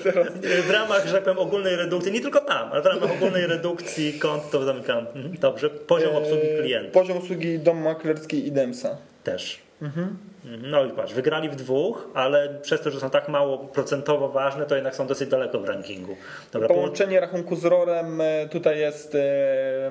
W 0.63 0.71
ramach, 0.71 1.07
że 1.07 1.13
tak 1.13 1.23
powiem, 1.25 1.39
ogólnej 1.39 1.77
redukcji, 1.77 2.13
nie 2.13 2.21
tylko 2.21 2.41
tam, 2.41 2.73
ale 2.73 2.83
w 2.83 2.87
ramach 2.87 3.11
ogólnej 3.13 3.47
redukcji 3.47 4.13
kont 4.19 4.51
to 4.51 4.65
zamykam. 4.65 4.99
Mhm. 4.99 5.37
Dobrze. 5.39 5.71
Poziom 5.71 6.17
obsługi 6.17 6.47
Eee, 6.47 6.59
klienta 6.61 6.91
Poziom 6.93 7.17
obsługi 7.19 7.59
dom 7.59 7.79
maklerski 7.83 8.47
Idemsa. 8.47 8.97
też. 9.25 9.59
Mhm. 9.83 10.17
No 10.47 10.85
i 10.85 10.91
patrz, 10.91 11.13
wygrali 11.13 11.49
w 11.49 11.57
dwóch, 11.57 12.09
ale 12.15 12.49
przez 12.63 12.81
to, 12.81 12.91
że 12.91 13.01
są 13.01 13.11
tak 13.11 13.29
mało 13.29 13.59
procentowo 13.59 14.29
ważne, 14.29 14.67
to 14.67 14.75
jednak 14.75 14.97
są 14.97 15.07
dosyć 15.07 15.31
daleko 15.31 15.61
w 15.61 15.65
rankingu. 15.65 16.17
Dobra, 16.53 16.69
połączenie. 16.69 17.21
Rachunku 17.21 17.57
z 17.57 17.65
ROR-em 17.65 18.21
e, 18.21 18.49
tutaj 18.49 18.79
jest 18.79 19.15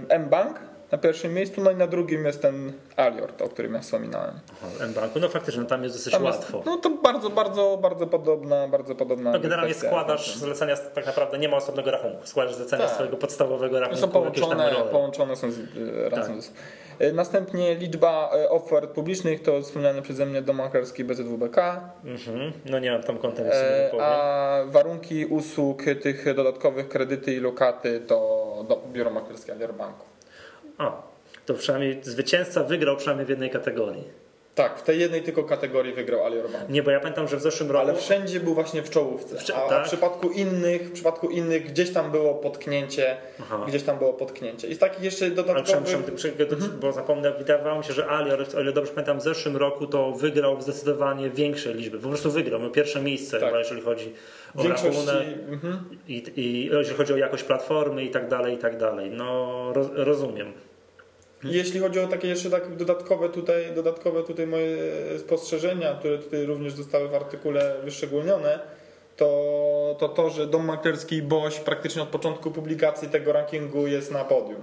e, 0.10 0.20
mBank 0.20 0.60
na 0.92 0.98
pierwszym 0.98 1.34
miejscu, 1.34 1.62
no 1.62 1.72
i 1.72 1.76
na 1.76 1.88
drugim 1.88 2.26
jest 2.26 2.42
ten 2.42 2.74
Aliort, 2.96 3.42
o 3.42 3.50
którym 3.50 3.74
ja 3.74 3.80
wspominałem. 3.80 4.40
M-Banku, 4.82 5.20
no 5.20 5.30
faktycznie 5.30 5.62
no 5.62 5.68
tam 5.70 5.84
jest 5.84 5.96
dosyć 5.96 6.14
Tam 6.14 6.26
jest, 6.26 6.40
łatwo. 6.40 6.64
no 6.66 6.78
to 6.78 6.90
bardzo, 6.90 7.30
bardzo, 7.30 7.78
bardzo 7.82 8.08
podobna, 8.08 8.68
bardzo 8.68 8.96
podobna. 8.96 9.32
No 9.32 9.40
generalnie 9.40 9.72
kwestia. 9.72 9.90
składasz 9.90 10.36
zlecenia, 10.36 10.78
tak 10.78 11.06
naprawdę 11.06 11.38
nie 11.40 11.50
ma 11.50 11.58
osobnego 11.58 11.92
rachunku. 11.92 12.28
Składasz 12.28 12.56
zlecenia 12.56 12.84
Tak. 12.86 12.94
swojego 12.94 13.18
podstawowego 13.18 13.80
rachunku. 13.80 14.02
Są 14.02 14.10
połączone, 14.10 14.72
połączone 14.92 15.36
są 15.36 15.52
z, 15.52 15.60
e, 15.60 16.10
razem. 16.10 16.34
Tak. 16.36 16.44
Z, 16.44 16.52
e, 17.00 17.12
Następnie 17.12 17.76
liczba 17.76 18.32
e, 18.36 18.50
ofert 18.50 18.92
publicznych 18.92 19.42
to 19.44 19.62
wspomniany 19.62 20.02
przeze 20.02 20.26
mnie 20.26 20.42
dom 20.42 20.56
maklerski 20.56 21.04
BZWBK, 21.04 21.58
Mhm. 22.06 22.52
No 22.66 22.80
nie 22.80 22.92
mam 22.92 23.04
tam 23.04 23.18
nie 23.38 23.54
e, 23.54 23.92
a 24.02 24.60
warunki 24.66 25.26
usług 25.26 25.84
tych 26.02 26.36
dodatkowych 26.36 26.90
kredyty 26.90 27.34
i 27.34 27.40
lokaty 27.40 28.00
to 28.08 28.16
do, 28.70 28.82
biuro 28.94 29.10
maklerskie 29.10 29.54
Alior 29.54 29.74
A, 30.78 31.02
to 31.46 31.54
przynajmniej 31.54 32.04
zwycięzca 32.04 32.64
wygrał 32.64 32.98
przynajmniej 32.98 33.26
w 33.26 33.30
jednej 33.30 33.50
kategorii. 33.50 34.25
Tak, 34.56 34.80
w 34.80 34.84
tej 34.84 35.00
jednej 35.00 35.24
tylko 35.24 35.44
kategorii 35.44 35.94
wygrał 35.94 36.26
Ali 36.26 36.40
Orban. 36.40 36.62
Nie, 36.70 36.84
bo 36.84 36.92
ja 36.92 37.00
pamiętam, 37.00 37.28
że 37.28 37.38
w 37.38 37.42
zeszłym 37.42 37.72
roku... 37.72 37.88
Ale 37.88 37.96
wszędzie 37.96 38.40
był 38.40 38.54
właśnie 38.54 38.82
w 38.82 38.90
czołówce. 38.90 39.38
W, 39.38 39.50
a, 39.50 39.70
tak? 39.70 39.86
w 39.86 39.88
przypadku 39.88 40.30
innych, 40.30 40.82
w 40.82 40.92
przypadku 40.92 41.30
innych 41.30 41.64
gdzieś 41.72 41.94
tam 41.94 42.12
było 42.12 42.34
potknięcie, 42.34 43.18
Aha. 43.42 43.66
gdzieś 43.68 43.84
tam 43.84 43.98
było 43.98 44.14
potknięcie. 44.14 44.68
I 44.68 44.76
z 44.76 44.80
takich 44.80 45.04
jeszcze 45.04 45.32
dodatkowych... 45.32 45.96
Mhm. 45.96 46.80
Bo 46.80 46.92
zapomnę, 46.92 47.32
wydawało 47.32 47.78
mi 47.78 47.84
się, 47.84 47.94
że 47.94 48.08
Ali, 48.08 48.32
o 48.58 48.62
ile 48.62 48.74
dobrze 48.74 48.92
pamiętam, 48.92 49.20
w 49.20 49.24
zeszłym 49.24 49.58
roku 49.58 49.88
to 49.88 50.12
wygrał 50.12 50.58
w 50.58 50.64
zdecydowanie 50.64 51.30
większej 51.30 51.74
liczby. 51.74 52.00
Po 52.00 52.08
prostu 52.08 52.32
wygrał, 52.32 52.60
miał 52.60 52.72
pierwsze 52.72 53.02
miejsce 53.02 53.40
tak. 53.40 53.50
chyba, 53.50 53.60
jeżeli 53.60 53.82
chodzi 53.82 54.14
o 54.56 54.64
Większości... 54.64 55.10
mhm. 55.50 55.80
i, 56.08 56.24
i 56.36 56.66
jeżeli 56.66 56.98
chodzi 56.98 57.14
o 57.14 57.18
jakość 57.18 57.44
platformy 57.44 58.04
i 58.04 58.10
tak 58.10 58.30
dalej, 58.30 58.56
i 58.56 58.58
tak 58.58 58.78
dalej. 58.78 59.12
No, 59.12 59.74
roz, 59.74 59.88
rozumiem. 59.94 60.54
Jeśli 61.54 61.80
chodzi 61.80 62.00
o 62.00 62.08
takie 62.08 62.28
jeszcze 62.28 62.50
tak 62.50 62.76
dodatkowe 62.76 63.30
tutaj, 63.30 63.74
dodatkowe 63.76 64.24
tutaj 64.24 64.48
moje 64.48 64.78
spostrzeżenia, 65.20 65.96
które 66.00 66.18
tutaj 66.18 66.46
również 66.46 66.74
zostały 66.74 67.10
w 67.10 67.16
artykule 67.16 67.76
wyszczególnione, 67.84 68.60
to 69.18 69.96
to, 70.00 70.10
to 70.10 70.30
że 70.30 70.48
dom 70.48 70.66
maklerski 70.66 71.22
Boś 71.22 71.60
praktycznie 71.60 72.02
od 72.02 72.10
początku 72.10 72.52
publikacji 72.52 73.10
tego 73.10 73.34
rankingu 73.34 73.88
jest 73.88 74.12
na 74.12 74.24
podium. 74.24 74.62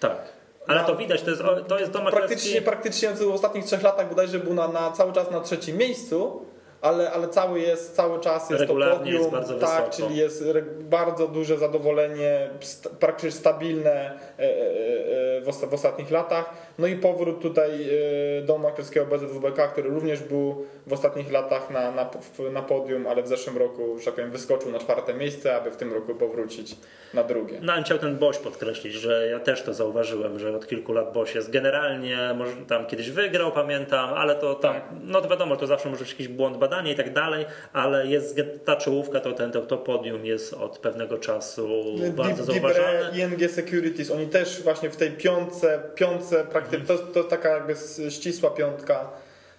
Tak. 0.00 0.32
Ale 0.66 0.80
na, 0.80 0.86
to 0.86 0.96
widać, 0.96 1.22
to 1.22 1.30
jest, 1.30 1.42
to 1.68 1.78
jest 1.78 1.92
dom 1.92 2.04
maklerski... 2.04 2.28
Praktycznie, 2.28 2.62
praktycznie 2.62 3.10
w 3.10 3.22
ostatnich 3.22 3.64
trzech 3.64 3.82
latach 3.82 4.08
bodajże 4.08 4.38
był 4.38 4.54
na, 4.54 4.68
na 4.68 4.92
cały 4.92 5.12
czas 5.12 5.30
na 5.30 5.40
trzecim 5.40 5.76
miejscu, 5.76 6.46
ale, 6.86 7.12
ale 7.12 7.28
cały 7.28 7.60
jest, 7.60 7.96
cały 7.96 8.20
czas 8.20 8.50
jest 8.50 8.60
Regularnie 8.60 8.94
to 8.94 8.98
podium, 8.98 9.18
jest 9.18 9.30
bardzo 9.30 9.54
tak, 9.54 9.86
wysoko. 9.86 10.08
czyli 10.08 10.20
jest 10.20 10.44
bardzo 10.80 11.28
duże 11.28 11.58
zadowolenie, 11.58 12.50
praktycznie 13.00 13.32
stabilne 13.32 14.18
e, 14.38 14.42
e, 14.42 15.66
w 15.66 15.74
ostatnich 15.74 16.10
latach. 16.10 16.50
No 16.78 16.86
i 16.86 16.96
powrót 16.96 17.42
tutaj 17.42 17.70
e, 18.38 18.42
do 18.42 18.58
maklerskiego 18.58 19.06
BZWBK, 19.06 19.68
który 19.68 19.90
również 19.90 20.22
był 20.22 20.66
w 20.86 20.92
ostatnich 20.92 21.32
latach 21.32 21.70
na, 21.70 21.90
na, 21.90 22.10
na 22.52 22.62
podium, 22.62 23.06
ale 23.06 23.22
w 23.22 23.28
zeszłym 23.28 23.56
roku, 23.56 23.98
że 23.98 24.04
tak 24.04 24.14
powiem, 24.14 24.30
wyskoczył 24.30 24.72
na 24.72 24.78
czwarte 24.78 25.14
miejsce, 25.14 25.56
aby 25.56 25.70
w 25.70 25.76
tym 25.76 25.92
roku 25.92 26.14
powrócić 26.14 26.76
na 27.14 27.24
drugie. 27.24 27.58
No, 27.62 27.72
ale 27.72 27.82
chciał 27.82 27.98
ten 27.98 28.18
Boś 28.18 28.38
podkreślić, 28.38 28.94
że 28.94 29.28
ja 29.30 29.40
też 29.40 29.62
to 29.62 29.74
zauważyłem, 29.74 30.38
że 30.38 30.56
od 30.56 30.66
kilku 30.66 30.92
lat 30.92 31.12
Boś 31.12 31.34
jest 31.34 31.50
generalnie, 31.50 32.34
może 32.36 32.52
tam 32.68 32.86
kiedyś 32.86 33.10
wygrał, 33.10 33.52
pamiętam, 33.52 34.14
ale 34.14 34.34
to 34.34 34.54
tam, 34.54 34.74
tak. 34.74 34.84
no 35.02 35.20
to 35.20 35.28
wiadomo, 35.28 35.56
to 35.56 35.66
zawsze 35.66 35.88
może 35.90 36.04
być 36.04 36.12
jakiś 36.12 36.28
błąd 36.28 36.56
badania 36.56 36.92
i 36.92 36.94
tak 36.94 37.12
dalej, 37.12 37.46
ale 37.72 38.06
jest 38.06 38.40
ta 38.64 38.76
czołówka, 38.76 39.20
to 39.20 39.32
ten 39.32 39.52
to, 39.52 39.60
to 39.60 39.78
podium 39.78 40.26
jest 40.26 40.54
od 40.54 40.78
pewnego 40.78 41.18
czasu 41.18 41.68
bardzo 42.16 42.44
zauważalne. 42.44 43.10
ING 43.18 43.50
Securities, 43.50 44.10
oni 44.10 44.26
też 44.26 44.62
właśnie 44.62 44.90
w 44.90 44.96
tej 44.96 45.10
piątce, 45.10 45.82
piątce 45.94 46.44
praktycznie, 46.44 46.65
mhm. 46.74 46.86
to, 46.86 46.98
to 46.98 47.24
taka 47.24 47.48
jakby 47.48 47.74
ścisła 48.10 48.50
piątka 48.50 49.10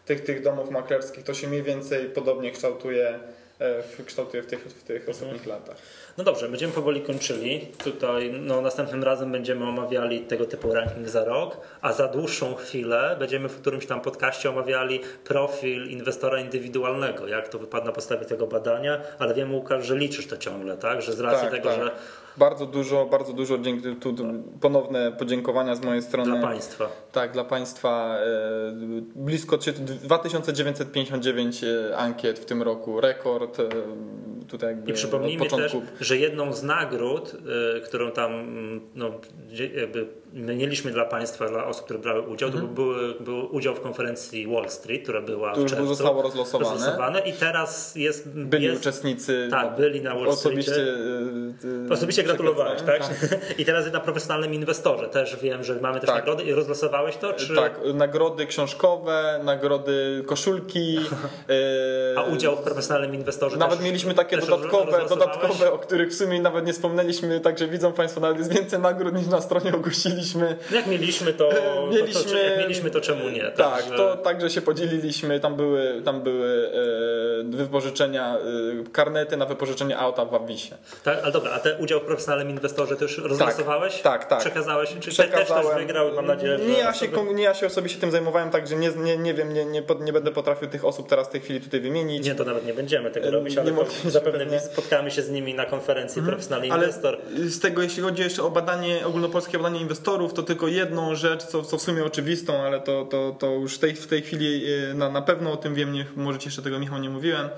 tych, 0.05 0.23
tych 0.23 0.43
domów 0.43 0.69
maklerskich, 0.69 1.23
to 1.23 1.33
się 1.33 1.47
mniej 1.47 1.63
więcej 1.63 2.09
podobnie 2.09 2.51
kształtuje 2.51 3.19
w, 3.59 4.05
kształtuje 4.05 4.43
w 4.43 4.45
tych, 4.45 4.59
w 4.59 4.83
tych 4.83 4.95
mhm. 4.95 5.11
ostatnich 5.11 5.45
latach. 5.45 5.77
No 6.17 6.23
dobrze, 6.23 6.49
będziemy 6.49 6.73
powoli 6.73 7.01
kończyli. 7.01 7.67
Tutaj 7.83 8.33
no, 8.41 8.61
następnym 8.61 9.03
razem 9.03 9.31
będziemy 9.31 9.65
omawiali 9.65 10.19
tego 10.19 10.45
typu 10.45 10.73
ranking 10.73 11.09
za 11.09 11.25
rok, 11.25 11.57
a 11.81 11.93
za 11.93 12.07
dłuższą 12.07 12.55
chwilę 12.55 13.15
będziemy 13.19 13.49
w 13.49 13.61
którymś 13.61 13.85
tam 13.85 14.01
podcaście 14.01 14.49
omawiali 14.49 14.99
profil 15.23 15.89
inwestora 15.89 16.39
indywidualnego, 16.39 17.27
jak 17.27 17.49
to 17.49 17.59
wypadł 17.59 17.85
na 17.85 17.91
podstawie 17.91 18.25
tego 18.25 18.47
badania, 18.47 19.01
ale 19.19 19.33
wiem 19.33 19.55
Łukasz, 19.55 19.85
że 19.85 19.97
liczysz 19.97 20.27
to 20.27 20.37
ciągle, 20.37 20.77
tak? 20.77 21.01
Że 21.01 21.13
z 21.13 21.19
racji 21.19 21.41
tak, 21.41 21.51
tego, 21.51 21.69
tak. 21.69 21.83
że 21.83 21.91
bardzo 22.37 22.65
dużo, 22.65 23.05
bardzo 23.05 23.33
dużo 23.33 23.57
dzięki 23.57 23.95
tu 23.95 24.15
ponowne 24.61 25.11
podziękowania 25.11 25.75
z 25.75 25.81
mojej 25.81 26.01
strony. 26.01 26.31
Dla 26.31 26.41
Państwa. 26.47 26.89
Tak, 27.11 27.31
dla 27.31 27.43
Państwa. 27.43 28.17
E, 28.17 28.71
blisko 29.15 29.57
2959 29.57 31.63
e, 31.63 31.97
ankiet 31.97 32.39
w 32.39 32.45
tym 32.45 32.63
roku, 32.63 33.01
rekord. 33.01 33.57
Tutaj 34.47 34.69
jakby 34.69 34.91
I 34.91 34.93
przypomnijmy 34.93 35.49
też, 35.49 35.77
że 36.01 36.17
jedną 36.17 36.53
z 36.53 36.63
nagród, 36.63 37.35
którą 37.85 38.11
tam 38.11 38.31
no, 38.95 39.11
jakby 39.75 40.07
mieliśmy 40.33 40.91
dla 40.91 41.05
Państwa, 41.05 41.49
dla 41.49 41.65
osób, 41.65 41.83
które 41.83 41.99
brały 41.99 42.21
udział, 42.21 42.49
mhm. 42.49 42.67
to 42.67 42.73
był, 42.73 42.93
był 43.19 43.55
udział 43.55 43.75
w 43.75 43.81
konferencji 43.81 44.47
Wall 44.47 44.69
Street, 44.69 45.03
która 45.03 45.21
była 45.21 45.53
to 45.53 45.61
w 45.61 45.65
czerwcu. 45.65 45.87
zostało 45.87 46.21
rozlosowane. 46.21 46.71
rozlosowane. 46.71 47.19
I 47.19 47.33
teraz 47.33 47.95
jest... 47.95 48.29
Byli 48.29 48.65
jest, 48.65 48.81
uczestnicy. 48.81 49.47
Tak, 49.51 49.75
byli 49.75 50.01
na 50.01 50.15
Wall 50.15 50.27
Osobiście, 50.27 50.71
Street. 50.71 51.91
Osobiście 51.91 52.23
gratulowałeś, 52.23 52.81
tak? 52.81 53.07
tak? 53.07 53.39
I 53.59 53.65
teraz 53.65 53.91
na 53.91 53.99
profesjonalnym 53.99 54.53
inwestorze. 54.53 55.09
Też 55.09 55.37
wiem, 55.41 55.63
że 55.63 55.75
mamy 55.81 55.99
też 55.99 56.07
tak. 56.07 56.15
nagrody. 56.15 56.43
I 56.43 56.53
rozlosowałeś 56.53 57.17
to? 57.17 57.33
Czy... 57.33 57.55
Tak, 57.55 57.79
nagrody 57.93 58.45
książkowe, 58.45 59.41
nagrody 59.43 60.23
koszulki. 60.25 60.99
A 62.17 62.23
udział 62.23 62.55
w 62.55 62.59
profesjonalnym 62.59 63.15
inwestorze 63.15 63.57
Nawet 63.57 63.77
też, 63.77 63.85
mieliśmy 63.85 64.13
takie 64.13 64.36
dodatkowe, 64.41 65.05
dodatkowe, 65.09 65.71
o 65.71 65.77
których 65.77 66.09
w 66.09 66.15
sumie 66.15 66.41
nawet 66.41 66.65
nie 66.65 66.73
wspomnieliśmy, 66.73 67.39
także 67.39 67.67
widzą 67.67 67.93
Państwo, 67.93 68.21
nawet 68.21 68.37
jest 68.37 68.53
więcej 68.53 68.79
nagród 68.79 69.15
niż 69.15 69.27
na 69.27 69.41
stronie 69.41 69.75
ogłosiliśmy. 69.75 70.57
No 70.71 70.77
jak 70.77 70.87
mieliśmy 70.87 71.33
to, 71.33 71.49
mieliśmy, 71.91 72.23
to, 72.23 72.29
to, 72.29 72.37
jak 72.37 72.57
mieliśmy 72.57 72.91
to 72.91 73.01
czemu 73.01 73.29
nie? 73.29 73.43
Tak, 73.43 73.55
także... 73.55 73.97
to 73.97 74.17
także 74.17 74.49
się 74.49 74.61
podzieliliśmy. 74.61 75.39
Tam 75.39 75.55
były, 75.55 76.01
tam 76.05 76.21
były 76.21 76.71
e, 77.53 77.57
wypożyczenia, 77.57 78.37
e, 78.37 78.91
karnety 78.91 79.37
na 79.37 79.45
wypożyczenie 79.45 79.97
auta 79.97 80.25
w 80.25 80.29
Wabisie. 80.31 80.75
Tak, 81.03 81.19
ale 81.23 81.31
dobra, 81.31 81.51
a 81.51 81.59
te 81.59 81.77
udział 81.77 81.99
w 81.99 82.03
profesjonalnym 82.03 82.49
inwestorze 82.49 82.95
to 82.95 83.03
już 83.03 83.17
rozlosowałeś? 83.17 84.01
Tak, 84.01 84.25
tak. 84.25 84.39
Przekazałeś? 84.39 84.95
Czy 84.99 85.15
też 85.15 85.27
ktoś 85.27 85.75
wygrał? 85.75 86.11
Mam 86.15 86.25
nadzieję, 86.25 86.57
że 86.57 86.65
nie 86.65 86.77
ja, 86.77 86.93
się, 86.93 87.07
nie 87.33 87.43
ja 87.43 87.53
się 87.53 87.67
osobiście 87.67 87.99
tym 87.99 88.11
zajmowałem, 88.11 88.49
także 88.49 88.75
nie, 88.75 88.89
nie, 88.89 89.17
nie 89.17 89.33
wiem, 89.33 89.53
nie, 89.53 89.65
nie, 89.65 89.83
nie 89.99 90.13
będę 90.13 90.31
potrafił 90.31 90.67
tych 90.67 90.85
osób 90.85 91.09
teraz 91.09 91.27
w 91.27 91.31
tej 91.31 91.41
chwili 91.41 91.61
tutaj 91.61 91.79
wymienić. 91.79 92.25
Nie, 92.25 92.35
to 92.35 92.43
nawet 92.43 92.65
nie 92.65 92.73
będziemy 92.73 93.11
tego 93.11 93.31
robić, 93.31 93.57
ale 93.57 93.71
zapewne 94.31 94.45
pewnie. 94.45 94.59
spotkamy 94.73 95.11
się 95.11 95.21
z 95.21 95.29
nimi 95.29 95.53
na 95.53 95.65
konferencji 95.65 96.19
mhm. 96.19 96.35
Profesjonalny 96.35 96.73
ale 96.73 96.85
Inwestor. 96.85 97.17
Z 97.47 97.59
tego, 97.59 97.81
jeśli 97.81 98.03
chodzi 98.03 98.21
jeszcze 98.21 98.43
o 98.43 98.49
badanie, 98.49 99.05
ogólnopolskie 99.05 99.57
badanie 99.57 99.81
inwestorów, 99.81 100.33
to 100.33 100.43
tylko 100.43 100.67
jedną 100.67 101.15
rzecz, 101.15 101.43
co, 101.43 101.63
co 101.63 101.77
w 101.77 101.81
sumie 101.81 102.05
oczywistą, 102.05 102.61
ale 102.63 102.79
to, 102.79 103.05
to, 103.05 103.35
to 103.39 103.51
już 103.51 103.75
w 103.75 103.79
tej, 103.79 103.95
w 103.95 104.07
tej 104.07 104.21
chwili 104.21 104.65
e, 104.73 104.93
na, 104.93 105.09
na 105.09 105.21
pewno 105.21 105.51
o 105.51 105.57
tym 105.57 105.75
wiem, 105.75 105.93
nie, 105.93 106.05
może 106.15 106.39
jeszcze 106.45 106.61
tego 106.61 106.79
Michał 106.79 106.99
nie 106.99 107.09
mówiłem. 107.09 107.49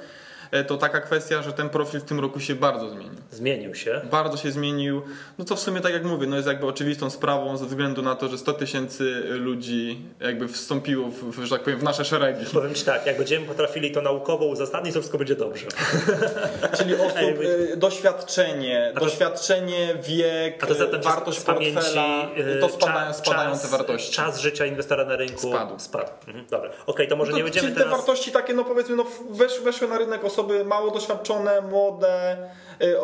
E, 0.52 0.64
to 0.64 0.78
taka 0.78 1.02
kwestia, 1.02 1.42
że 1.42 1.54
ten 1.54 1.70
profil 1.70 2.00
w 2.00 2.04
tym 2.04 2.20
roku 2.20 2.40
się 2.40 2.56
bardzo 2.56 2.90
zmienił. 2.90 3.20
Zmienił 3.32 3.76
się? 3.76 4.02
Bardzo 4.12 4.38
się 4.38 4.52
zmienił. 4.52 5.02
No 5.38 5.46
co 5.46 5.56
w 5.56 5.60
sumie, 5.60 5.82
tak 5.82 5.94
jak 5.94 6.04
mówię, 6.04 6.28
no 6.28 6.36
jest 6.36 6.48
jakby 6.48 6.68
oczywistą 6.68 7.10
sprawą 7.10 7.58
ze 7.58 7.66
względu 7.66 8.02
na 8.02 8.16
to, 8.16 8.28
że 8.28 8.38
100 8.38 8.54
tysięcy 8.54 9.24
ludzi 9.30 10.02
jakby 10.20 10.48
wstąpiło, 10.48 11.08
w, 11.08 11.44
że 11.44 11.50
tak 11.50 11.64
powiem, 11.64 11.80
w 11.80 11.84
nasze 11.84 12.06
szeregi. 12.06 12.46
Powiem 12.54 12.74
Ci 12.74 12.86
tak, 12.86 13.06
jak 13.06 13.18
będziemy 13.18 13.46
potrafili 13.46 13.92
to 13.92 14.02
naukowo 14.02 14.46
uzasadnić, 14.46 14.94
to 14.94 15.00
wszystko 15.00 15.18
będzie 15.18 15.36
dobrze. 15.36 15.66
Czyli 16.78 16.96
osób, 16.96 17.16
Ej, 17.18 17.78
doświadczenie, 17.78 18.92
to, 18.94 19.00
doświadczenie, 19.00 19.96
wiek, 20.04 20.64
a 20.64 20.68
to 20.68 20.74
zatem 20.74 21.02
wartość 21.02 21.40
portfela, 21.40 22.28
pamięci, 22.36 22.62
to 22.62 22.70
spadają, 22.70 23.14
spadają 23.14 23.52
czas, 23.52 23.62
te 23.62 23.68
wartości. 23.68 24.14
Czas 24.14 24.40
życia 24.40 24.66
inwestora 24.66 25.06
na 25.06 25.16
rynku 25.16 25.50
spadł. 25.50 25.80
spadł. 25.80 26.12
Mhm, 26.28 26.46
dobra, 26.50 26.70
okej, 26.70 26.84
okay, 26.86 27.08
to 27.08 27.16
może 27.16 27.32
no 27.32 27.34
to, 27.34 27.38
nie 27.38 27.44
będziemy 27.44 27.68
czyli 27.68 27.78
teraz... 27.78 27.92
te 27.92 27.98
wartości 27.98 28.32
takie, 28.32 28.54
no 28.54 28.64
powiedzmy, 28.64 28.96
no 28.96 29.06
wesz, 29.30 29.60
weszły 29.60 29.88
na 29.88 29.98
rynek 29.98 30.26
osoby 30.26 30.39
osoby 30.40 30.66
mało 30.66 30.92
doświadczone, 30.92 31.62
młode, 31.62 32.38
y, 32.82 32.96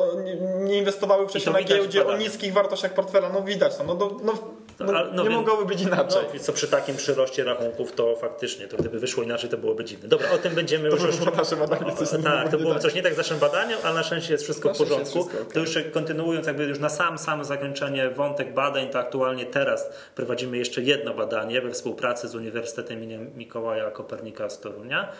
nie 0.59 0.77
inwestowały 0.77 1.27
wcześniej 1.27 1.53
na 1.53 1.63
giełdzie 1.63 2.07
o 2.07 2.17
niskich 2.17 2.53
wartościach 2.53 2.93
portfela. 2.93 3.29
No 3.29 3.41
widać 3.41 3.77
to. 3.77 3.83
No, 3.83 3.93
no, 3.93 4.33
no, 4.79 4.91
no, 4.91 5.03
no 5.13 5.23
nie 5.23 5.29
mogłoby 5.29 5.65
być 5.65 5.81
inaczej. 5.81 6.23
No, 6.33 6.39
co 6.39 6.53
przy 6.53 6.67
takim 6.67 6.95
przyroście 6.95 7.43
rachunków 7.43 7.91
to 7.91 8.15
faktycznie, 8.15 8.67
to 8.67 8.77
gdyby 8.77 8.99
wyszło 8.99 9.23
inaczej, 9.23 9.49
to 9.49 9.57
byłoby 9.57 9.85
dziwne. 9.85 10.09
Dobra, 10.09 10.31
o 10.31 10.37
tym 10.37 10.55
będziemy 10.55 10.89
to 10.89 10.95
już... 10.95 11.17
Było 11.17 11.35
nasze 11.35 11.55
badanie. 11.55 11.95
Coś 11.95 12.13
o, 12.13 12.23
tak, 12.23 12.51
to 12.51 12.57
było 12.57 12.79
coś 12.79 12.95
nie 12.95 13.03
tak 13.03 13.13
z 13.13 13.17
naszym 13.17 13.39
badaniem, 13.39 13.79
ale 13.83 13.93
na 13.93 14.03
szczęście 14.03 14.33
jest 14.33 14.43
wszystko 14.43 14.73
w 14.73 14.77
porządku. 14.77 15.05
Wszystko, 15.05 15.37
okay. 15.41 15.53
To 15.53 15.59
już 15.59 15.77
kontynuując 15.93 16.47
jakby 16.47 16.63
już 16.63 16.79
na 16.79 16.89
sam, 16.89 17.17
sam 17.17 17.45
zakończenie 17.45 18.09
wątek 18.09 18.53
badań, 18.53 18.89
to 18.89 18.99
aktualnie 18.99 19.45
teraz 19.45 19.89
prowadzimy 20.15 20.57
jeszcze 20.57 20.81
jedno 20.81 21.13
badanie 21.13 21.61
we 21.61 21.71
współpracy 21.71 22.27
z 22.27 22.35
Uniwersytetem 22.35 23.03
im. 23.03 23.31
Mikołaja 23.35 23.91
Kopernika 23.91 24.49
z 24.49 24.59
Torunia, 24.59 25.11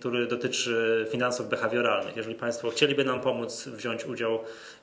który 0.00 0.26
dotyczy 0.26 1.06
finansów 1.10 1.48
behawioralnych. 1.48 2.16
Jeżeli 2.16 2.34
Państwo 2.34 2.70
chcieliby 2.70 3.04
nam 3.04 3.20
pomóc 3.20 3.68
wziąć 3.68 4.04
udział, 4.04 4.38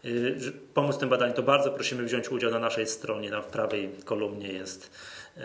y, 0.05 0.51
pomóc 0.73 0.95
w 0.95 0.99
tym 0.99 1.09
badaniu, 1.09 1.33
to 1.33 1.43
bardzo 1.43 1.71
prosimy 1.71 2.03
wziąć 2.03 2.31
udział 2.31 2.51
na 2.51 2.59
naszej 2.59 2.87
stronie, 2.87 3.29
na 3.29 3.41
w 3.41 3.47
prawej 3.47 3.89
kolumnie 4.05 4.47
jest 4.47 4.91
y, 5.37 5.41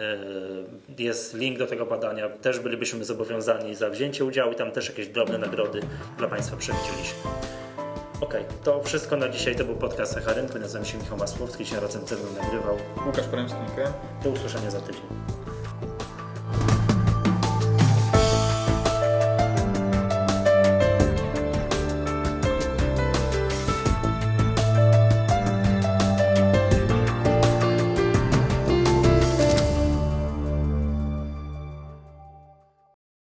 jest 0.99 1.35
link 1.35 1.59
do 1.59 1.67
tego 1.67 1.87
badania. 1.87 2.29
Też 2.29 2.59
bylibyśmy 2.59 3.05
zobowiązani 3.05 3.75
za 3.75 3.91
wzięcie 3.91 4.25
udziału 4.25 4.53
i 4.53 4.55
tam 4.55 4.71
też 4.71 4.89
jakieś 4.89 5.09
drobne 5.09 5.39
nagrody 5.39 5.81
dla 6.19 6.29
Państwa 6.29 6.57
przewidzieliśmy. 6.57 7.19
Ok, 8.21 8.35
to 8.65 8.83
wszystko 8.83 9.17
na 9.17 9.29
dzisiaj. 9.29 9.57
To 9.57 9.65
był 9.65 9.75
podcast 9.75 10.17
Echa 10.17 10.33
Rynku. 10.33 10.59
Nazywam 10.59 10.87
się 10.87 10.99
Michał 10.99 11.19
Masłowski. 11.19 11.65
Dzisiaj 11.65 11.81
razem 11.81 12.07
ze 12.07 12.17
mną 12.17 12.25
nagrywał 12.43 12.77
Łukasz 13.07 13.27
Poremski. 13.27 13.59
Do 14.25 14.31
usłyszenia 14.31 14.71
za 14.71 14.81
tydzień. 14.81 15.42